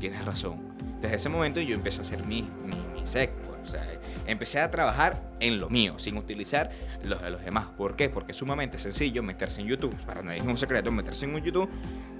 tienes 0.00 0.24
razón. 0.24 0.66
Desde 1.02 1.16
ese 1.16 1.28
momento 1.28 1.60
yo 1.60 1.74
empecé 1.74 1.98
a 1.98 2.02
hacer 2.02 2.24
mi, 2.24 2.42
mi, 2.64 2.76
mi 2.94 3.06
sec, 3.06 3.32
pues, 3.42 3.60
o 3.62 3.66
sea, 3.66 3.86
empecé 4.26 4.60
a 4.60 4.70
trabajar 4.70 5.30
en 5.40 5.60
lo 5.60 5.68
mío, 5.68 5.98
sin 5.98 6.16
utilizar 6.16 6.70
los 7.04 7.20
de 7.20 7.30
los 7.30 7.44
demás. 7.44 7.66
¿Por 7.76 7.96
qué? 7.96 8.08
Porque 8.08 8.32
es 8.32 8.38
sumamente 8.38 8.78
sencillo 8.78 9.22
meterse 9.22 9.60
en 9.60 9.66
YouTube, 9.66 9.94
para 10.06 10.22
nadie 10.22 10.38
es 10.38 10.46
un 10.46 10.56
secreto 10.56 10.90
meterse 10.90 11.26
en 11.26 11.34
un 11.34 11.42
YouTube, 11.42 11.68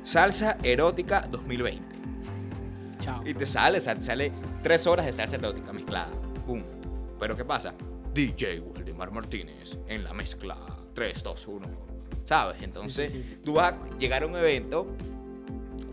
salsa 0.03 0.59
erótica 0.63 1.27
2020. 1.31 2.08
Chao. 3.01 3.23
Y 3.27 3.35
te 3.35 3.47
sale, 3.47 3.79
o 3.79 3.81
sea, 3.81 3.95
te 3.95 4.05
sale 4.05 4.33
tres 4.63 4.87
horas 4.87 5.07
de 5.07 5.13
salsa 5.13 5.37
erótica 5.37 5.73
mezclada. 5.73 6.11
¡Pum! 6.47 6.63
Pero 7.21 7.37
¿qué 7.37 7.45
pasa? 7.45 7.75
DJ 8.15 8.61
Waldemar 8.61 9.11
Martínez 9.11 9.79
en 9.89 10.05
la 10.05 10.13
mezcla 10.13 10.57
3, 10.95 11.23
2, 11.23 11.47
1. 11.49 11.69
¿Sabes? 12.25 12.63
Entonces, 12.63 13.13
sí, 13.13 13.23
sí. 13.27 13.39
tú 13.45 13.55
vas 13.55 13.73
a 13.75 13.99
llegar 13.99 14.23
a 14.23 14.27
un 14.27 14.37
evento 14.37 14.87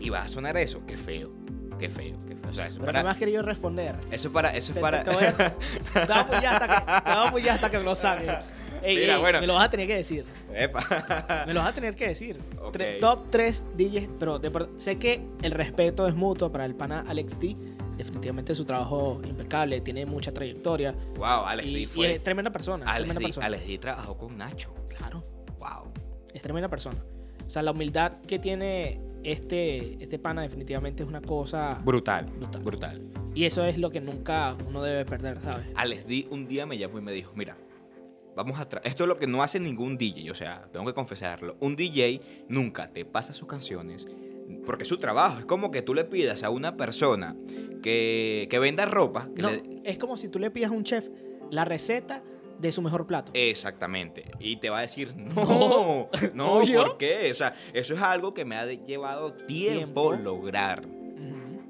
y 0.00 0.10
vas 0.10 0.26
a 0.26 0.28
sonar 0.28 0.56
eso. 0.56 0.84
Qué 0.86 0.96
feo, 0.96 1.30
qué 1.78 1.88
feo, 1.88 2.14
qué 2.26 2.34
feo. 2.36 2.50
O 2.50 2.52
sea, 2.52 2.66
eso 2.66 2.76
Pero 2.80 2.86
para. 2.86 2.98
no 3.00 3.04
me 3.06 3.10
has 3.12 3.18
querido 3.18 3.42
responder. 3.42 3.96
Eso 4.10 4.30
para. 4.32 4.50
Eso 4.50 4.72
Te- 4.74 4.80
para. 4.80 5.02
te- 5.02 5.10
te 5.10 5.16
voy 5.16 5.24
a- 5.24 5.36
Te 5.36 6.00
voy 6.06 6.12
a 6.16 6.20
apoyar 6.20 6.54
hasta 6.62 6.68
que, 6.68 7.02
te 7.10 7.10
voy 7.16 7.24
a 7.24 7.28
apoyar 7.28 7.54
hasta 7.54 7.70
que 7.70 7.78
me 7.78 7.84
lo 7.84 7.94
saques. 7.94 8.30
Ey, 8.82 8.96
Mira, 8.98 9.14
ey, 9.14 9.20
bueno. 9.20 9.40
Me 9.40 9.46
lo 9.46 9.54
vas 9.54 9.64
a 9.66 9.70
tener 9.70 9.86
que 9.86 9.96
decir. 9.96 10.24
Epa. 10.56 11.44
Me 11.46 11.54
lo 11.54 11.60
vas 11.60 11.70
a 11.70 11.74
tener 11.74 11.94
que 11.94 12.08
decir. 12.08 12.38
Top 13.00 13.30
3 13.30 13.64
DJs, 13.76 14.08
pero 14.18 14.38
de 14.38 14.50
sé 14.76 14.98
que 14.98 15.22
el 15.42 15.52
respeto 15.52 16.06
es 16.08 16.14
mutuo 16.14 16.50
para 16.50 16.64
el 16.64 16.74
pana 16.74 17.04
Alex 17.06 17.38
D. 17.38 17.56
Definitivamente 17.96 18.54
su 18.54 18.64
trabajo 18.64 19.20
impecable, 19.26 19.80
tiene 19.80 20.04
mucha 20.04 20.32
trayectoria. 20.32 20.94
wow, 21.16 21.46
Alex 21.46 21.68
y, 21.68 21.74
D 21.74 21.80
y 21.80 21.86
fue. 21.86 22.14
es 22.16 22.22
tremenda 22.22 22.50
persona. 22.50 22.84
es 22.84 22.90
Alex 22.90 23.04
tremenda 23.04 23.20
D, 23.20 23.24
persona. 23.26 23.46
Alex 23.46 23.66
D 23.66 23.78
trabajó 23.78 24.16
con 24.18 24.36
Nacho. 24.36 24.74
Claro, 24.96 25.24
Wow. 25.58 25.92
es 26.34 26.42
tremenda 26.42 26.68
persona. 26.68 26.98
O 27.46 27.50
sea, 27.50 27.62
la 27.62 27.70
humildad 27.70 28.12
que 28.26 28.38
tiene 28.38 29.00
este, 29.22 30.02
este 30.02 30.18
pana 30.18 30.42
definitivamente 30.42 31.02
es 31.02 31.08
una 31.08 31.20
cosa... 31.22 31.80
Brutal. 31.84 32.26
Brutal. 32.26 32.62
Brutal. 32.62 33.02
Y 33.34 33.44
eso 33.44 33.64
es 33.64 33.78
lo 33.78 33.90
que 33.90 34.00
nunca 34.00 34.56
uno 34.68 34.82
debe 34.82 35.04
perder, 35.04 35.40
¿sabes? 35.40 35.66
Alex 35.74 36.06
D 36.06 36.26
un 36.30 36.46
día 36.48 36.66
me 36.66 36.76
llamó 36.78 36.98
y 36.98 37.02
me 37.02 37.12
dijo, 37.12 37.32
mira, 37.34 37.56
vamos 38.36 38.60
a... 38.60 38.68
Esto 38.84 39.02
es 39.04 39.08
lo 39.08 39.16
que 39.16 39.26
no 39.26 39.42
hace 39.42 39.58
ningún 39.58 39.98
DJ, 39.98 40.30
o 40.30 40.34
sea, 40.34 40.68
tengo 40.72 40.86
que 40.86 40.94
confesarlo. 40.94 41.56
Un 41.60 41.74
DJ 41.74 42.20
nunca 42.48 42.86
te 42.86 43.04
pasa 43.04 43.32
sus 43.32 43.48
canciones 43.48 44.06
porque 44.64 44.84
es 44.84 44.88
su 44.88 44.98
trabajo. 44.98 45.40
Es 45.40 45.44
como 45.46 45.72
que 45.72 45.82
tú 45.82 45.92
le 45.94 46.04
pidas 46.04 46.44
a 46.44 46.50
una 46.50 46.76
persona 46.76 47.34
que, 47.82 48.46
que 48.48 48.58
venda 48.60 48.86
ropa. 48.86 49.28
que 49.34 49.42
No, 49.42 49.50
le- 49.50 49.80
es 49.84 49.98
como 49.98 50.16
si 50.16 50.28
tú 50.28 50.38
le 50.38 50.50
pidas 50.52 50.70
a 50.70 50.74
un 50.74 50.84
chef 50.84 51.08
la 51.50 51.64
receta 51.64 52.22
de 52.58 52.72
su 52.72 52.80
mejor 52.82 53.06
plato. 53.06 53.32
Exactamente. 53.34 54.30
Y 54.38 54.56
te 54.56 54.70
va 54.70 54.78
a 54.78 54.82
decir, 54.82 55.14
no, 55.16 56.08
no. 56.34 56.60
¿por 56.74 56.96
qué? 56.96 57.30
O 57.30 57.34
sea, 57.34 57.54
eso 57.74 57.94
es 57.94 58.00
algo 58.00 58.32
que 58.34 58.44
me 58.44 58.56
ha 58.56 58.66
llevado 58.66 59.32
tiempo, 59.34 60.10
Tiempo. 60.10 60.22
lograr. 60.22 60.82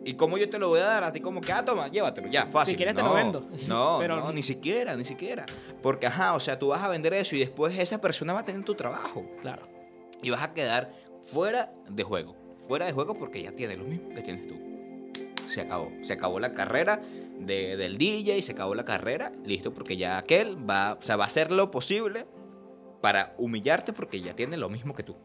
¿Y 0.07 0.15
cómo 0.15 0.39
yo 0.39 0.49
te 0.49 0.59
lo 0.61 0.69
voy 0.69 0.79
a 0.79 0.85
dar 0.85 1.03
a 1.05 1.13
ti? 1.13 1.21
Como 1.21 1.41
que, 1.41 1.53
ah, 1.53 1.65
toma, 1.65 1.89
llévatelo, 1.89 2.29
ya, 2.29 2.47
fácil. 2.47 2.75
Si 2.75 2.77
quieres 2.77 2.95
te 2.95 3.03
No, 3.03 3.09
lo 3.09 3.15
vendo. 3.15 3.45
No, 3.69 3.97
Pero- 4.01 4.17
no, 4.21 4.33
ni 4.33 4.43
siquiera, 4.43 4.95
ni 4.97 5.05
siquiera. 5.05 5.45
Porque, 5.83 6.07
ajá, 6.07 6.35
o 6.35 6.41
sea, 6.41 6.59
tú 6.59 6.69
vas 6.69 6.83
a 6.83 6.89
vender 6.89 7.13
eso 7.15 7.35
y 7.35 7.41
después 7.41 7.77
esa 7.77 8.01
persona 8.01 8.33
va 8.33 8.41
a 8.41 8.45
tener 8.45 8.65
tu 8.65 8.75
trabajo. 8.77 9.27
Claro. 9.43 9.63
Y 10.23 10.31
vas 10.31 10.43
a 10.43 10.55
quedar 10.55 10.93
fuera 11.23 11.73
de 11.91 12.03
juego. 12.05 12.37
Fuera 12.69 12.87
de 12.87 12.93
juego 12.93 13.19
porque 13.19 13.43
ya 13.43 13.51
tiene 13.53 13.77
lo 13.77 13.83
mismo 13.85 14.11
que 14.15 14.23
tienes 14.23 14.47
tú. 14.47 14.55
Se 15.49 15.61
acabó. 15.61 15.91
Se 16.03 16.13
acabó 16.13 16.39
la 16.39 16.53
carrera 16.53 17.01
de- 17.41 17.77
del 17.77 17.99
DJ, 17.99 18.41
se 18.43 18.53
acabó 18.53 18.75
la 18.77 18.85
carrera, 18.85 19.33
listo, 19.45 19.75
porque 19.75 19.97
ya 19.97 20.19
aquel 20.19 20.57
va, 20.69 20.95
o 20.95 21.01
sea, 21.01 21.17
va 21.17 21.25
a 21.25 21.27
hacer 21.27 21.51
lo 21.51 21.71
posible 21.73 22.27
para 23.01 23.35
humillarte 23.39 23.93
porque 23.93 24.21
ya 24.21 24.35
tiene 24.37 24.57
lo 24.57 24.69
mismo 24.69 24.95
que 24.95 25.03
tú. 25.03 25.17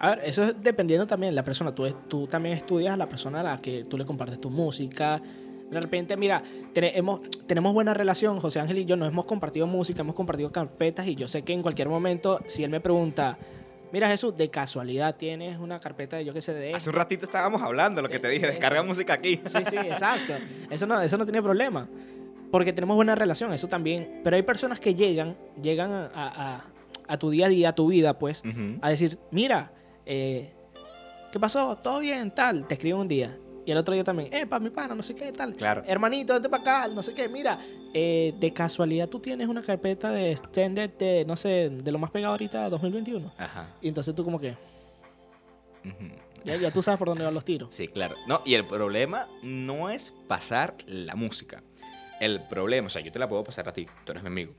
A 0.00 0.10
ver, 0.16 0.22
eso 0.24 0.44
es 0.44 0.54
dependiendo 0.62 1.06
también 1.06 1.32
de 1.32 1.36
la 1.36 1.44
persona. 1.44 1.74
Tú, 1.74 1.86
tú 2.08 2.26
también 2.26 2.54
estudias 2.56 2.92
a 2.94 2.96
la 2.96 3.06
persona 3.08 3.40
a 3.40 3.42
la 3.42 3.58
que 3.60 3.84
tú 3.84 3.96
le 3.98 4.04
compartes 4.06 4.40
tu 4.40 4.50
música. 4.50 5.20
De 5.70 5.80
repente, 5.80 6.16
mira, 6.16 6.42
tenemos 6.72 7.72
buena 7.72 7.94
relación, 7.94 8.40
José 8.40 8.60
Ángel 8.60 8.78
y 8.78 8.84
yo 8.86 8.96
nos 8.96 9.08
hemos 9.08 9.24
compartido 9.26 9.66
música, 9.66 10.00
hemos 10.00 10.14
compartido 10.16 10.50
carpetas 10.50 11.06
y 11.06 11.14
yo 11.14 11.28
sé 11.28 11.42
que 11.42 11.52
en 11.52 11.62
cualquier 11.62 11.88
momento, 11.88 12.40
si 12.46 12.64
él 12.64 12.70
me 12.70 12.80
pregunta, 12.80 13.38
mira 13.92 14.08
Jesús, 14.08 14.36
de 14.36 14.50
casualidad 14.50 15.14
tienes 15.16 15.58
una 15.58 15.78
carpeta 15.78 16.16
de 16.16 16.24
yo 16.24 16.32
qué 16.32 16.40
sé 16.40 16.54
de 16.54 16.74
Hace 16.74 16.88
un 16.90 16.96
ratito 16.96 17.24
estábamos 17.24 17.62
hablando, 17.62 18.02
lo 18.02 18.08
que 18.08 18.18
te 18.18 18.28
dije, 18.28 18.46
descarga 18.46 18.82
música 18.82 19.12
aquí. 19.12 19.40
Sí, 19.46 19.58
sí, 19.68 19.76
exacto. 19.76 20.34
Eso 20.70 20.86
no, 20.86 21.00
eso 21.00 21.16
no 21.18 21.24
tiene 21.24 21.42
problema. 21.42 21.86
Porque 22.50 22.72
tenemos 22.72 22.96
buena 22.96 23.14
relación, 23.14 23.52
eso 23.52 23.68
también. 23.68 24.22
Pero 24.24 24.34
hay 24.34 24.42
personas 24.42 24.80
que 24.80 24.94
llegan, 24.94 25.36
llegan 25.62 25.92
a, 25.92 26.10
a- 26.14 26.64
a- 27.06 27.18
tu 27.18 27.30
día 27.30 27.46
a 27.46 27.48
día, 27.48 27.68
a 27.68 27.74
tu 27.76 27.86
vida, 27.88 28.18
pues, 28.18 28.42
a 28.82 28.90
decir, 28.90 29.18
mira, 29.30 29.70
eh, 30.10 30.52
¿qué 31.30 31.38
pasó? 31.38 31.76
¿Todo 31.76 32.00
bien? 32.00 32.34
Tal. 32.34 32.66
Te 32.66 32.74
escribo 32.74 33.00
un 33.00 33.06
día. 33.06 33.38
Y 33.64 33.70
el 33.70 33.78
otro 33.78 33.94
día 33.94 34.02
también, 34.02 34.32
eh, 34.32 34.46
para 34.46 34.58
mi 34.58 34.70
pana, 34.70 34.94
no 34.94 35.02
sé 35.02 35.14
qué, 35.14 35.30
tal. 35.30 35.54
Claro. 35.54 35.84
Hermanito, 35.86 36.32
vete 36.34 36.48
para 36.48 36.62
acá, 36.62 36.88
no 36.88 37.02
sé 37.02 37.14
qué. 37.14 37.28
Mira, 37.28 37.58
eh, 37.94 38.34
de 38.40 38.52
casualidad 38.52 39.08
tú 39.08 39.20
tienes 39.20 39.46
una 39.46 39.62
carpeta 39.62 40.10
de 40.10 40.32
extended 40.32 40.90
de, 40.98 41.24
no 41.26 41.36
sé, 41.36 41.70
de 41.70 41.92
lo 41.92 41.98
más 41.98 42.10
pegado 42.10 42.32
ahorita, 42.32 42.68
2021. 42.68 43.32
Ajá. 43.38 43.68
Y 43.80 43.88
entonces 43.88 44.14
tú 44.14 44.24
como 44.24 44.40
que, 44.40 44.56
Ujú. 45.84 46.08
ya, 46.44 46.56
ya 46.56 46.72
tú 46.72 46.82
sabes 46.82 46.98
por 46.98 47.08
dónde 47.08 47.24
van 47.24 47.34
los 47.34 47.44
tiros. 47.44 47.72
Sí, 47.72 47.86
claro. 47.86 48.16
No, 48.26 48.40
y 48.44 48.54
el 48.54 48.66
problema 48.66 49.28
no 49.42 49.90
es 49.90 50.12
pasar 50.26 50.74
la 50.86 51.14
música. 51.14 51.62
El 52.18 52.40
problema, 52.48 52.86
o 52.86 52.90
sea, 52.90 53.02
yo 53.02 53.12
te 53.12 53.18
la 53.18 53.28
puedo 53.28 53.44
pasar 53.44 53.68
a 53.68 53.72
ti, 53.72 53.86
tú 54.04 54.12
eres 54.12 54.24
mi 54.24 54.28
amigo. 54.28 54.54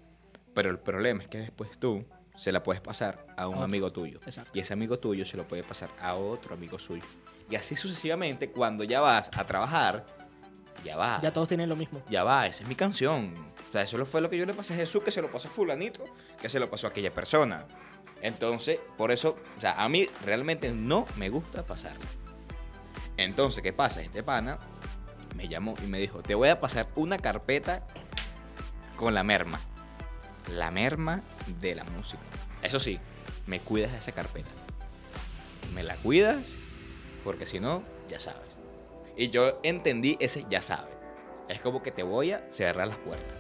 Pero 0.53 0.69
el 0.69 0.79
problema 0.79 1.23
es 1.23 1.27
que 1.27 1.39
después 1.39 1.77
tú 1.79 2.05
se 2.35 2.51
la 2.51 2.63
puedes 2.63 2.81
pasar 2.81 3.25
a 3.37 3.47
un 3.47 3.57
A 3.57 3.63
amigo 3.63 3.91
tuyo. 3.91 4.19
Exacto. 4.25 4.51
Y 4.53 4.61
ese 4.61 4.73
amigo 4.73 4.99
tuyo 4.99 5.25
se 5.25 5.37
lo 5.37 5.47
puede 5.47 5.63
pasar 5.63 5.89
a 6.01 6.15
otro 6.15 6.55
amigo 6.55 6.79
suyo. 6.79 7.03
Y 7.49 7.55
así 7.55 7.75
sucesivamente, 7.75 8.51
cuando 8.51 8.83
ya 8.83 9.01
vas 9.01 9.31
a 9.35 9.45
trabajar, 9.45 10.05
ya 10.83 10.97
va. 10.97 11.19
Ya 11.21 11.33
todos 11.33 11.47
tienen 11.47 11.69
lo 11.69 11.75
mismo. 11.75 12.01
Ya 12.09 12.23
va, 12.23 12.47
esa 12.47 12.63
es 12.63 12.69
mi 12.69 12.75
canción. 12.75 13.33
O 13.69 13.71
sea, 13.71 13.83
eso 13.83 14.03
fue 14.05 14.21
lo 14.21 14.29
que 14.29 14.37
yo 14.37 14.45
le 14.45 14.53
pasé 14.53 14.73
a 14.73 14.77
Jesús, 14.77 15.03
que 15.03 15.11
se 15.11 15.21
lo 15.21 15.31
pasó 15.31 15.47
a 15.47 15.51
fulanito, 15.51 16.03
que 16.41 16.49
se 16.49 16.59
lo 16.59 16.69
pasó 16.69 16.87
a 16.87 16.89
aquella 16.89 17.11
persona. 17.11 17.65
Entonces, 18.21 18.79
por 18.97 19.11
eso, 19.11 19.37
o 19.57 19.61
sea, 19.61 19.81
a 19.81 19.89
mí 19.89 20.07
realmente 20.25 20.71
no 20.71 21.05
me 21.17 21.29
gusta 21.29 21.63
pasarla. 21.63 22.05
Entonces, 23.17 23.61
¿qué 23.63 23.73
pasa? 23.73 24.01
Este 24.01 24.23
pana 24.23 24.59
me 25.35 25.47
llamó 25.47 25.75
y 25.83 25.87
me 25.87 25.99
dijo, 25.99 26.21
te 26.21 26.35
voy 26.35 26.49
a 26.49 26.59
pasar 26.59 26.87
una 26.95 27.17
carpeta 27.17 27.85
con 28.95 29.13
la 29.13 29.23
merma. 29.23 29.59
La 30.49 30.71
merma 30.71 31.21
de 31.59 31.75
la 31.75 31.83
música. 31.83 32.21
Eso 32.61 32.79
sí, 32.79 32.99
me 33.47 33.59
cuidas 33.59 33.91
de 33.91 33.97
esa 33.97 34.11
carpeta. 34.11 34.49
Me 35.73 35.83
la 35.83 35.95
cuidas, 35.97 36.55
porque 37.23 37.45
si 37.45 37.59
no, 37.59 37.83
ya 38.09 38.19
sabes. 38.19 38.49
Y 39.15 39.29
yo 39.29 39.59
entendí 39.63 40.17
ese 40.19 40.45
ya 40.49 40.61
sabes. 40.61 40.93
Es 41.49 41.59
como 41.59 41.83
que 41.83 41.91
te 41.91 42.03
voy 42.03 42.31
a 42.31 42.41
cerrar 42.49 42.87
las 42.87 42.97
puertas. 42.97 43.37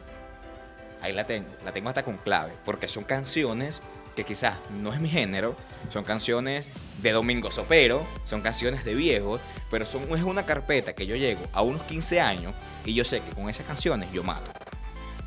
Ahí 1.01 1.13
la 1.13 1.25
tengo. 1.25 1.49
La 1.65 1.71
tengo 1.71 1.89
hasta 1.89 2.03
con 2.03 2.17
clave. 2.17 2.51
Porque 2.65 2.87
son 2.87 3.03
canciones 3.03 3.81
que 4.15 4.23
quizás 4.23 4.57
no 4.81 4.93
es 4.93 4.99
mi 4.99 5.09
género. 5.09 5.55
Son 5.89 6.03
canciones 6.03 6.69
de 7.01 7.11
Domingo 7.11 7.51
Sopero. 7.51 8.05
Son 8.25 8.41
canciones 8.41 8.85
de 8.85 8.93
viejos. 8.95 9.41
Pero 9.71 9.85
son, 9.85 10.03
es 10.15 10.23
una 10.23 10.45
carpeta 10.45 10.93
que 10.93 11.07
yo 11.07 11.15
llego 11.15 11.41
a 11.53 11.61
unos 11.61 11.81
15 11.83 12.19
años. 12.19 12.53
Y 12.85 12.93
yo 12.93 13.03
sé 13.03 13.21
que 13.21 13.31
con 13.31 13.49
esas 13.49 13.65
canciones 13.65 14.11
yo 14.11 14.23
mato. 14.23 14.51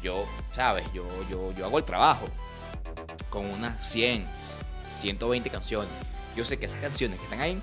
Yo, 0.04 0.24
¿sabes? 0.54 0.84
Yo, 0.92 1.04
yo, 1.30 1.50
yo 1.52 1.64
hago 1.66 1.78
el 1.78 1.84
trabajo. 1.84 2.26
Con 3.30 3.46
unas 3.46 3.82
100, 3.88 4.26
120 5.00 5.50
canciones. 5.50 5.90
Yo 6.36 6.44
sé 6.44 6.58
que 6.58 6.66
esas 6.66 6.80
canciones 6.80 7.18
que 7.18 7.24
están 7.24 7.40
ahí. 7.40 7.60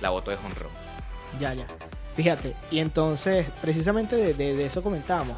La 0.00 0.10
voto 0.10 0.30
de 0.30 0.36
honrón. 0.38 0.70
Ya, 1.40 1.52
ya. 1.52 1.66
Fíjate, 2.14 2.54
y 2.70 2.78
entonces, 2.78 3.46
precisamente 3.60 4.16
de, 4.16 4.32
de- 4.34 4.56
de 4.56 4.66
eso 4.66 4.82
comentábamos. 4.82 5.36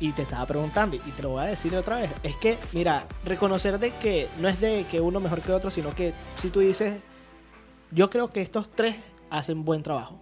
Y 0.00 0.12
te 0.12 0.22
estaba 0.22 0.46
preguntando, 0.46 0.96
y 0.96 0.98
te 0.98 1.22
lo 1.22 1.30
voy 1.30 1.42
a 1.42 1.46
decir 1.46 1.74
otra 1.76 1.96
vez. 1.96 2.10
Es 2.22 2.36
que, 2.36 2.58
mira, 2.72 3.04
reconocer 3.24 3.78
de 3.78 3.90
que 3.92 4.28
no 4.38 4.48
es 4.48 4.60
de 4.60 4.84
que 4.90 5.00
uno 5.00 5.20
mejor 5.20 5.40
que 5.40 5.52
otro, 5.52 5.70
sino 5.70 5.94
que 5.94 6.12
si 6.36 6.50
tú 6.50 6.60
dices, 6.60 7.00
yo 7.90 8.10
creo 8.10 8.30
que 8.30 8.40
estos 8.42 8.70
tres 8.70 8.96
hacen 9.30 9.64
buen 9.64 9.82
trabajo. 9.82 10.20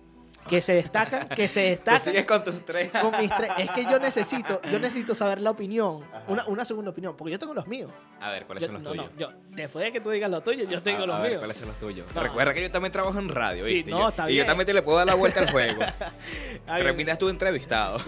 Que 0.49 0.61
se 0.61 0.74
destacan, 0.74 1.28
que 1.28 1.47
se 1.49 1.62
Tú 1.64 1.68
destacan. 1.70 2.01
sigues 2.01 2.26
con 2.26 2.43
tus 2.45 2.64
tres. 2.64 2.90
con 3.01 3.12
mis 3.20 3.30
tres. 3.34 3.51
Es 3.59 3.70
que 3.70 3.84
yo 3.84 3.99
necesito, 4.01 4.61
yo 4.62 4.78
necesito 4.80 5.14
saber 5.14 5.40
la 5.40 5.51
opinión, 5.51 6.05
una, 6.26 6.45
una 6.47 6.64
segunda 6.64 6.90
opinión, 6.90 7.16
porque 7.16 7.30
yo 7.32 7.38
tengo 7.38 7.55
los 7.55 7.66
míos. 7.68 7.90
A 8.20 8.30
ver, 8.30 8.45
¿cuáles 8.47 8.62
Yo- 8.62 8.66
son 8.68 8.74
los 8.74 8.82
no, 8.84 8.90
tuyos? 8.90 9.11
no, 9.12 9.18
yo, 9.18 9.32
después 9.51 9.84
de 9.84 9.93
que 9.93 10.01
tú 10.01 10.11
digas 10.11 10.30
los 10.30 10.43
tuyos, 10.45 10.68
yo 10.68 10.82
tengo 10.82 11.05
a, 11.05 11.07
los 11.07 11.16
a 11.16 11.20
ver, 11.20 11.30
míos. 11.30 11.40
¿cuáles 11.40 11.57
son 11.57 11.68
los 11.68 11.78
tuyos? 11.78 12.07
No. 12.14 12.22
Recuerda 12.22 12.55
que 12.55 12.62
yo 12.62 12.70
también 12.70 12.93
trabajo 12.93 13.18
en 13.18 13.28
radio, 13.28 13.64
Sí, 13.64 13.84
no, 13.86 13.99
Yo- 14.01 14.09
está 14.09 14.24
y 14.30 14.34
yo 14.34 14.38
bien. 14.38 14.47
también 14.49 14.66
te 14.66 14.74
le 14.74 14.82
puedo 14.82 14.99
dar 14.99 15.07
la 15.07 15.14
vuelta 15.14 15.40
al 15.40 15.51
juego. 15.53 15.78
Bien. 15.78 16.82
Terminas 16.82 17.18
tú 17.18 17.28
entrevistado. 17.28 18.01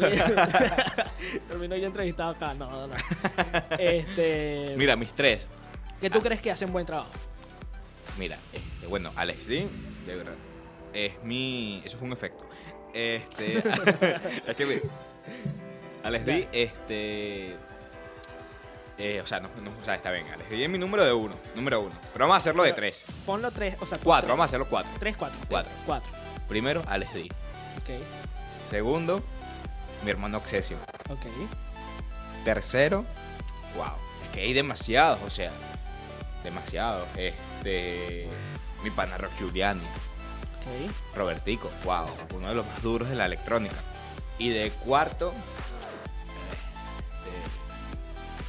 Termino 1.49 1.77
yo 1.77 1.87
entrevistado 1.87 2.31
acá. 2.31 2.55
No, 2.55 2.69
no, 2.71 2.87
no. 2.89 2.95
Este. 3.79 4.75
Mira, 4.77 4.97
mis 4.97 5.13
tres. 5.15 5.49
¿Qué 6.01 6.11
tú 6.11 6.19
ah. 6.19 6.23
crees 6.23 6.41
que 6.41 6.51
hacen 6.51 6.73
buen 6.73 6.85
trabajo? 6.87 7.11
Mira, 8.19 8.39
este, 8.53 8.87
bueno, 8.87 9.11
Alex 9.17 9.47
D, 9.47 9.67
de 10.07 10.17
verdad. 10.17 10.35
Es 10.95 11.23
mi. 11.23 11.83
Eso 11.85 11.99
fue 11.99 12.07
un 12.07 12.13
efecto. 12.13 12.49
Este. 12.95 13.59
es 14.47 14.55
que, 14.57 14.83
Alex 16.05 16.25
D, 16.25 16.49
este. 16.53 17.57
eh, 18.99 19.21
o 19.23 19.27
sea, 19.27 19.41
no, 19.41 19.49
no, 19.63 19.71
o 19.81 19.85
sea, 19.85 19.97
está 19.97 20.11
bien. 20.13 20.27
Alex 20.33 20.49
D 20.49 20.63
es 20.65 20.71
mi 20.71 20.79
número 20.79 21.05
de 21.05 21.13
uno. 21.13 21.35
Número 21.57 21.81
uno. 21.81 21.95
Pero 22.13 22.25
vamos 22.25 22.35
a 22.35 22.39
hacerlo 22.39 22.63
de 22.63 22.73
tres. 22.73 23.05
Ponlo 23.27 23.51
tres, 23.51 23.77
o 23.81 23.87
sea, 23.87 23.99
Cuatro, 24.03 24.29
vamos 24.31 24.45
a 24.45 24.47
hacerlo 24.47 24.67
cuatro. 24.71 24.91
Tres, 25.01 25.17
cuatro. 25.17 25.39
Cuatro. 25.49 25.73
Cuatro. 25.85 26.11
Primero, 26.49 26.83
Alex 26.87 27.13
D. 27.15 27.23
Ok, 27.79 27.91
Segundo, 28.71 29.23
mi 30.05 30.11
hermano 30.11 30.37
Accesio. 30.39 30.77
ok. 31.11 31.27
Tercero, 32.45 33.05
wow, 33.77 33.95
es 34.25 34.29
que 34.31 34.41
hay 34.43 34.53
demasiados, 34.53 35.19
o 35.27 35.31
sea, 35.31 35.51
demasiados. 36.45 37.09
Este, 37.17 38.29
mi 38.83 38.91
pana 38.91 39.17
Rock 39.17 39.33
Giuliani, 39.39 39.81
Robertico, 41.15 41.71
wow, 41.85 42.07
uno 42.35 42.49
de 42.49 42.55
los 42.55 42.67
más 42.67 42.83
duros 42.83 43.09
de 43.09 43.15
la 43.17 43.27
electrónica. 43.27 43.77
Y 44.39 44.49
de 44.51 44.71
cuarto, 44.71 45.33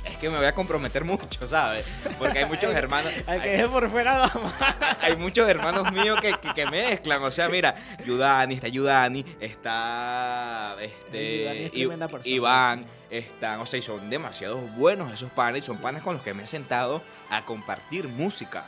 este, 0.03 0.09
es 0.11 0.17
que 0.17 0.29
me 0.29 0.37
voy 0.37 0.45
a 0.45 0.53
comprometer 0.55 1.03
mucho, 1.03 1.45
¿sabes? 1.45 2.03
Porque 2.17 2.39
hay 2.39 2.45
muchos 2.45 2.73
hermanos. 2.75 3.11
Al 3.27 3.41
que 3.41 3.49
hay- 3.49 3.57
deje 3.57 3.67
por 3.69 3.89
fuera 3.89 4.31
hay 5.01 5.15
muchos 5.17 5.47
hermanos 5.47 5.91
míos 5.91 6.19
que, 6.21 6.33
que- 6.39 6.53
que 6.53 6.65
mezclan. 6.65 7.21
O 7.23 7.31
sea, 7.31 7.49
mira, 7.49 7.75
Yudani, 8.05 8.55
está 8.55 8.67
Yudani, 8.67 9.25
está 9.39 10.75
este, 10.81 11.39
Yudani 11.41 11.59
es 11.63 11.67
I- 11.67 11.71
tremenda 11.79 12.07
persona. 12.07 12.35
Iván, 12.35 12.85
están, 13.09 13.59
o 13.59 13.65
sea, 13.65 13.79
y 13.79 13.81
son 13.83 14.09
demasiado 14.09 14.57
buenos 14.57 15.13
esos 15.13 15.29
panes, 15.31 15.65
son 15.65 15.77
panes 15.77 16.01
con 16.01 16.15
los 16.15 16.23
que 16.23 16.33
me 16.33 16.43
he 16.43 16.47
sentado 16.47 17.01
a 17.29 17.41
compartir 17.43 18.07
música. 18.07 18.65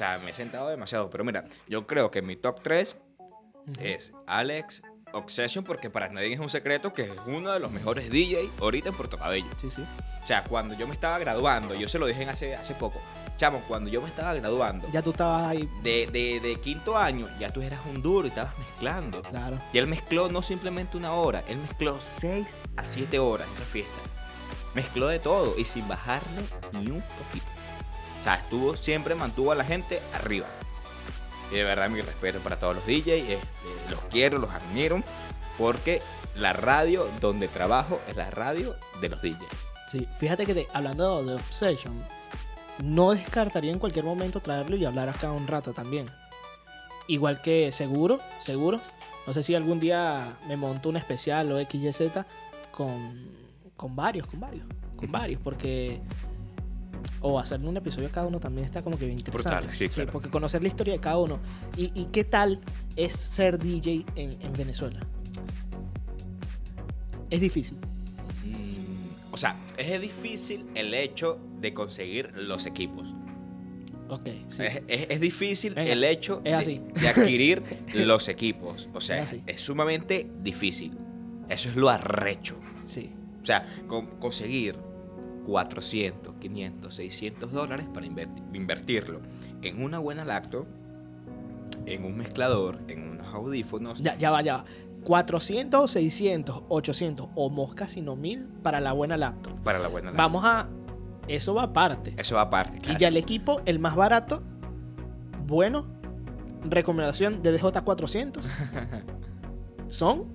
O 0.00 0.02
sea, 0.02 0.18
me 0.24 0.30
he 0.30 0.32
sentado 0.32 0.68
demasiado. 0.70 1.10
Pero 1.10 1.24
mira, 1.24 1.44
yo 1.68 1.86
creo 1.86 2.10
que 2.10 2.22
mi 2.22 2.34
top 2.34 2.62
3 2.62 2.96
es 3.82 4.14
Alex 4.26 4.80
Obsession, 5.12 5.62
porque 5.62 5.90
para 5.90 6.08
nadie 6.08 6.32
es 6.32 6.40
un 6.40 6.48
secreto 6.48 6.94
que 6.94 7.02
es 7.02 7.12
uno 7.26 7.52
de 7.52 7.60
los 7.60 7.70
mejores 7.70 8.08
DJ 8.08 8.48
ahorita 8.62 8.88
en 8.88 8.94
Puerto 8.94 9.18
Cabello. 9.18 9.46
Sí, 9.58 9.70
sí. 9.70 9.84
O 10.22 10.26
sea, 10.26 10.42
cuando 10.44 10.74
yo 10.74 10.86
me 10.88 10.94
estaba 10.94 11.18
graduando, 11.18 11.74
yo 11.74 11.86
se 11.86 11.98
lo 11.98 12.06
dije 12.06 12.24
hace, 12.30 12.54
hace 12.56 12.72
poco. 12.76 12.98
Chamo, 13.36 13.60
cuando 13.68 13.90
yo 13.90 14.00
me 14.00 14.08
estaba 14.08 14.32
graduando, 14.32 14.88
Ya 14.90 15.02
tú 15.02 15.10
estabas 15.10 15.48
ahí. 15.48 15.68
de, 15.82 16.08
de- 16.10 16.40
de 16.40 16.56
quinto 16.60 16.96
año, 16.96 17.28
ya 17.38 17.52
tú 17.52 17.60
eras 17.60 17.80
un 17.84 18.00
duro 18.00 18.24
y 18.26 18.30
estabas 18.30 18.56
mezclando. 18.58 19.20
Claro. 19.20 19.58
Y 19.70 19.76
él 19.76 19.86
mezcló 19.86 20.30
no 20.30 20.40
simplemente 20.40 20.96
una 20.96 21.12
hora, 21.12 21.44
él 21.46 21.58
mezcló 21.58 22.00
6 22.00 22.58
a 22.78 22.84
7 22.84 23.18
horas 23.18 23.46
esa 23.54 23.64
fiesta. 23.66 23.92
Mezcló 24.74 25.08
de 25.08 25.18
todo 25.18 25.58
y 25.58 25.66
sin 25.66 25.86
bajarle 25.88 26.42
ni 26.72 26.90
un 26.90 27.02
poquito. 27.02 27.46
O 28.20 28.24
sea, 28.24 28.34
estuvo, 28.34 28.76
siempre 28.76 29.14
mantuvo 29.14 29.52
a 29.52 29.54
la 29.54 29.64
gente 29.64 30.00
arriba. 30.14 30.46
Y 31.50 31.54
de 31.54 31.64
verdad 31.64 31.88
mi 31.90 32.00
respeto 32.00 32.38
para 32.40 32.58
todos 32.58 32.76
los 32.76 32.86
DJs, 32.86 33.06
este, 33.08 33.38
los 33.90 34.00
quiero, 34.10 34.38
los 34.38 34.50
admiro, 34.50 35.02
porque 35.58 36.00
la 36.36 36.52
radio 36.52 37.08
donde 37.20 37.48
trabajo 37.48 38.00
es 38.08 38.16
la 38.16 38.30
radio 38.30 38.76
de 39.00 39.08
los 39.08 39.20
DJs. 39.22 39.36
Sí, 39.90 40.06
fíjate 40.18 40.46
que 40.46 40.54
te- 40.54 40.68
hablando 40.72 41.24
de 41.24 41.34
Obsession, 41.34 42.04
no 42.84 43.10
descartaría 43.10 43.72
en 43.72 43.78
cualquier 43.80 44.04
momento 44.04 44.40
traerlo 44.40 44.76
y 44.76 44.84
hablar 44.84 45.08
acá 45.08 45.32
un 45.32 45.46
rato 45.48 45.72
también. 45.72 46.06
Igual 47.08 47.42
que 47.42 47.72
seguro, 47.72 48.20
seguro. 48.38 48.80
No 49.26 49.32
sé 49.32 49.42
si 49.42 49.54
algún 49.54 49.80
día 49.80 50.36
me 50.46 50.56
monto 50.56 50.88
un 50.88 50.96
especial 50.96 51.50
o 51.50 51.58
XYZ 51.58 52.12
con, 52.70 53.28
con 53.76 53.96
varios, 53.96 54.26
con 54.28 54.38
varios, 54.40 54.66
con 54.96 55.10
varios, 55.10 55.40
porque... 55.42 56.00
O 57.22 57.38
hacer 57.38 57.60
un 57.60 57.76
episodio 57.76 58.10
cada 58.10 58.26
uno 58.26 58.40
también 58.40 58.64
está 58.64 58.82
como 58.82 58.98
que 58.98 59.06
bien 59.06 59.18
interesante. 59.18 59.58
Brutal, 59.58 59.74
sí, 59.76 59.88
claro. 59.88 60.12
porque 60.12 60.28
conocer 60.30 60.62
la 60.62 60.68
historia 60.68 60.94
de 60.94 61.00
cada 61.00 61.18
uno. 61.18 61.38
¿Y, 61.76 61.90
y 61.94 62.06
qué 62.12 62.24
tal 62.24 62.60
es 62.96 63.12
ser 63.14 63.58
DJ 63.58 64.04
en, 64.16 64.30
en 64.42 64.52
Venezuela? 64.54 65.00
Es 67.30 67.40
difícil. 67.40 67.76
Mm, 68.44 69.32
o 69.32 69.36
sea, 69.36 69.54
es 69.76 70.00
difícil 70.00 70.66
el 70.74 70.94
hecho 70.94 71.38
de 71.60 71.72
conseguir 71.74 72.32
los 72.36 72.66
equipos. 72.66 73.08
Ok, 74.08 74.26
sí. 74.48 74.64
Es, 74.64 74.82
es- 74.88 75.06
es 75.10 75.20
difícil 75.20 75.74
Venga, 75.74 75.92
el 75.92 76.02
hecho 76.02 76.38
es 76.38 76.44
de, 76.44 76.54
así. 76.54 76.80
de 77.00 77.08
adquirir 77.08 77.62
los 77.94 78.28
equipos. 78.28 78.88
O 78.92 79.00
sea, 79.00 79.22
Es 79.46 79.60
sumamente 79.60 80.28
difícil. 80.42 80.96
Eso 81.48 81.68
es 81.68 81.76
lo 81.76 81.88
arrecho. 81.90 82.58
Sí. 82.86 83.10
O 83.42 83.46
sea, 83.46 83.66
con- 83.86 84.06
conseguir 84.18 84.76
400, 85.54 86.34
500, 86.40 86.94
600 86.94 87.52
dólares 87.52 87.84
para 87.92 88.06
inverti- 88.06 88.42
invertirlo 88.54 89.20
en 89.62 89.82
una 89.82 89.98
buena 89.98 90.24
lacto, 90.24 90.64
en 91.86 92.04
un 92.04 92.16
mezclador, 92.16 92.78
en 92.86 93.08
unos 93.10 93.26
audífonos. 93.34 93.98
Ya, 94.00 94.16
ya 94.16 94.30
va, 94.30 94.42
ya 94.42 94.58
va. 94.58 94.64
400, 95.04 95.90
600, 95.90 96.62
800 96.68 97.28
o 97.34 97.50
más 97.50 97.74
casi 97.74 98.00
no 98.00 98.14
1000 98.14 98.48
para 98.62 98.78
la 98.80 98.92
buena 98.92 99.16
laptop. 99.16 99.54
Para 99.64 99.80
la 99.80 99.88
buena 99.88 100.10
lacto. 100.10 100.22
Vamos 100.22 100.44
a. 100.44 100.68
Eso 101.26 101.54
va 101.54 101.64
aparte. 101.64 102.14
Eso 102.16 102.36
va 102.36 102.42
aparte, 102.42 102.78
claro. 102.78 102.96
Y 102.96 103.00
ya 103.00 103.08
el 103.08 103.16
equipo, 103.16 103.60
el 103.64 103.78
más 103.80 103.96
barato, 103.96 104.42
bueno, 105.48 105.86
recomendación 106.64 107.42
de 107.42 107.58
DJ400, 107.58 108.40
son 109.88 110.26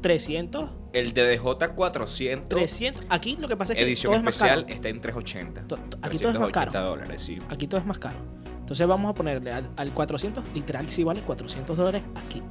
300, 0.00 0.70
El 0.92 1.12
DDJ 1.12 1.68
400, 1.74 2.48
300. 2.48 3.02
Aquí 3.08 3.36
lo 3.36 3.48
que 3.48 3.56
pasa 3.56 3.72
es 3.72 3.78
que 3.78 3.84
edición 3.84 4.12
todo 4.12 4.18
es 4.18 4.24
más 4.24 4.34
especial, 4.36 4.62
caro. 4.62 4.74
está 4.74 4.88
en 4.88 5.00
380. 5.00 5.62
To- 5.68 5.76
to- 5.76 5.98
Aquí 6.02 6.18
todo 6.18 6.28
es 6.32 6.38
más 6.38 6.52
380 6.52 6.72
caro. 6.72 6.86
dólares, 6.90 7.22
sí. 7.22 7.38
Aquí 7.48 7.66
todo 7.66 7.80
es 7.80 7.86
más 7.86 7.98
caro. 7.98 8.16
Entonces 8.60 8.86
vamos 8.86 9.10
a 9.10 9.14
ponerle 9.14 9.50
al, 9.52 9.68
al 9.76 9.92
400, 9.94 10.44
literal, 10.54 10.88
sí 10.90 11.02
vale 11.04 11.22
400 11.22 11.76
dólares 11.76 12.02
aquí. 12.14 12.42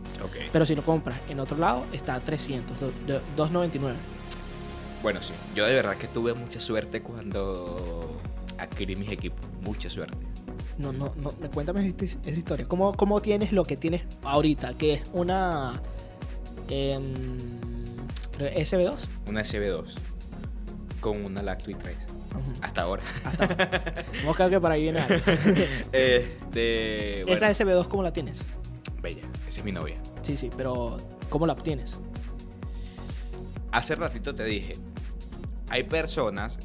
Pero 0.52 0.66
si 0.66 0.76
lo 0.76 0.84
compras 0.84 1.20
en 1.30 1.40
otro 1.40 1.58
lado, 1.58 1.86
está 1.94 2.16
a 2.16 2.20
300, 2.20 2.80
do- 2.80 2.92
de- 3.06 3.22
299. 3.36 3.96
Bueno, 5.04 5.22
sí. 5.22 5.34
Yo 5.56 5.66
de 5.66 5.76
verdad 5.76 5.96
que 5.96 6.08
tuve 6.08 6.34
mucha 6.34 6.60
suerte 6.60 7.02
cuando 7.04 8.20
adquirí 8.58 8.96
mis 8.96 9.10
equipos. 9.12 9.40
Mucha 9.62 9.90
suerte. 9.90 10.18
No, 10.80 10.92
no, 10.92 11.14
no, 11.18 11.34
me- 11.40 11.50
cuéntame 11.50 11.88
esa 12.02 12.30
historia. 12.32 12.68
¿Cómo, 12.68 12.94
¿Cómo 12.94 13.22
tienes 13.22 13.52
lo 13.52 13.64
que 13.66 13.78
tienes 13.78 14.02
ahorita? 14.24 14.74
Que 14.76 14.94
es 14.94 15.02
una 15.14 15.80
em, 16.70 17.06
creo, 18.36 18.50
SB2. 18.52 19.08
Una 19.28 19.42
SB2 19.42 19.86
con 21.00 21.24
una 21.24 21.42
Lacto 21.42 21.72
i3. 21.72 21.78
Ujú, 22.32 22.52
Hasta 22.62 22.82
ahora. 22.82 23.04
hasta 23.24 23.44
ahora. 23.46 23.94
Vamos 24.24 24.40
a 24.40 24.44
ver 24.44 24.52
que 24.52 24.60
por 24.62 24.72
ahí 24.72 24.82
viene 24.84 25.00
algo. 25.00 25.16
este. 25.92 27.22
Bueno, 27.26 27.46
Esa 27.48 27.50
SB2, 27.66 27.88
¿cómo 27.88 28.04
la 28.04 28.14
tienes? 28.14 28.44
Bella. 29.02 29.24
Esa 29.48 29.60
es 29.60 29.66
mi 29.66 29.72
novia. 29.72 29.98
Sí, 30.22 30.38
sí, 30.38 30.50
pero 30.56 30.98
¿cómo 31.30 31.46
la 31.48 31.54
obtienes? 31.54 31.98
Hace 33.72 33.96
ratito 33.96 34.36
te 34.36 34.44
dije. 34.44 34.76
Hay 35.70 35.84
personas. 35.84 36.58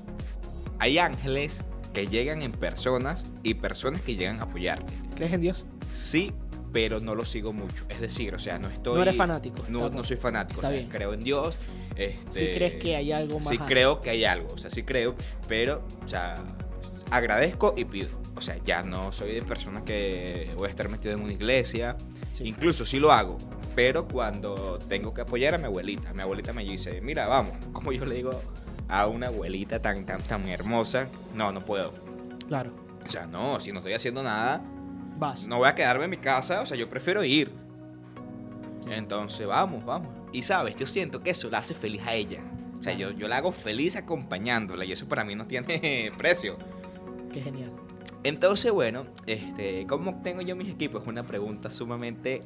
Hay 0.79 0.99
ángeles 0.99 1.63
que 1.93 2.07
llegan 2.09 2.43
en 2.43 2.53
personas 2.53 3.27
y 3.43 3.55
personas 3.55 4.03
que 4.03 4.17
llegan 4.17 4.41
a 4.41 4.45
apoyarte. 4.45 4.93
¿Crees 5.17 5.33
en 5.33 5.41
Dios? 5.43 5.67
Sí, 5.93 6.33
pero 6.73 7.01
no 7.01 7.15
lo 7.15 7.25
sigo 7.25 7.53
mucho. 7.53 7.85
Es 7.89 8.01
decir, 8.01 8.35
o 8.35 8.39
sea, 8.39 8.59
no 8.59 8.69
estoy. 8.69 8.95
No 8.97 9.03
eres 9.03 9.17
fanático. 9.17 9.63
No, 9.69 9.91
no 9.91 10.03
soy 10.05 10.17
fanático. 10.17 10.61
Está 10.61 10.69
o 10.69 10.71
sea, 10.71 10.79
bien. 10.81 10.91
creo 10.91 11.13
en 11.15 11.21
Dios. 11.23 11.59
Si 11.97 12.03
Este, 12.03 12.53
crees 12.53 12.75
que 12.77 12.97
hay 12.97 13.13
algo 13.13 13.39
más. 13.39 13.49
Sí 13.49 13.57
allá. 13.57 13.67
creo 13.67 14.01
que 14.01 14.11
hay 14.11 14.25
algo, 14.25 14.55
o 14.55 14.59
sea, 14.59 14.71
sí 14.71 14.83
creo, 14.83 15.15
pero, 15.49 15.83
o 16.05 16.09
sea, 16.09 16.37
agradezco 17.11 17.75
y 17.77 17.85
pido. 17.85 18.09
O 18.35 18.41
sea, 18.41 18.57
ya 18.65 18.83
no 18.83 19.13
soy 19.13 19.33
de 19.35 19.43
persona 19.43 19.85
que 19.85 20.51
voy 20.57 20.67
a 20.67 20.71
estar 20.71 20.89
metido 20.89 21.15
en 21.15 21.21
una 21.21 21.33
iglesia. 21.33 21.97
Sí. 22.33 22.45
Incluso 22.47 22.87
sí 22.87 22.99
lo 22.99 23.13
hago, 23.13 23.37
pero 23.77 24.09
cuando 24.09 24.79
tengo 24.89 25.13
que 25.13 25.21
apoyar 25.21 25.55
a 25.55 25.59
mi 25.59 25.65
abuelita, 25.65 26.13
mi 26.15 26.23
abuelita 26.23 26.53
me 26.53 26.65
dice, 26.65 27.01
mira, 27.03 27.27
vamos, 27.27 27.53
como 27.73 27.93
yo 27.93 28.05
le 28.07 28.15
digo 28.15 28.41
a 28.89 29.07
una 29.07 29.29
abuelita 29.29 29.81
tan, 29.81 30.05
tan, 30.07 30.23
tan 30.23 30.49
hermosa, 30.49 31.07
no, 31.35 31.53
no 31.53 31.61
puedo. 31.61 31.93
Claro. 32.49 32.73
O 33.05 33.09
sea, 33.09 33.27
no, 33.27 33.61
si 33.61 33.73
no 33.73 33.79
estoy 33.81 33.93
haciendo 33.95 34.23
nada, 34.23 34.63
Vas. 35.23 35.47
no 35.47 35.59
voy 35.59 35.69
a 35.69 35.75
quedarme 35.77 36.05
en 36.05 36.11
mi 36.11 36.17
casa, 36.17 36.63
o 36.63 36.67
sea, 36.67 36.77
yo 36.77 36.89
prefiero 36.89 37.23
ir. 37.23 37.53
Entonces, 38.89 39.47
vamos, 39.47 39.85
vamos. 39.85 40.09
Y 40.33 40.43
sabes, 40.43 40.75
yo 40.75 40.85
siento 40.85 41.21
que 41.21 41.31
eso 41.31 41.49
la 41.49 41.59
hace 41.59 41.75
feliz 41.75 42.03
a 42.05 42.15
ella. 42.15 42.41
O 42.77 42.83
sea, 42.83 42.95
yo, 42.95 43.13
yo 43.13 43.29
la 43.29 43.37
hago 43.37 43.53
feliz 43.53 43.95
acompañándola 43.95 44.85
y 44.85 44.91
eso 44.91 45.07
para 45.07 45.23
mí 45.23 45.37
no 45.37 45.47
tiene 45.47 46.11
precio. 46.19 46.59
Qué 47.33 47.41
genial. 47.41 47.71
Entonces, 48.25 48.73
bueno, 48.73 49.07
este, 49.27 49.87
¿cómo 49.87 50.11
obtengo 50.11 50.43
yo 50.43 50.57
mis 50.57 50.69
equipos? 50.69 51.03
Es 51.03 51.09
una 51.09 51.23
pregunta 51.23 51.71
sumamente... 51.71 52.43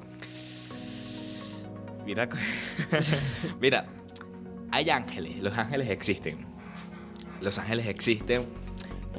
Mira, 2.04 2.28
mira, 3.60 3.86
hay 4.70 4.90
ángeles, 4.90 5.42
los 5.42 5.56
ángeles 5.56 5.88
existen. 5.88 6.36
Los 7.40 7.58
ángeles 7.58 7.86
existen. 7.86 8.44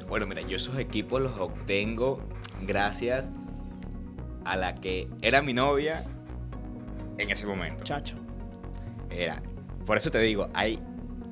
Bueno, 0.08 0.28
mira, 0.28 0.42
yo 0.42 0.56
esos 0.56 0.78
equipos 0.78 1.20
los 1.20 1.36
obtengo 1.38 2.22
gracias 2.62 3.30
a 4.48 4.56
la 4.56 4.74
que 4.74 5.08
era 5.20 5.42
mi 5.42 5.52
novia 5.52 6.02
en 7.18 7.30
ese 7.30 7.46
momento. 7.46 7.84
Chacho. 7.84 8.16
Era. 9.10 9.42
Por 9.84 9.98
eso 9.98 10.10
te 10.10 10.20
digo, 10.20 10.48
hay 10.54 10.80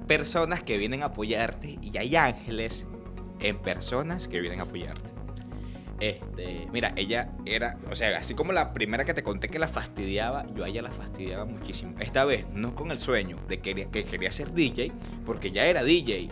personas 0.06 0.62
que 0.62 0.76
vienen 0.76 1.02
a 1.02 1.06
apoyarte 1.06 1.78
y 1.80 1.96
hay 1.96 2.14
ángeles 2.14 2.86
en 3.40 3.58
personas 3.58 4.28
que 4.28 4.40
vienen 4.40 4.60
a 4.60 4.64
apoyarte. 4.64 5.10
Este, 5.98 6.68
mira, 6.72 6.92
ella 6.96 7.32
era, 7.46 7.78
o 7.90 7.96
sea, 7.96 8.18
así 8.18 8.34
como 8.34 8.52
la 8.52 8.74
primera 8.74 9.06
que 9.06 9.14
te 9.14 9.22
conté 9.22 9.48
que 9.48 9.58
la 9.58 9.68
fastidiaba, 9.68 10.46
yo 10.54 10.64
a 10.64 10.68
ella 10.68 10.82
la 10.82 10.92
fastidiaba 10.92 11.46
muchísimo. 11.46 11.94
Esta 11.98 12.26
vez 12.26 12.46
no 12.52 12.74
con 12.74 12.90
el 12.90 12.98
sueño 12.98 13.38
de 13.48 13.60
que, 13.60 13.88
que 13.88 14.04
quería 14.04 14.30
ser 14.30 14.52
DJ, 14.52 14.92
porque 15.24 15.52
ya 15.52 15.64
era 15.64 15.82
DJ, 15.82 16.28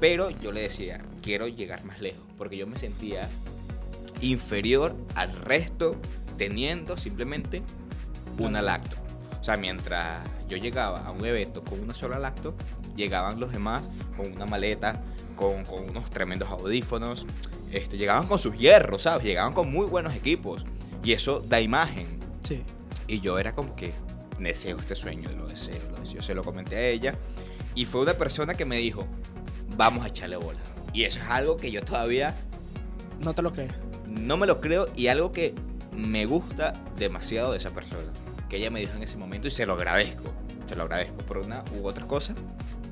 pero 0.00 0.30
yo 0.30 0.50
le 0.50 0.62
decía, 0.62 1.00
quiero 1.22 1.46
llegar 1.46 1.84
más 1.84 2.00
lejos, 2.00 2.24
porque 2.36 2.56
yo 2.56 2.66
me 2.66 2.76
sentía 2.76 3.28
inferior 4.20 4.96
al 5.14 5.32
resto 5.36 5.96
teniendo 6.36 6.96
simplemente 6.96 7.62
una 8.38 8.62
lacto. 8.62 8.96
O 9.40 9.44
sea, 9.44 9.56
mientras 9.56 10.20
yo 10.48 10.56
llegaba 10.56 11.00
a 11.00 11.10
un 11.10 11.24
evento 11.24 11.62
con 11.62 11.80
una 11.80 11.92
sola 11.94 12.18
lacto, 12.18 12.54
llegaban 12.96 13.38
los 13.38 13.52
demás 13.52 13.88
con 14.16 14.32
una 14.32 14.46
maleta, 14.46 15.02
con, 15.36 15.64
con 15.64 15.88
unos 15.90 16.08
tremendos 16.10 16.48
audífonos, 16.48 17.26
este, 17.70 17.98
llegaban 17.98 18.26
con 18.26 18.38
sus 18.38 18.56
hierros, 18.56 19.02
¿sabes? 19.02 19.24
Llegaban 19.24 19.52
con 19.52 19.70
muy 19.70 19.86
buenos 19.86 20.14
equipos. 20.14 20.64
Y 21.02 21.12
eso 21.12 21.40
da 21.40 21.60
imagen. 21.60 22.06
Sí. 22.42 22.62
Y 23.06 23.20
yo 23.20 23.38
era 23.38 23.54
como 23.54 23.76
que 23.76 23.92
deseo 24.38 24.78
este 24.78 24.94
sueño, 24.96 25.28
lo 25.36 25.46
deseo, 25.46 25.82
lo 25.90 26.00
deseo. 26.00 26.22
Se 26.22 26.34
lo 26.34 26.42
comenté 26.42 26.76
a 26.76 26.88
ella. 26.88 27.14
Y 27.74 27.84
fue 27.84 28.00
una 28.00 28.14
persona 28.14 28.54
que 28.54 28.64
me 28.64 28.78
dijo, 28.78 29.06
vamos 29.76 30.04
a 30.04 30.08
echarle 30.08 30.36
bola. 30.36 30.60
Y 30.94 31.04
eso 31.04 31.18
es 31.18 31.24
algo 31.28 31.56
que 31.56 31.70
yo 31.70 31.82
todavía 31.82 32.34
No 33.18 33.34
te 33.34 33.42
lo 33.42 33.52
crees. 33.52 33.72
no 34.06 34.36
me 34.36 34.46
lo 34.46 34.60
creo 34.60 34.86
y 34.96 35.08
algo 35.08 35.32
que 35.32 35.54
me 35.94 36.26
gusta 36.26 36.72
demasiado 36.96 37.52
de 37.52 37.58
esa 37.58 37.70
persona. 37.70 38.12
Que 38.48 38.56
ella 38.56 38.70
me 38.70 38.80
dijo 38.80 38.94
en 38.94 39.02
ese 39.02 39.16
momento 39.16 39.48
y 39.48 39.50
se 39.50 39.66
lo 39.66 39.74
agradezco. 39.74 40.32
Se 40.68 40.76
lo 40.76 40.84
agradezco 40.84 41.18
por 41.18 41.38
una 41.38 41.62
u 41.78 41.86
otra 41.86 42.06
cosa. 42.06 42.34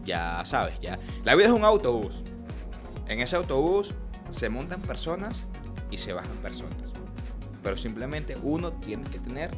Ya 0.04 0.42
sabes, 0.44 0.78
ya. 0.80 0.98
La 1.24 1.34
vida 1.34 1.48
es 1.48 1.52
un 1.52 1.64
autobús. 1.64 2.22
En 3.08 3.20
ese 3.20 3.36
autobús 3.36 3.94
se 4.30 4.48
montan 4.48 4.80
personas 4.82 5.44
y 5.90 5.98
se 5.98 6.12
bajan 6.12 6.36
personas. 6.38 6.92
Pero 7.62 7.76
simplemente 7.76 8.36
uno 8.42 8.72
tiene 8.72 9.04
que 9.08 9.18
tener 9.18 9.50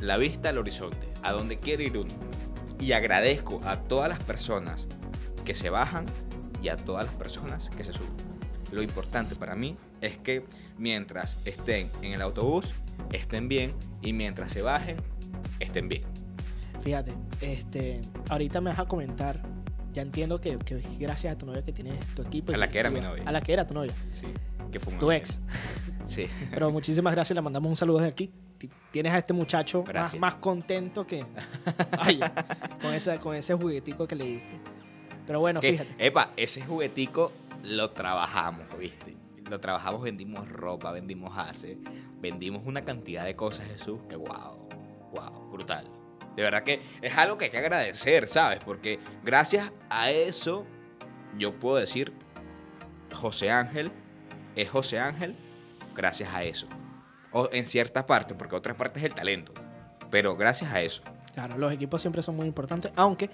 la 0.00 0.16
vista 0.16 0.48
al 0.48 0.58
horizonte, 0.58 1.08
a 1.22 1.32
donde 1.32 1.58
quiere 1.58 1.84
ir 1.84 1.96
uno. 1.96 2.12
Y 2.80 2.92
agradezco 2.92 3.60
a 3.64 3.80
todas 3.80 4.08
las 4.08 4.18
personas 4.20 4.86
que 5.44 5.54
se 5.54 5.70
bajan 5.70 6.04
y 6.62 6.68
a 6.68 6.76
todas 6.76 7.06
las 7.06 7.14
personas 7.14 7.70
que 7.70 7.84
se 7.84 7.92
suben. 7.92 8.10
Lo 8.72 8.82
importante 8.82 9.36
para 9.36 9.54
mí 9.54 9.76
es 10.06 10.18
que 10.18 10.44
mientras 10.78 11.46
estén 11.46 11.88
en 12.02 12.12
el 12.12 12.22
autobús, 12.22 12.72
estén 13.12 13.48
bien 13.48 13.72
y 14.02 14.12
mientras 14.12 14.52
se 14.52 14.62
bajen, 14.62 14.96
estén 15.60 15.88
bien. 15.88 16.02
Fíjate, 16.82 17.12
este, 17.40 18.00
ahorita 18.28 18.60
me 18.60 18.70
vas 18.70 18.78
a 18.78 18.86
comentar. 18.86 19.40
Ya 19.92 20.02
entiendo 20.02 20.40
que, 20.40 20.56
que 20.58 20.80
gracias 20.98 21.34
a 21.34 21.38
tu 21.38 21.46
novia 21.46 21.62
que 21.62 21.72
tienes 21.72 22.04
tu 22.16 22.22
equipo. 22.22 22.52
A 22.52 22.56
la 22.56 22.68
que 22.68 22.78
era 22.80 22.90
mi 22.90 23.00
novia. 23.00 23.22
A 23.26 23.30
la 23.32 23.40
que 23.40 23.52
era 23.52 23.64
tu 23.66 23.74
novia. 23.74 23.92
Sí, 24.12 24.26
que 24.72 24.80
fue 24.80 24.92
Tu 24.94 25.10
ex. 25.12 25.40
Sí. 26.06 26.26
Pero 26.50 26.70
muchísimas 26.70 27.14
gracias, 27.14 27.34
le 27.34 27.40
mandamos 27.40 27.70
un 27.70 27.76
saludo 27.76 27.96
desde 27.98 28.10
aquí. 28.10 28.30
Ti- 28.58 28.68
Tienes 28.90 29.12
a 29.14 29.18
este 29.18 29.32
muchacho 29.32 29.84
más, 29.94 30.14
más 30.18 30.34
contento 30.34 31.06
que. 31.06 31.24
Ay, 31.98 32.20
con, 32.82 32.92
ese, 32.92 33.18
con 33.18 33.34
ese 33.34 33.54
juguetico 33.54 34.06
que 34.06 34.14
le 34.16 34.24
diste. 34.26 34.60
Pero 35.26 35.40
bueno, 35.40 35.60
Que, 35.60 35.70
fíjate. 35.72 35.94
epa, 36.06 36.32
ese 36.36 36.60
juguetico 36.60 37.32
lo 37.62 37.90
trabajamos, 37.92 38.64
¿viste? 38.78 39.13
Lo 39.48 39.60
trabajamos, 39.60 40.02
vendimos 40.02 40.48
ropa, 40.48 40.92
vendimos 40.92 41.36
ace, 41.36 41.78
vendimos 42.20 42.64
una 42.66 42.84
cantidad 42.84 43.24
de 43.24 43.36
cosas, 43.36 43.66
Jesús, 43.68 44.00
que 44.08 44.16
wow, 44.16 44.68
wow, 45.12 45.50
brutal. 45.50 45.84
De 46.36 46.42
verdad 46.42 46.64
que 46.64 46.82
es 47.02 47.16
algo 47.16 47.38
que 47.38 47.46
hay 47.46 47.50
que 47.50 47.58
agradecer, 47.58 48.26
¿sabes? 48.26 48.58
Porque 48.64 48.98
gracias 49.22 49.72
a 49.90 50.10
eso 50.10 50.66
yo 51.38 51.58
puedo 51.58 51.76
decir, 51.76 52.12
José 53.12 53.50
Ángel 53.50 53.92
es 54.56 54.70
José 54.70 54.98
Ángel 54.98 55.36
gracias 55.94 56.32
a 56.34 56.42
eso. 56.44 56.66
O 57.32 57.48
en 57.52 57.66
cierta 57.66 58.06
parte, 58.06 58.34
porque 58.34 58.56
otra 58.56 58.74
parte 58.74 58.98
es 58.98 59.04
el 59.04 59.14
talento. 59.14 59.52
Pero 60.10 60.36
gracias 60.36 60.72
a 60.72 60.82
eso. 60.82 61.02
Claro, 61.32 61.58
los 61.58 61.72
equipos 61.72 62.00
siempre 62.00 62.22
son 62.22 62.36
muy 62.36 62.46
importantes, 62.46 62.92
aunque, 62.94 63.28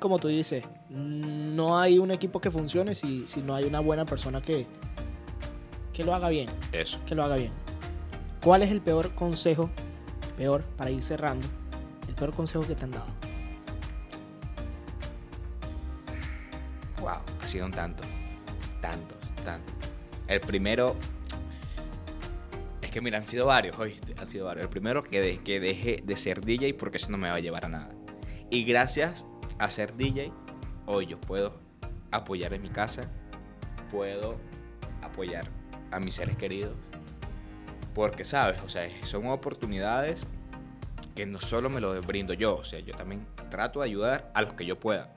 como 0.00 0.18
tú 0.18 0.28
dices, 0.28 0.64
no 0.90 1.78
hay 1.78 1.98
un 1.98 2.10
equipo 2.10 2.40
que 2.40 2.50
funcione 2.50 2.94
si, 2.94 3.26
si 3.26 3.40
no 3.42 3.54
hay 3.54 3.64
una 3.64 3.80
buena 3.80 4.04
persona 4.04 4.42
que, 4.42 4.66
que 5.96 6.04
lo 6.04 6.14
haga 6.14 6.28
bien, 6.28 6.46
Eso. 6.72 7.00
que 7.06 7.14
lo 7.14 7.24
haga 7.24 7.36
bien. 7.36 7.52
¿Cuál 8.42 8.62
es 8.62 8.70
el 8.70 8.82
peor 8.82 9.14
consejo, 9.14 9.70
peor, 10.36 10.62
para 10.76 10.90
ir 10.90 11.02
cerrando, 11.02 11.46
el 12.06 12.14
peor 12.14 12.34
consejo 12.34 12.66
que 12.66 12.74
te 12.74 12.84
han 12.84 12.90
dado? 12.90 13.06
Wow, 17.00 17.16
ha 17.42 17.46
sido 17.48 17.66
un 17.66 17.72
tanto. 17.72 18.02
Tantos, 18.80 19.16
tantos. 19.44 19.74
El 20.28 20.40
primero. 20.40 20.96
Es 22.82 22.90
que 22.90 23.00
mira, 23.00 23.18
han 23.18 23.24
sido 23.24 23.46
varios, 23.46 23.78
oíste. 23.78 24.14
Han 24.18 24.26
sido 24.26 24.46
varios. 24.46 24.64
El 24.64 24.68
primero 24.70 25.02
que, 25.02 25.20
de- 25.20 25.38
que 25.38 25.60
deje 25.60 26.02
de 26.04 26.16
ser 26.16 26.42
DJ 26.42 26.74
porque 26.74 26.98
eso 26.98 27.10
no 27.10 27.18
me 27.18 27.28
va 27.28 27.36
a 27.36 27.40
llevar 27.40 27.64
a 27.64 27.68
nada. 27.68 27.90
Y 28.50 28.64
gracias 28.64 29.26
a 29.58 29.70
ser 29.70 29.96
DJ, 29.96 30.32
hoy 30.86 31.06
yo 31.06 31.20
puedo 31.20 31.58
apoyar 32.10 32.52
en 32.54 32.62
mi 32.62 32.68
casa. 32.70 33.10
Puedo 33.90 34.36
apoyar 35.02 35.46
a 35.90 36.00
mis 36.00 36.14
seres 36.14 36.36
queridos. 36.36 36.74
Porque, 37.94 38.24
¿sabes? 38.24 38.60
O 38.62 38.68
sea, 38.68 38.88
son 39.04 39.26
oportunidades 39.28 40.26
que 41.14 41.24
no 41.24 41.38
solo 41.38 41.70
me 41.70 41.80
lo 41.80 42.00
brindo 42.02 42.34
yo. 42.34 42.56
O 42.56 42.64
sea, 42.64 42.80
yo 42.80 42.94
también 42.94 43.26
trato 43.50 43.80
de 43.80 43.86
ayudar 43.86 44.30
a 44.34 44.42
los 44.42 44.52
que 44.52 44.66
yo 44.66 44.78
pueda 44.78 45.16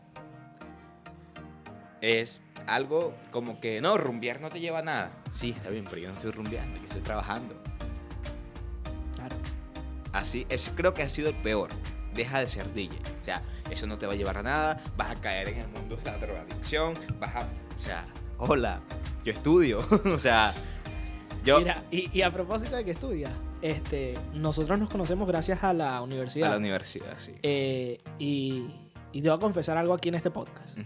es 2.01 2.41
algo 2.67 3.13
como 3.31 3.59
que 3.59 3.81
no, 3.81 3.97
rumbear 3.97 4.41
no 4.41 4.49
te 4.49 4.59
lleva 4.59 4.79
a 4.79 4.83
nada. 4.83 5.11
Sí, 5.31 5.51
está 5.51 5.69
bien, 5.69 5.85
pero 5.85 5.97
yo 5.97 6.09
no 6.09 6.15
estoy 6.15 6.31
rumbeando, 6.31 6.77
yo 6.77 6.85
estoy 6.85 7.01
trabajando. 7.01 7.55
Claro. 9.15 9.35
Así, 10.13 10.45
ese 10.49 10.71
creo 10.71 10.93
que 10.93 11.03
ha 11.03 11.09
sido 11.09 11.29
el 11.29 11.35
peor. 11.35 11.69
Deja 12.13 12.39
de 12.39 12.47
ser 12.47 12.71
DJ. 12.73 12.97
O 13.19 13.23
sea, 13.23 13.43
eso 13.69 13.87
no 13.87 13.97
te 13.97 14.05
va 14.05 14.13
a 14.13 14.15
llevar 14.15 14.37
a 14.37 14.43
nada. 14.43 14.81
Vas 14.97 15.11
a 15.11 15.15
caer 15.15 15.49
en 15.49 15.59
el 15.59 15.67
mundo 15.67 15.95
de 15.95 16.03
la 16.03 16.17
drogadicción. 16.17 16.95
Vas 17.19 17.35
a. 17.35 17.41
O 17.41 17.81
sea, 17.81 18.05
hola, 18.39 18.81
yo 19.23 19.31
estudio. 19.31 19.79
o 20.05 20.19
sea, 20.19 20.49
yo. 21.43 21.59
Mira, 21.59 21.83
y, 21.91 22.09
y 22.17 22.21
a 22.21 22.31
propósito 22.33 22.75
de 22.75 22.85
que 22.85 22.91
estudias, 22.91 23.31
este, 23.61 24.17
nosotros 24.33 24.79
nos 24.79 24.89
conocemos 24.89 25.27
gracias 25.27 25.63
a 25.63 25.73
la 25.73 25.97
a 25.97 26.01
universidad. 26.01 26.49
la 26.51 26.57
universidad, 26.57 27.13
sí. 27.17 27.33
Eh, 27.43 27.97
y, 28.17 28.65
y 29.11 29.21
te 29.21 29.29
voy 29.29 29.37
a 29.37 29.39
confesar 29.41 29.77
algo 29.77 29.93
aquí 29.93 30.09
en 30.09 30.15
este 30.15 30.31
podcast. 30.31 30.77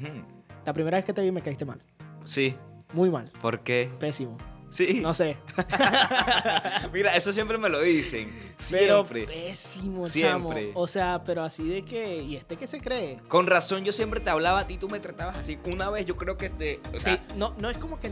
La 0.65 0.73
primera 0.73 0.97
vez 0.97 1.05
que 1.05 1.13
te 1.13 1.21
vi 1.21 1.31
me 1.31 1.41
caíste 1.41 1.65
mal. 1.65 1.81
Sí, 2.23 2.55
Muy 2.93 3.09
mal. 3.09 3.29
¿por 3.41 3.61
qué? 3.61 3.89
Pésimo. 3.99 4.37
Sí. 4.73 5.01
No 5.01 5.13
sé. 5.13 5.37
Mira, 6.93 7.15
eso 7.15 7.31
siempre 7.31 7.59
me 7.59 7.69
lo 7.69 7.79
dicen. 7.79 8.27
Pero 8.71 9.05
Siempre. 9.05 9.27
pésimo, 9.27 10.07
Siempre. 10.07 10.69
chamo. 10.69 10.79
O 10.81 10.87
sea, 10.87 11.23
pero 11.23 11.43
así 11.43 11.67
de 11.67 11.85
que. 11.85 12.17
¿Y 12.23 12.35
este 12.35 12.55
qué 12.55 12.65
se 12.65 12.81
cree? 12.81 13.19
Con 13.27 13.45
razón, 13.45 13.83
yo 13.85 13.91
siempre 13.91 14.19
te 14.19 14.31
hablaba 14.31 14.61
a 14.61 14.67
ti, 14.67 14.77
tú 14.77 14.89
me 14.89 14.99
tratabas 14.99 15.37
así. 15.37 15.59
Una 15.71 15.91
vez 15.91 16.05
yo 16.05 16.15
creo 16.17 16.37
que 16.37 16.49
te. 16.49 16.79
O 16.95 16.99
sea, 16.99 17.15
Sí, 17.17 17.21
no, 17.35 17.53
no 17.59 17.69
es 17.69 17.77
como 17.77 17.99
que 17.99 18.11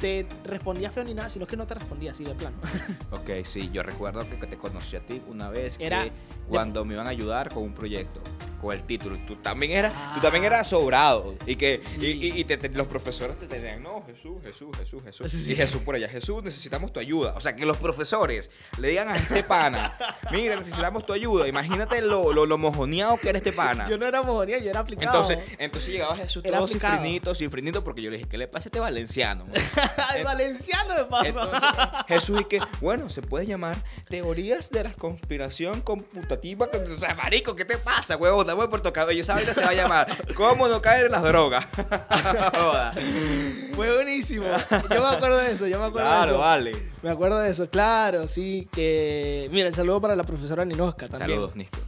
te 0.00 0.26
respondía 0.44 0.90
feo 0.90 1.02
ni 1.02 1.14
nada, 1.14 1.28
sino 1.28 1.46
que 1.46 1.56
no 1.56 1.66
te 1.66 1.74
respondía 1.74 2.12
así 2.12 2.24
de 2.24 2.34
plano. 2.34 2.56
Ok, 3.10 3.30
sí, 3.44 3.70
yo 3.72 3.82
recuerdo 3.82 4.28
que 4.28 4.36
te 4.46 4.56
conocí 4.56 4.96
a 4.96 5.00
ti 5.00 5.22
una 5.28 5.48
vez 5.48 5.76
Era 5.80 6.04
que 6.04 6.12
cuando 6.48 6.84
me 6.84 6.94
iban 6.94 7.06
a 7.06 7.10
ayudar 7.10 7.52
con 7.52 7.62
un 7.62 7.74
proyecto, 7.74 8.20
con 8.64 8.74
el 8.74 8.82
título, 8.84 9.18
tú 9.26 9.36
también 9.36 9.72
eras, 9.72 9.92
tú 9.92 9.98
Ah. 9.98 10.18
también 10.22 10.44
eras 10.44 10.68
sobrado 10.68 11.34
y 11.46 11.56
que 11.56 11.80
Sí. 11.84 12.06
y, 12.06 12.26
y- 12.28 12.40
y 12.40 12.44
te- 12.44 12.56
te- 12.56 12.68
los 12.70 12.86
profesores 12.86 13.38
te 13.38 13.46
tenían, 13.46 13.82
no, 13.82 14.02
Jesús, 14.06 14.42
Jesús, 14.42 14.76
Jesús, 14.76 15.02
Jesús. 15.04 15.30
Sí. 15.30 15.52
Y 15.52 15.56
Jesús 15.56 15.82
por 15.82 15.94
allá, 15.94 16.08
Jesús, 16.08 16.42
necesitamos 16.42 16.92
tu 16.92 17.00
ayuda. 17.00 17.34
O 17.36 17.40
sea, 17.40 17.54
que 17.56 17.64
los 17.66 17.76
profesores 17.76 18.50
le 18.78 18.88
digan 18.88 19.08
a 19.08 19.16
este 19.16 19.44
pana, 19.44 19.96
mira, 20.30 20.56
necesitamos 20.56 21.04
tu 21.06 21.12
ayuda. 21.12 21.46
Imagínate 21.48 22.00
lo, 22.02 22.32
lo, 22.32 22.46
lo 22.46 22.58
mojoneado 22.58 23.16
que 23.18 23.28
era 23.28 23.38
este 23.38 23.52
pana. 23.52 23.88
Yo 23.88 23.98
no 23.98 24.06
era 24.06 24.22
mojonía, 24.22 24.58
yo 24.58 24.70
era 24.70 24.80
aplicado. 24.80 25.06
Entonces, 25.20 25.38
entonces 25.58 25.90
llegaba 25.92 26.16
Jesús 26.16 26.42
Era 26.44 26.56
todo 26.58 26.66
aplicado. 26.66 26.94
cifrinito, 26.96 27.34
cifrinito, 27.34 27.84
porque 27.84 28.02
yo 28.02 28.10
le 28.10 28.16
dije, 28.18 28.28
¿qué 28.28 28.38
le 28.38 28.48
pasa 28.48 28.66
a 28.66 28.70
este 28.70 28.80
valenciano? 28.80 29.44
Al 30.08 30.24
valenciano 30.24 31.08
pasó. 31.08 31.26
Entonces, 31.26 31.60
Jesús 32.08 32.40
y 32.40 32.44
que, 32.44 32.60
bueno, 32.80 33.08
se 33.10 33.22
puede 33.22 33.46
llamar 33.46 33.76
teorías 34.08 34.70
de 34.70 34.84
la 34.84 34.92
conspiración 34.92 35.80
computativa. 35.80 36.68
O 36.72 37.00
sea, 37.00 37.14
marico, 37.14 37.54
¿qué 37.56 37.64
te 37.64 37.78
pasa, 37.78 38.16
huevón? 38.16 38.46
Estamos 38.54 38.66
en 38.66 38.70
Puerto 38.70 38.92
Cabello. 38.92 39.20
Esa 39.20 39.34
vaina 39.34 39.52
se 39.52 39.62
va 39.62 39.70
a 39.70 39.74
llamar 39.74 40.16
¿Cómo 40.34 40.68
no 40.68 40.80
caer 40.80 41.06
en 41.06 41.12
las 41.12 41.24
drogas? 41.24 41.64
Fue 43.74 43.92
buenísimo. 43.92 44.46
Yo 44.90 45.02
me 45.02 45.16
acuerdo 45.16 45.38
de 45.38 45.50
eso, 45.50 45.66
yo 45.66 45.80
me 45.80 45.86
acuerdo 45.86 46.08
de 46.08 46.14
claro, 46.14 46.30
eso. 46.30 46.38
vale. 46.38 46.90
Me 47.02 47.10
acuerdo 47.10 47.40
de 47.40 47.50
eso, 47.50 47.68
claro, 47.68 48.28
sí. 48.28 48.68
Que. 48.70 49.48
Mira, 49.50 49.66
el 49.66 49.74
saludo 49.74 50.00
para 50.00 50.14
la 50.14 50.22
profesora 50.22 50.64
Ninoska 50.64 51.08
también. 51.08 51.30
Saludos, 51.30 51.56
Nisco. 51.56 51.78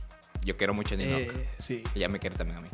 Yo 0.42 0.56
quiero 0.56 0.74
mucho 0.74 0.96
a 0.96 0.98
Nino. 0.98 1.18
Eh, 1.18 1.48
sí, 1.60 1.84
Ella 1.94 2.08
me 2.08 2.18
quiere 2.18 2.34
también 2.34 2.58
a 2.58 2.62
mí. 2.62 2.68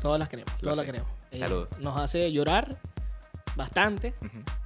todas 0.00 0.18
las 0.18 0.30
queremos, 0.30 0.50
todas 0.62 0.78
las 0.78 0.86
queremos. 0.86 1.08
Saludos. 1.38 1.68
Nos 1.80 2.00
hace 2.00 2.32
llorar 2.32 2.78
bastante, 3.56 4.14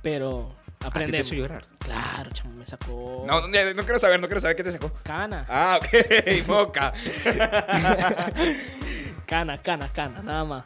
pero 0.03 0.55
¿A 0.85 0.91
ti 0.91 1.11
te 1.11 1.19
hizo 1.19 1.35
llorar? 1.35 1.65
Claro, 1.79 2.31
chamo, 2.33 2.55
me 2.57 2.67
sacó 2.67 3.25
No, 3.27 3.41
no, 3.43 3.49
no 3.49 3.85
quiero 3.85 3.99
saber, 3.99 4.21
no 4.21 4.27
quiero 4.27 4.41
saber 4.41 4.57
qué 4.57 4.65
te 4.65 4.73
sacó. 4.73 4.91
cana. 5.03 5.45
Ah, 5.49 5.79
ok, 5.81 6.47
moca. 6.47 6.93
Cana, 9.27 9.57
cana, 9.59 9.89
cana, 9.93 10.23
nada 10.23 10.45
más. 10.45 10.65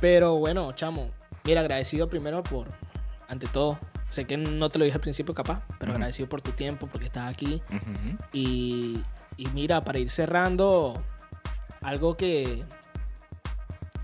Pero 0.00 0.36
bueno, 0.36 0.72
chamo, 0.72 1.10
mira, 1.44 1.60
agradecido 1.60 2.08
primero 2.10 2.42
por, 2.42 2.66
ante 3.28 3.46
todo, 3.46 3.78
sé 4.10 4.26
que 4.26 4.36
no 4.36 4.68
te 4.68 4.78
lo 4.78 4.84
dije 4.84 4.96
al 4.96 5.00
principio 5.00 5.32
capaz, 5.34 5.62
pero 5.78 5.92
agradecido 5.92 6.28
por 6.28 6.42
tu 6.42 6.52
tiempo, 6.52 6.86
porque 6.88 7.06
estás 7.06 7.32
aquí. 7.32 7.62
Y, 8.32 9.00
y 9.38 9.46
mira, 9.54 9.80
para 9.80 9.98
ir 9.98 10.10
cerrando, 10.10 10.92
algo 11.82 12.16
que, 12.18 12.64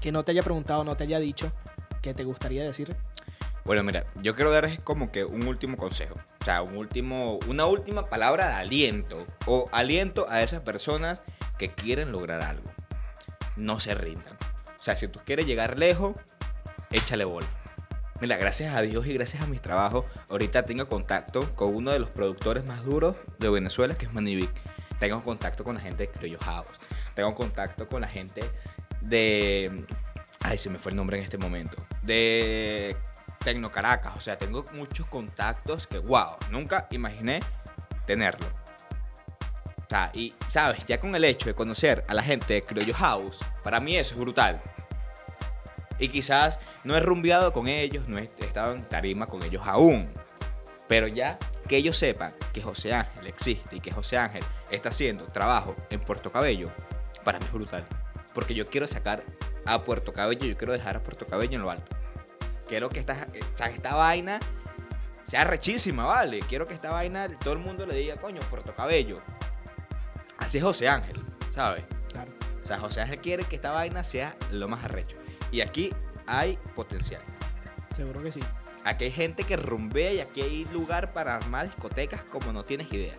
que 0.01 0.11
no 0.13 0.25
te 0.25 0.33
haya 0.33 0.43
preguntado, 0.43 0.85
no 0.85 0.97
te 0.97 1.05
haya 1.05 1.19
dicho, 1.19 1.53
que 2.01 2.15
te 2.15 2.25
gustaría 2.25 2.65
decir. 2.65 2.97
Bueno, 3.65 3.83
mira, 3.85 4.05
yo 4.23 4.35
quiero 4.35 4.51
darles 4.51 4.81
como 4.81 5.13
que 5.13 5.25
un 5.25 5.47
último 5.47 5.77
consejo. 5.77 6.15
O 6.41 6.45
sea, 6.45 6.63
un 6.63 6.77
último, 6.77 7.39
una 7.47 7.67
última 7.67 8.09
palabra 8.09 8.49
de 8.49 8.55
aliento. 8.55 9.25
O 9.47 9.69
aliento 9.73 10.27
a 10.29 10.43
esas 10.43 10.61
personas 10.63 11.23
que 11.59 11.71
quieren 11.71 12.11
lograr 12.11 12.43
algo. 12.43 12.71
No 13.57 13.79
se 13.79 13.95
rindan. 13.95 14.35
O 14.79 14.83
sea, 14.83 14.97
si 14.97 15.07
tú 15.07 15.21
quieres 15.25 15.47
llegar 15.47 15.79
lejos, 15.79 16.17
échale 16.91 17.25
bola. 17.25 17.47
Mira, 18.21 18.37
gracias 18.37 18.75
a 18.75 18.83
Dios 18.83 19.07
y 19.07 19.15
gracias 19.15 19.43
a 19.43 19.47
mis 19.47 19.61
trabajos, 19.61 20.07
ahorita 20.31 20.65
tengo 20.65 20.87
contacto 20.87 21.53
con 21.55 21.75
uno 21.75 21.91
de 21.91 21.99
los 21.99 22.09
productores 22.11 22.65
más 22.67 22.85
duros 22.85 23.17
de 23.39 23.49
Venezuela, 23.49 23.95
que 23.95 24.07
es 24.07 24.13
Manivic. 24.13 24.53
Tengo 25.01 25.23
contacto 25.25 25.65
con 25.65 25.75
la 25.75 25.81
gente 25.81 26.07
de 26.07 26.09
Criollo 26.09 26.39
House. 26.45 26.69
Tengo 27.15 27.35
contacto 27.35 27.89
con 27.89 28.03
la 28.03 28.09
gente 28.09 28.43
de 29.01 29.85
Ay, 30.45 30.59
se 30.59 30.71
me 30.71 30.79
fue 30.79 30.91
el 30.91 30.97
nombre 30.97 31.19
en 31.19 31.25
este 31.25 31.39
momento. 31.39 31.77
De 32.03 32.97
Tecno 33.45 33.71
Caracas. 33.71 34.15
O 34.17 34.21
sea, 34.21 34.39
tengo 34.39 34.65
muchos 34.73 35.07
contactos 35.07 35.87
que, 35.87 35.99
wow, 35.99 36.37
nunca 36.51 36.87
imaginé 36.91 37.41
tenerlo. 38.07 38.47
O 39.93 40.11
y, 40.15 40.35
¿sabes? 40.49 40.87
Ya 40.87 40.99
con 40.99 41.15
el 41.15 41.25
hecho 41.25 41.47
de 41.47 41.55
conocer 41.55 42.05
a 42.09 42.15
la 42.15 42.23
gente 42.23 42.55
de 42.55 42.63
Criollo 42.63 42.95
House, 42.95 43.41
para 43.63 43.79
mí 43.79 43.97
eso 43.97 44.15
es 44.15 44.21
brutal. 44.21 44.61
Y 45.99 46.09
quizás 46.09 46.61
no 46.85 46.97
he 46.97 47.01
rumbeado 47.01 47.53
con 47.53 47.69
ellos, 47.69 48.09
no 48.09 48.19
he 48.19 48.25
estado 48.41 48.75
en 48.75 48.89
tarima 48.89 49.27
con 49.27 49.43
ellos 49.43 49.63
aún. 49.67 50.11
Pero 50.89 51.07
ya 51.07 51.39
que 51.69 51.77
ellos 51.77 51.97
sepan 51.97 52.33
que 52.53 52.63
José 52.63 52.95
Ángel 52.95 53.27
existe 53.27 53.77
y 53.77 53.81
que 53.81 53.93
José 53.93 54.17
Ángel 54.17 54.43
está 54.71 54.89
haciendo 54.89 55.27
trabajo 55.27 55.77
en 55.91 56.01
Puerto 56.01 56.33
Cabello, 56.33 56.71
para 57.23 57.39
mí 57.39 57.45
es 57.45 57.53
brutal. 57.53 57.85
Porque 58.35 58.55
yo 58.55 58.67
quiero 58.67 58.87
sacar 58.87 59.23
a 59.67 59.79
Puerto 59.79 60.13
Cabello, 60.13 60.47
yo 60.47 60.57
quiero 60.57 60.73
dejar 60.73 60.97
a 60.97 61.03
Puerto 61.03 61.27
Cabello 61.27 61.57
en 61.57 61.63
lo 61.63 61.71
alto. 61.71 61.95
Quiero 62.73 62.89
que 62.89 63.01
esta, 63.01 63.27
esta, 63.35 63.67
esta 63.67 63.95
vaina 63.95 64.41
sea 65.27 65.45
rechísima, 65.45 66.07
¿vale? 66.07 66.39
Quiero 66.39 66.67
que 66.67 66.73
esta 66.73 66.91
vaina 66.91 67.29
todo 67.29 67.53
el 67.53 67.59
mundo 67.59 67.85
le 67.85 67.95
diga, 67.95 68.17
coño, 68.17 68.41
Puerto 68.49 68.75
Cabello. 68.75 69.21
Así 70.39 70.57
es 70.57 70.65
José 70.65 70.89
Ángel, 70.89 71.23
¿sabes? 71.51 71.85
Claro. 72.09 72.33
O 72.65 72.67
sea, 72.67 72.79
José 72.79 73.03
Ángel 73.03 73.21
quiere 73.21 73.45
que 73.45 73.57
esta 73.57 73.73
vaina 73.73 74.03
sea 74.03 74.35
lo 74.51 74.69
más 74.69 74.83
arrecho. 74.85 75.19
Y 75.51 75.61
aquí 75.61 75.91
hay 76.27 76.59
potencial. 76.75 77.21
Seguro 77.95 78.23
que 78.23 78.33
sí. 78.33 78.41
Aquí 78.85 79.05
hay 79.05 79.13
gente 79.13 79.45
que 79.45 79.59
rumbea 79.59 80.15
y 80.15 80.21
aquí 80.21 80.41
hay 80.41 80.65
lugar 80.73 81.13
para 81.13 81.37
armar 81.37 81.67
discotecas 81.67 82.23
como 82.23 82.55
no 82.55 82.65
tienes 82.65 82.91
idea. 82.91 83.17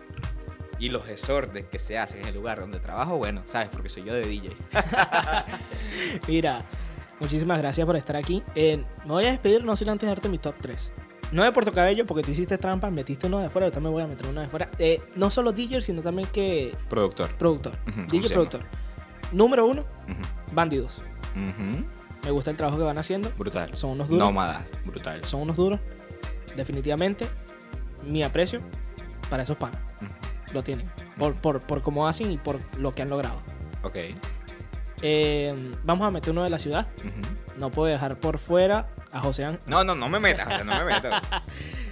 Y 0.80 0.88
los 0.88 1.06
desórdenes 1.06 1.66
que 1.66 1.78
se 1.78 1.96
hacen 1.96 2.22
en 2.22 2.26
el 2.26 2.34
lugar 2.34 2.58
donde 2.58 2.80
trabajo, 2.80 3.18
bueno, 3.18 3.44
sabes, 3.46 3.68
porque 3.68 3.88
soy 3.88 4.02
yo 4.02 4.14
de 4.14 4.26
DJ. 4.26 4.56
Mira, 6.26 6.60
muchísimas 7.20 7.58
gracias 7.58 7.86
por 7.86 7.96
estar 7.96 8.16
aquí. 8.16 8.42
Eh, 8.54 8.82
me 9.04 9.10
voy 9.12 9.24
a 9.24 9.30
despedir, 9.30 9.64
no 9.64 9.76
sin 9.76 9.88
antes 9.88 10.08
darte 10.08 10.28
mi 10.28 10.38
top 10.38 10.54
3. 10.60 10.92
No 11.32 11.42
de 11.42 11.50
Puerto 11.52 11.72
Cabello, 11.72 12.06
porque 12.06 12.22
tú 12.22 12.30
hiciste 12.30 12.58
trampas, 12.58 12.92
metiste 12.92 13.26
uno 13.26 13.38
de 13.38 13.46
afuera, 13.46 13.66
yo 13.66 13.72
también 13.72 13.92
voy 13.92 14.02
a 14.02 14.06
meter 14.06 14.26
uno 14.28 14.40
de 14.40 14.46
afuera. 14.46 14.70
Eh, 14.78 15.00
no 15.16 15.30
solo 15.30 15.52
DJ, 15.52 15.80
sino 15.80 16.02
también 16.02 16.28
que 16.32 16.76
Productor. 16.88 17.34
productor. 17.36 17.72
¿cómo 17.84 18.06
DJ 18.08 18.28
productor. 18.28 18.60
Número 19.32 19.66
uno. 19.66 19.84
Bandidos. 20.52 21.02
Me 22.24 22.30
gusta 22.30 22.50
el 22.52 22.56
trabajo 22.56 22.78
que 22.78 22.84
van 22.84 22.98
haciendo. 22.98 23.30
Brutal. 23.36 23.74
Son 23.74 23.90
unos 23.90 24.08
duros. 24.08 24.26
Nómadas. 24.26 24.64
Brutal. 24.84 25.24
Son 25.24 25.40
unos 25.40 25.56
duros. 25.56 25.80
Definitivamente, 26.56 27.26
mi 28.04 28.22
aprecio 28.22 28.60
para 29.28 29.42
esos 29.42 29.56
panos. 29.56 29.78
Lo 30.52 30.62
tienen. 30.62 30.88
Por, 31.18 31.34
por, 31.34 31.60
por 31.66 31.82
cómo 31.82 32.06
hacen 32.06 32.30
y 32.30 32.38
por 32.38 32.58
lo 32.78 32.94
que 32.94 33.02
han 33.02 33.08
logrado. 33.08 33.40
Ok. 33.82 33.96
Eh, 35.02 35.72
vamos 35.84 36.06
a 36.06 36.10
meter 36.10 36.30
uno 36.30 36.42
de 36.44 36.50
la 36.50 36.58
ciudad. 36.58 36.86
No 37.58 37.70
puedo 37.70 37.90
dejar 37.90 38.18
por 38.18 38.38
fuera 38.38 38.86
a 39.12 39.20
José 39.20 39.44
Ángel. 39.44 39.62
No, 39.66 39.84
no, 39.84 39.94
no 39.94 40.08
me 40.08 40.18
metas, 40.20 40.64
no 40.64 40.74
me 40.76 40.84
metas. 40.84 41.22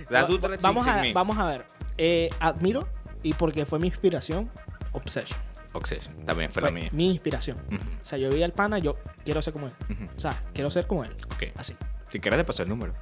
O 0.07 0.09
sea, 0.09 0.27
tú 0.27 0.39
Va- 0.41 0.49
sin- 0.51 0.61
vamos, 0.63 0.87
a, 0.87 1.03
vamos 1.15 1.39
a 1.39 1.47
ver. 1.47 1.65
Eh, 1.99 2.31
admiro 2.41 2.89
y 3.23 3.35
porque 3.35 3.65
fue 3.67 3.79
mi 3.79 3.87
inspiración, 3.89 4.51
Obsession. 4.93 5.39
Obsession, 5.75 6.15
también 6.27 6.51
fue 6.51 6.61
Fue 6.61 6.71
la 6.71 6.75
mía. 6.75 6.89
mi 6.93 7.11
inspiración. 7.11 7.57
O 8.03 8.05
sea, 8.05 8.19
yo 8.19 8.29
vi 8.31 8.43
al 8.43 8.53
pana, 8.53 8.79
yo 8.79 8.97
quiero 9.25 9.41
ser 9.41 9.53
como 9.55 9.67
él. 9.67 9.73
O 10.17 10.21
sea, 10.21 10.39
quiero 10.53 10.71
ser 10.71 10.87
como 10.87 11.05
él. 11.05 11.15
Ok. 11.35 11.45
Así. 11.57 11.75
Si 12.11 12.21
quieres 12.21 12.39
te 12.39 12.45
paso 12.45 12.63
el 12.63 12.69
número. 12.69 12.93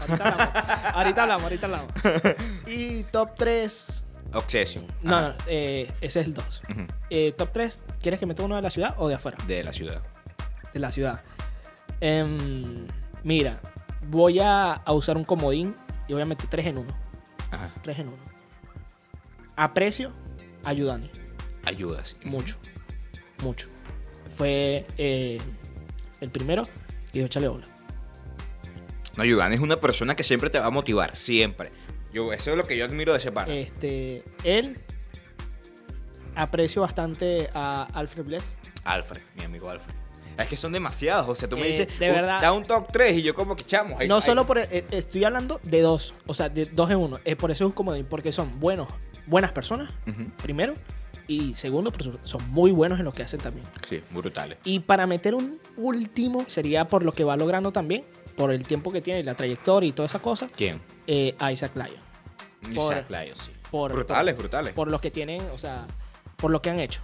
Ahorita 0.00 0.24
hablamos. 0.28 0.94
ahorita 0.94 1.22
hablamos, 1.22 1.42
ahorita 1.44 1.66
hablamos. 1.66 1.92
Y 2.66 3.02
top 3.04 3.30
3. 3.36 4.04
Obsession. 4.34 4.86
No, 5.02 5.16
Ajá. 5.16 5.28
no, 5.28 5.34
eh, 5.46 5.86
ese 6.00 6.20
es 6.20 6.26
el 6.26 6.34
2. 6.34 6.62
Ujú. 6.70 6.86
Eh, 7.10 7.32
top 7.32 7.50
3, 7.52 7.84
¿quieres 8.00 8.20
que 8.20 8.26
meta 8.26 8.42
uno 8.42 8.56
de 8.56 8.62
la 8.62 8.70
ciudad 8.70 8.94
o 8.98 9.08
de 9.08 9.14
afuera? 9.14 9.36
De 9.46 9.62
la 9.64 9.72
ciudad. 9.72 10.00
De 10.72 10.80
la 10.80 10.92
ciudad. 10.92 11.20
Em, 12.00 12.86
mira, 13.24 13.60
voy 14.08 14.38
a, 14.40 14.72
a 14.74 14.92
usar 14.92 15.16
un 15.16 15.24
comodín 15.24 15.74
y 16.08 16.12
voy 16.12 16.22
a 16.22 16.26
meter 16.26 16.48
3 16.48 16.66
en 16.66 16.78
1. 16.78 16.88
Ajá. 17.50 17.70
3 17.82 17.98
en 18.00 18.08
1. 18.08 18.16
Aprecio 19.56 20.12
a 20.64 20.72
Yudani. 20.72 21.10
Ayudas. 21.64 22.16
Mucho. 22.24 22.56
Mucho. 23.42 23.66
Fue 24.36 24.86
eh, 24.96 25.38
el 26.20 26.30
primero 26.30 26.62
que 26.64 26.70
dijo 27.14 27.26
échale 27.26 27.48
bola. 27.48 27.66
No, 29.16 29.24
Yudan 29.24 29.52
es 29.52 29.60
una 29.60 29.76
persona 29.76 30.14
que 30.14 30.22
siempre 30.22 30.48
te 30.50 30.58
va 30.58 30.66
a 30.66 30.70
motivar, 30.70 31.14
siempre. 31.16 31.72
Yo, 32.12 32.32
eso 32.32 32.50
es 32.50 32.56
lo 32.56 32.64
que 32.64 32.76
yo 32.76 32.84
admiro 32.84 33.12
de 33.12 33.18
ese 33.18 33.30
pana. 33.32 33.52
Este, 33.54 34.24
él 34.44 34.76
aprecio 36.34 36.82
bastante 36.82 37.50
a 37.54 37.84
Alfred 37.94 38.24
Bless. 38.24 38.56
Alfred, 38.84 39.20
mi 39.36 39.44
amigo 39.44 39.68
Alfred. 39.70 39.94
Es 40.38 40.48
que 40.48 40.56
son 40.56 40.72
demasiados, 40.72 41.28
o 41.28 41.34
sea, 41.34 41.48
tú 41.50 41.56
me 41.56 41.64
Eh, 41.64 41.68
dices, 41.68 41.98
de 41.98 42.10
"Uh, 42.10 42.14
verdad. 42.14 42.40
da 42.40 42.52
un 42.52 42.62
top 42.62 42.86
3 42.90 43.18
y 43.18 43.22
yo 43.22 43.34
como 43.34 43.56
que 43.56 43.64
chamo. 43.64 43.98
ahí- 43.98 44.08
no 44.08 44.16
ahí- 44.16 44.22
solo 44.22 44.46
por. 44.46 44.56
eh, 44.58 44.84
estoy 44.90 45.24
hablando 45.24 45.60
de 45.64 45.82
dos. 45.82 46.14
O 46.26 46.32
sea, 46.32 46.48
de 46.48 46.64
dos 46.64 46.90
en 46.90 46.96
uno. 46.96 47.18
Eh, 47.26 47.36
por 47.36 47.50
eso 47.50 47.64
es 47.64 47.68
un 47.68 47.72
comodín. 47.74 48.06
Porque 48.08 48.32
son 48.32 48.58
buenos, 48.58 48.88
buenas 49.26 49.52
personas, 49.52 49.90
Ujú, 50.08 50.24
primero. 50.42 50.72
Y 51.26 51.52
segundo, 51.54 51.92
por 51.92 52.02
su- 52.02 52.18
son 52.24 52.48
muy 52.50 52.70
buenos 52.72 52.98
en 52.98 53.04
lo 53.04 53.12
que 53.12 53.22
hacen 53.22 53.38
también. 53.40 53.66
Sí, 53.88 54.02
brutales. 54.10 54.56
Y 54.64 54.80
para 54.80 55.06
meter 55.06 55.34
un 55.34 55.60
último, 55.76 56.44
sería 56.48 56.88
por 56.88 57.04
lo 57.04 57.12
que 57.12 57.22
va 57.22 57.36
logrando 57.36 57.70
también. 57.70 58.04
Por 58.40 58.52
el 58.52 58.66
tiempo 58.66 58.90
que 58.90 59.02
tiene, 59.02 59.22
la 59.22 59.34
trayectoria 59.34 59.86
y 59.88 59.92
toda 59.92 60.06
esa 60.06 60.18
cosa. 60.18 60.48
¿Quién? 60.56 60.80
eh, 61.06 61.34
a 61.38 61.52
Isaac 61.52 61.72
Lyon. 61.74 62.74
Por- 62.74 62.94
Isaac 62.94 63.10
Lyon, 63.10 63.36
sí. 63.36 63.50
Por, 63.70 63.92
Brutales, 63.92 64.34
brutales. 64.34 64.72
por, 64.72 64.86
por 64.86 64.90
lo 64.90 64.98
que 64.98 65.10
tienen, 65.10 65.42
o 65.50 65.58
sea, 65.58 65.86
por 66.36 66.50
lo 66.50 66.62
que 66.62 66.70
han 66.70 66.80
hecho. 66.80 67.02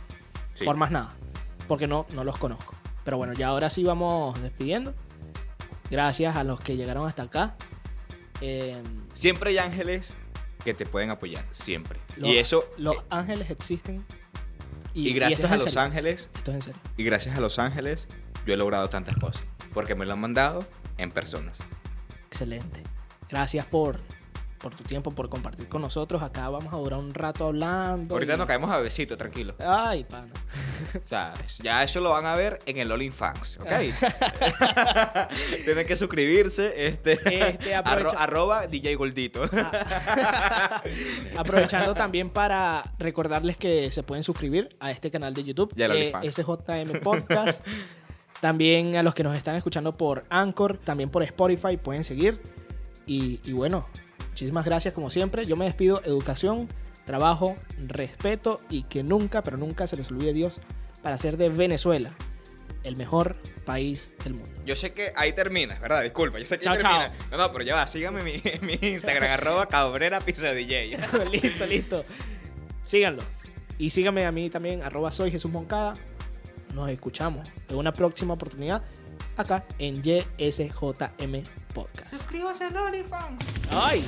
Sí. 0.55 0.65
Por 0.65 0.77
más 0.77 0.91
nada. 0.91 1.11
Porque 1.69 1.87
no, 1.87 2.07
no 2.15 2.25
los 2.25 2.39
conozco. 2.39 2.75
Pero 3.05 3.19
bueno, 3.19 3.35
ya 3.35 3.49
ahora 3.49 3.69
sí 3.69 3.85
vamos 3.85 4.41
despidiendo. 4.41 4.95
Gracias 5.91 6.37
a 6.37 6.43
los 6.45 6.59
que 6.61 6.75
llegaron 6.77 7.07
hasta 7.07 7.25
acá. 7.25 7.55
Eh, 8.41 8.81
Siempre 9.13 9.51
hay 9.51 9.59
ángeles 9.59 10.15
que 10.65 10.73
te 10.73 10.87
pueden 10.87 11.11
apoyar, 11.11 11.45
siempre. 11.51 11.99
Los- 12.17 12.31
y 12.31 12.39
eso, 12.39 12.65
los 12.79 12.97
eh, 12.97 13.01
ángeles 13.11 13.51
existen. 13.51 14.05
y, 14.95 15.09
y 15.11 15.13
gracias 15.13 15.41
esto 15.41 15.47
es 15.49 15.53
a 15.53 15.55
en 15.57 15.61
los 15.61 15.73
serio. 15.73 15.81
ángeles, 15.83 16.31
Esto 16.35 16.51
es 16.51 16.55
en 16.55 16.63
serio. 16.63 16.81
y 16.97 17.05
gracias 17.05 17.37
a 17.37 17.41
los 17.41 17.59
ángeles, 17.59 18.09
yo 18.47 18.55
he 18.55 18.57
logrado 18.57 18.89
tantas 18.89 19.17
cosas. 19.17 19.43
Porque 19.75 19.95
me 19.95 20.07
lo 20.07 20.15
han 20.15 20.21
mandado 20.21 20.65
en 20.99 21.11
personas. 21.11 21.59
Excelente. 22.27 22.83
Gracias 23.29 23.65
por, 23.67 23.99
por 24.61 24.75
tu 24.75 24.85
tiempo, 24.85 25.11
por 25.15 25.29
compartir 25.29 25.69
con 25.69 25.83
nosotros. 25.83 26.23
Acá 26.23 26.49
vamos 26.49 26.73
a 26.73 26.77
durar 26.77 26.99
un 27.01 27.13
rato 27.15 27.47
hablando. 27.47 28.15
Ahorita 28.15 28.35
y- 28.35 28.37
nos 28.39 28.47
caemos 28.47 28.71
a 28.71 28.79
besito, 28.79 29.17
tranquilo. 29.17 29.55
Ay, 29.67 30.05
pana. 30.05 30.29
O 30.97 31.09
sea, 31.09 31.33
ya 31.63 31.83
eso 31.83 32.01
lo 32.01 32.11
van 32.11 32.27
a 32.27 32.35
ver 32.37 32.59
en 32.67 32.79
el 32.79 32.91
OnlyFans, 32.93 33.59
¿ok? 33.61 33.69
Tienen 35.65 35.87
que 35.87 35.97
suscribirse, 35.97 36.87
este, 36.87 37.13
Este, 37.49 37.75
aprovecha- 37.75 38.11
arro- 38.11 38.17
arroba 38.19 38.67
DJ 38.67 38.95
Goldito. 38.97 39.49
Ah. 39.53 40.83
Aprovechando 41.37 41.95
también 41.95 42.31
para 42.31 42.83
recordarles 42.99 43.57
que 43.57 43.91
se 43.91 44.03
pueden 44.03 44.23
suscribir 44.23 44.69
a 44.81 44.91
este 44.91 45.11
canal 45.11 45.35
de 45.35 45.45
YouTube, 45.45 45.73
Y 45.77 45.83
al 45.83 45.93
eh. 45.97 46.13
SJM 46.31 47.01
Podcast. 47.03 47.67
También 48.41 48.97
a 48.97 49.03
los 49.03 49.15
que 49.15 49.23
nos 49.23 49.37
están 49.37 49.57
escuchando 49.57 49.97
por 49.97 50.25
Anchor, 50.31 50.79
también 50.79 51.11
por 51.11 51.23
Spotify, 51.23 51.77
pueden 51.77 52.05
seguir. 52.05 52.41
Y, 53.07 53.41
y 53.45 53.53
bueno, 53.53 53.87
muchísimas 54.29 54.65
gracias 54.65 54.95
como 54.95 55.11
siempre. 55.11 55.47
Yo 55.47 55.57
me 55.57 55.65
despido, 55.65 56.01
educación, 56.05 56.69
trabajo, 57.05 57.57
respeto 57.87 58.61
y 58.69 58.83
que 58.83 59.03
nunca, 59.03 59.43
pero 59.43 59.57
nunca 59.57 59.87
se 59.87 59.97
les 59.97 60.11
olvide 60.11 60.33
Dios 60.33 60.61
para 61.03 61.15
hacer 61.15 61.37
de 61.37 61.49
Venezuela 61.49 62.15
el 62.87 62.97
mejor 62.97 63.37
país 63.65 64.15
del 64.23 64.35
mundo. 64.35 64.51
Yo 64.65 64.77
sé 64.77 64.93
que 64.93 65.13
ahí 65.17 65.33
termina, 65.33 65.79
¿verdad? 65.81 66.03
Disculpa, 66.03 66.39
yo 66.39 66.45
sé 66.45 66.57
que 66.57 66.65
Chao, 66.65 66.75
ahí 66.75 66.79
termina. 66.79 67.13
No, 67.31 67.37
no, 67.37 67.53
pero 67.53 67.65
ya 67.65 67.75
va, 67.75 67.87
síganme 67.87 68.23
mi, 68.23 68.43
mi 68.63 68.79
Instagram, 68.81 69.31
arroba 69.33 69.67
cabrera 69.67 70.21
pizza 70.21 70.53
DJ. 70.53 70.97
listo, 71.33 71.67
listo. 71.67 72.05
Síganlo. 72.85 73.23
Y 73.79 73.91
síganme 73.91 74.25
a 74.25 74.33
mí 74.33 74.51
también, 74.51 74.83
arroba 74.83 75.11
soy 75.11 75.31
Jesús 75.31 75.51
Moncada. 75.51 75.95
Nos 76.77 76.91
escuchamos 76.91 77.49
en 77.71 77.77
una 77.77 77.91
próxima 77.91 78.35
oportunidad 78.35 78.83
acá 79.39 79.65
en 79.79 79.95
YSJM 80.03 81.43
Podcast. 81.73 82.11
Suscríbase 82.11 82.65
al 82.65 82.77
OnlyFans. 82.77 83.43
¡Ay! 83.71 84.05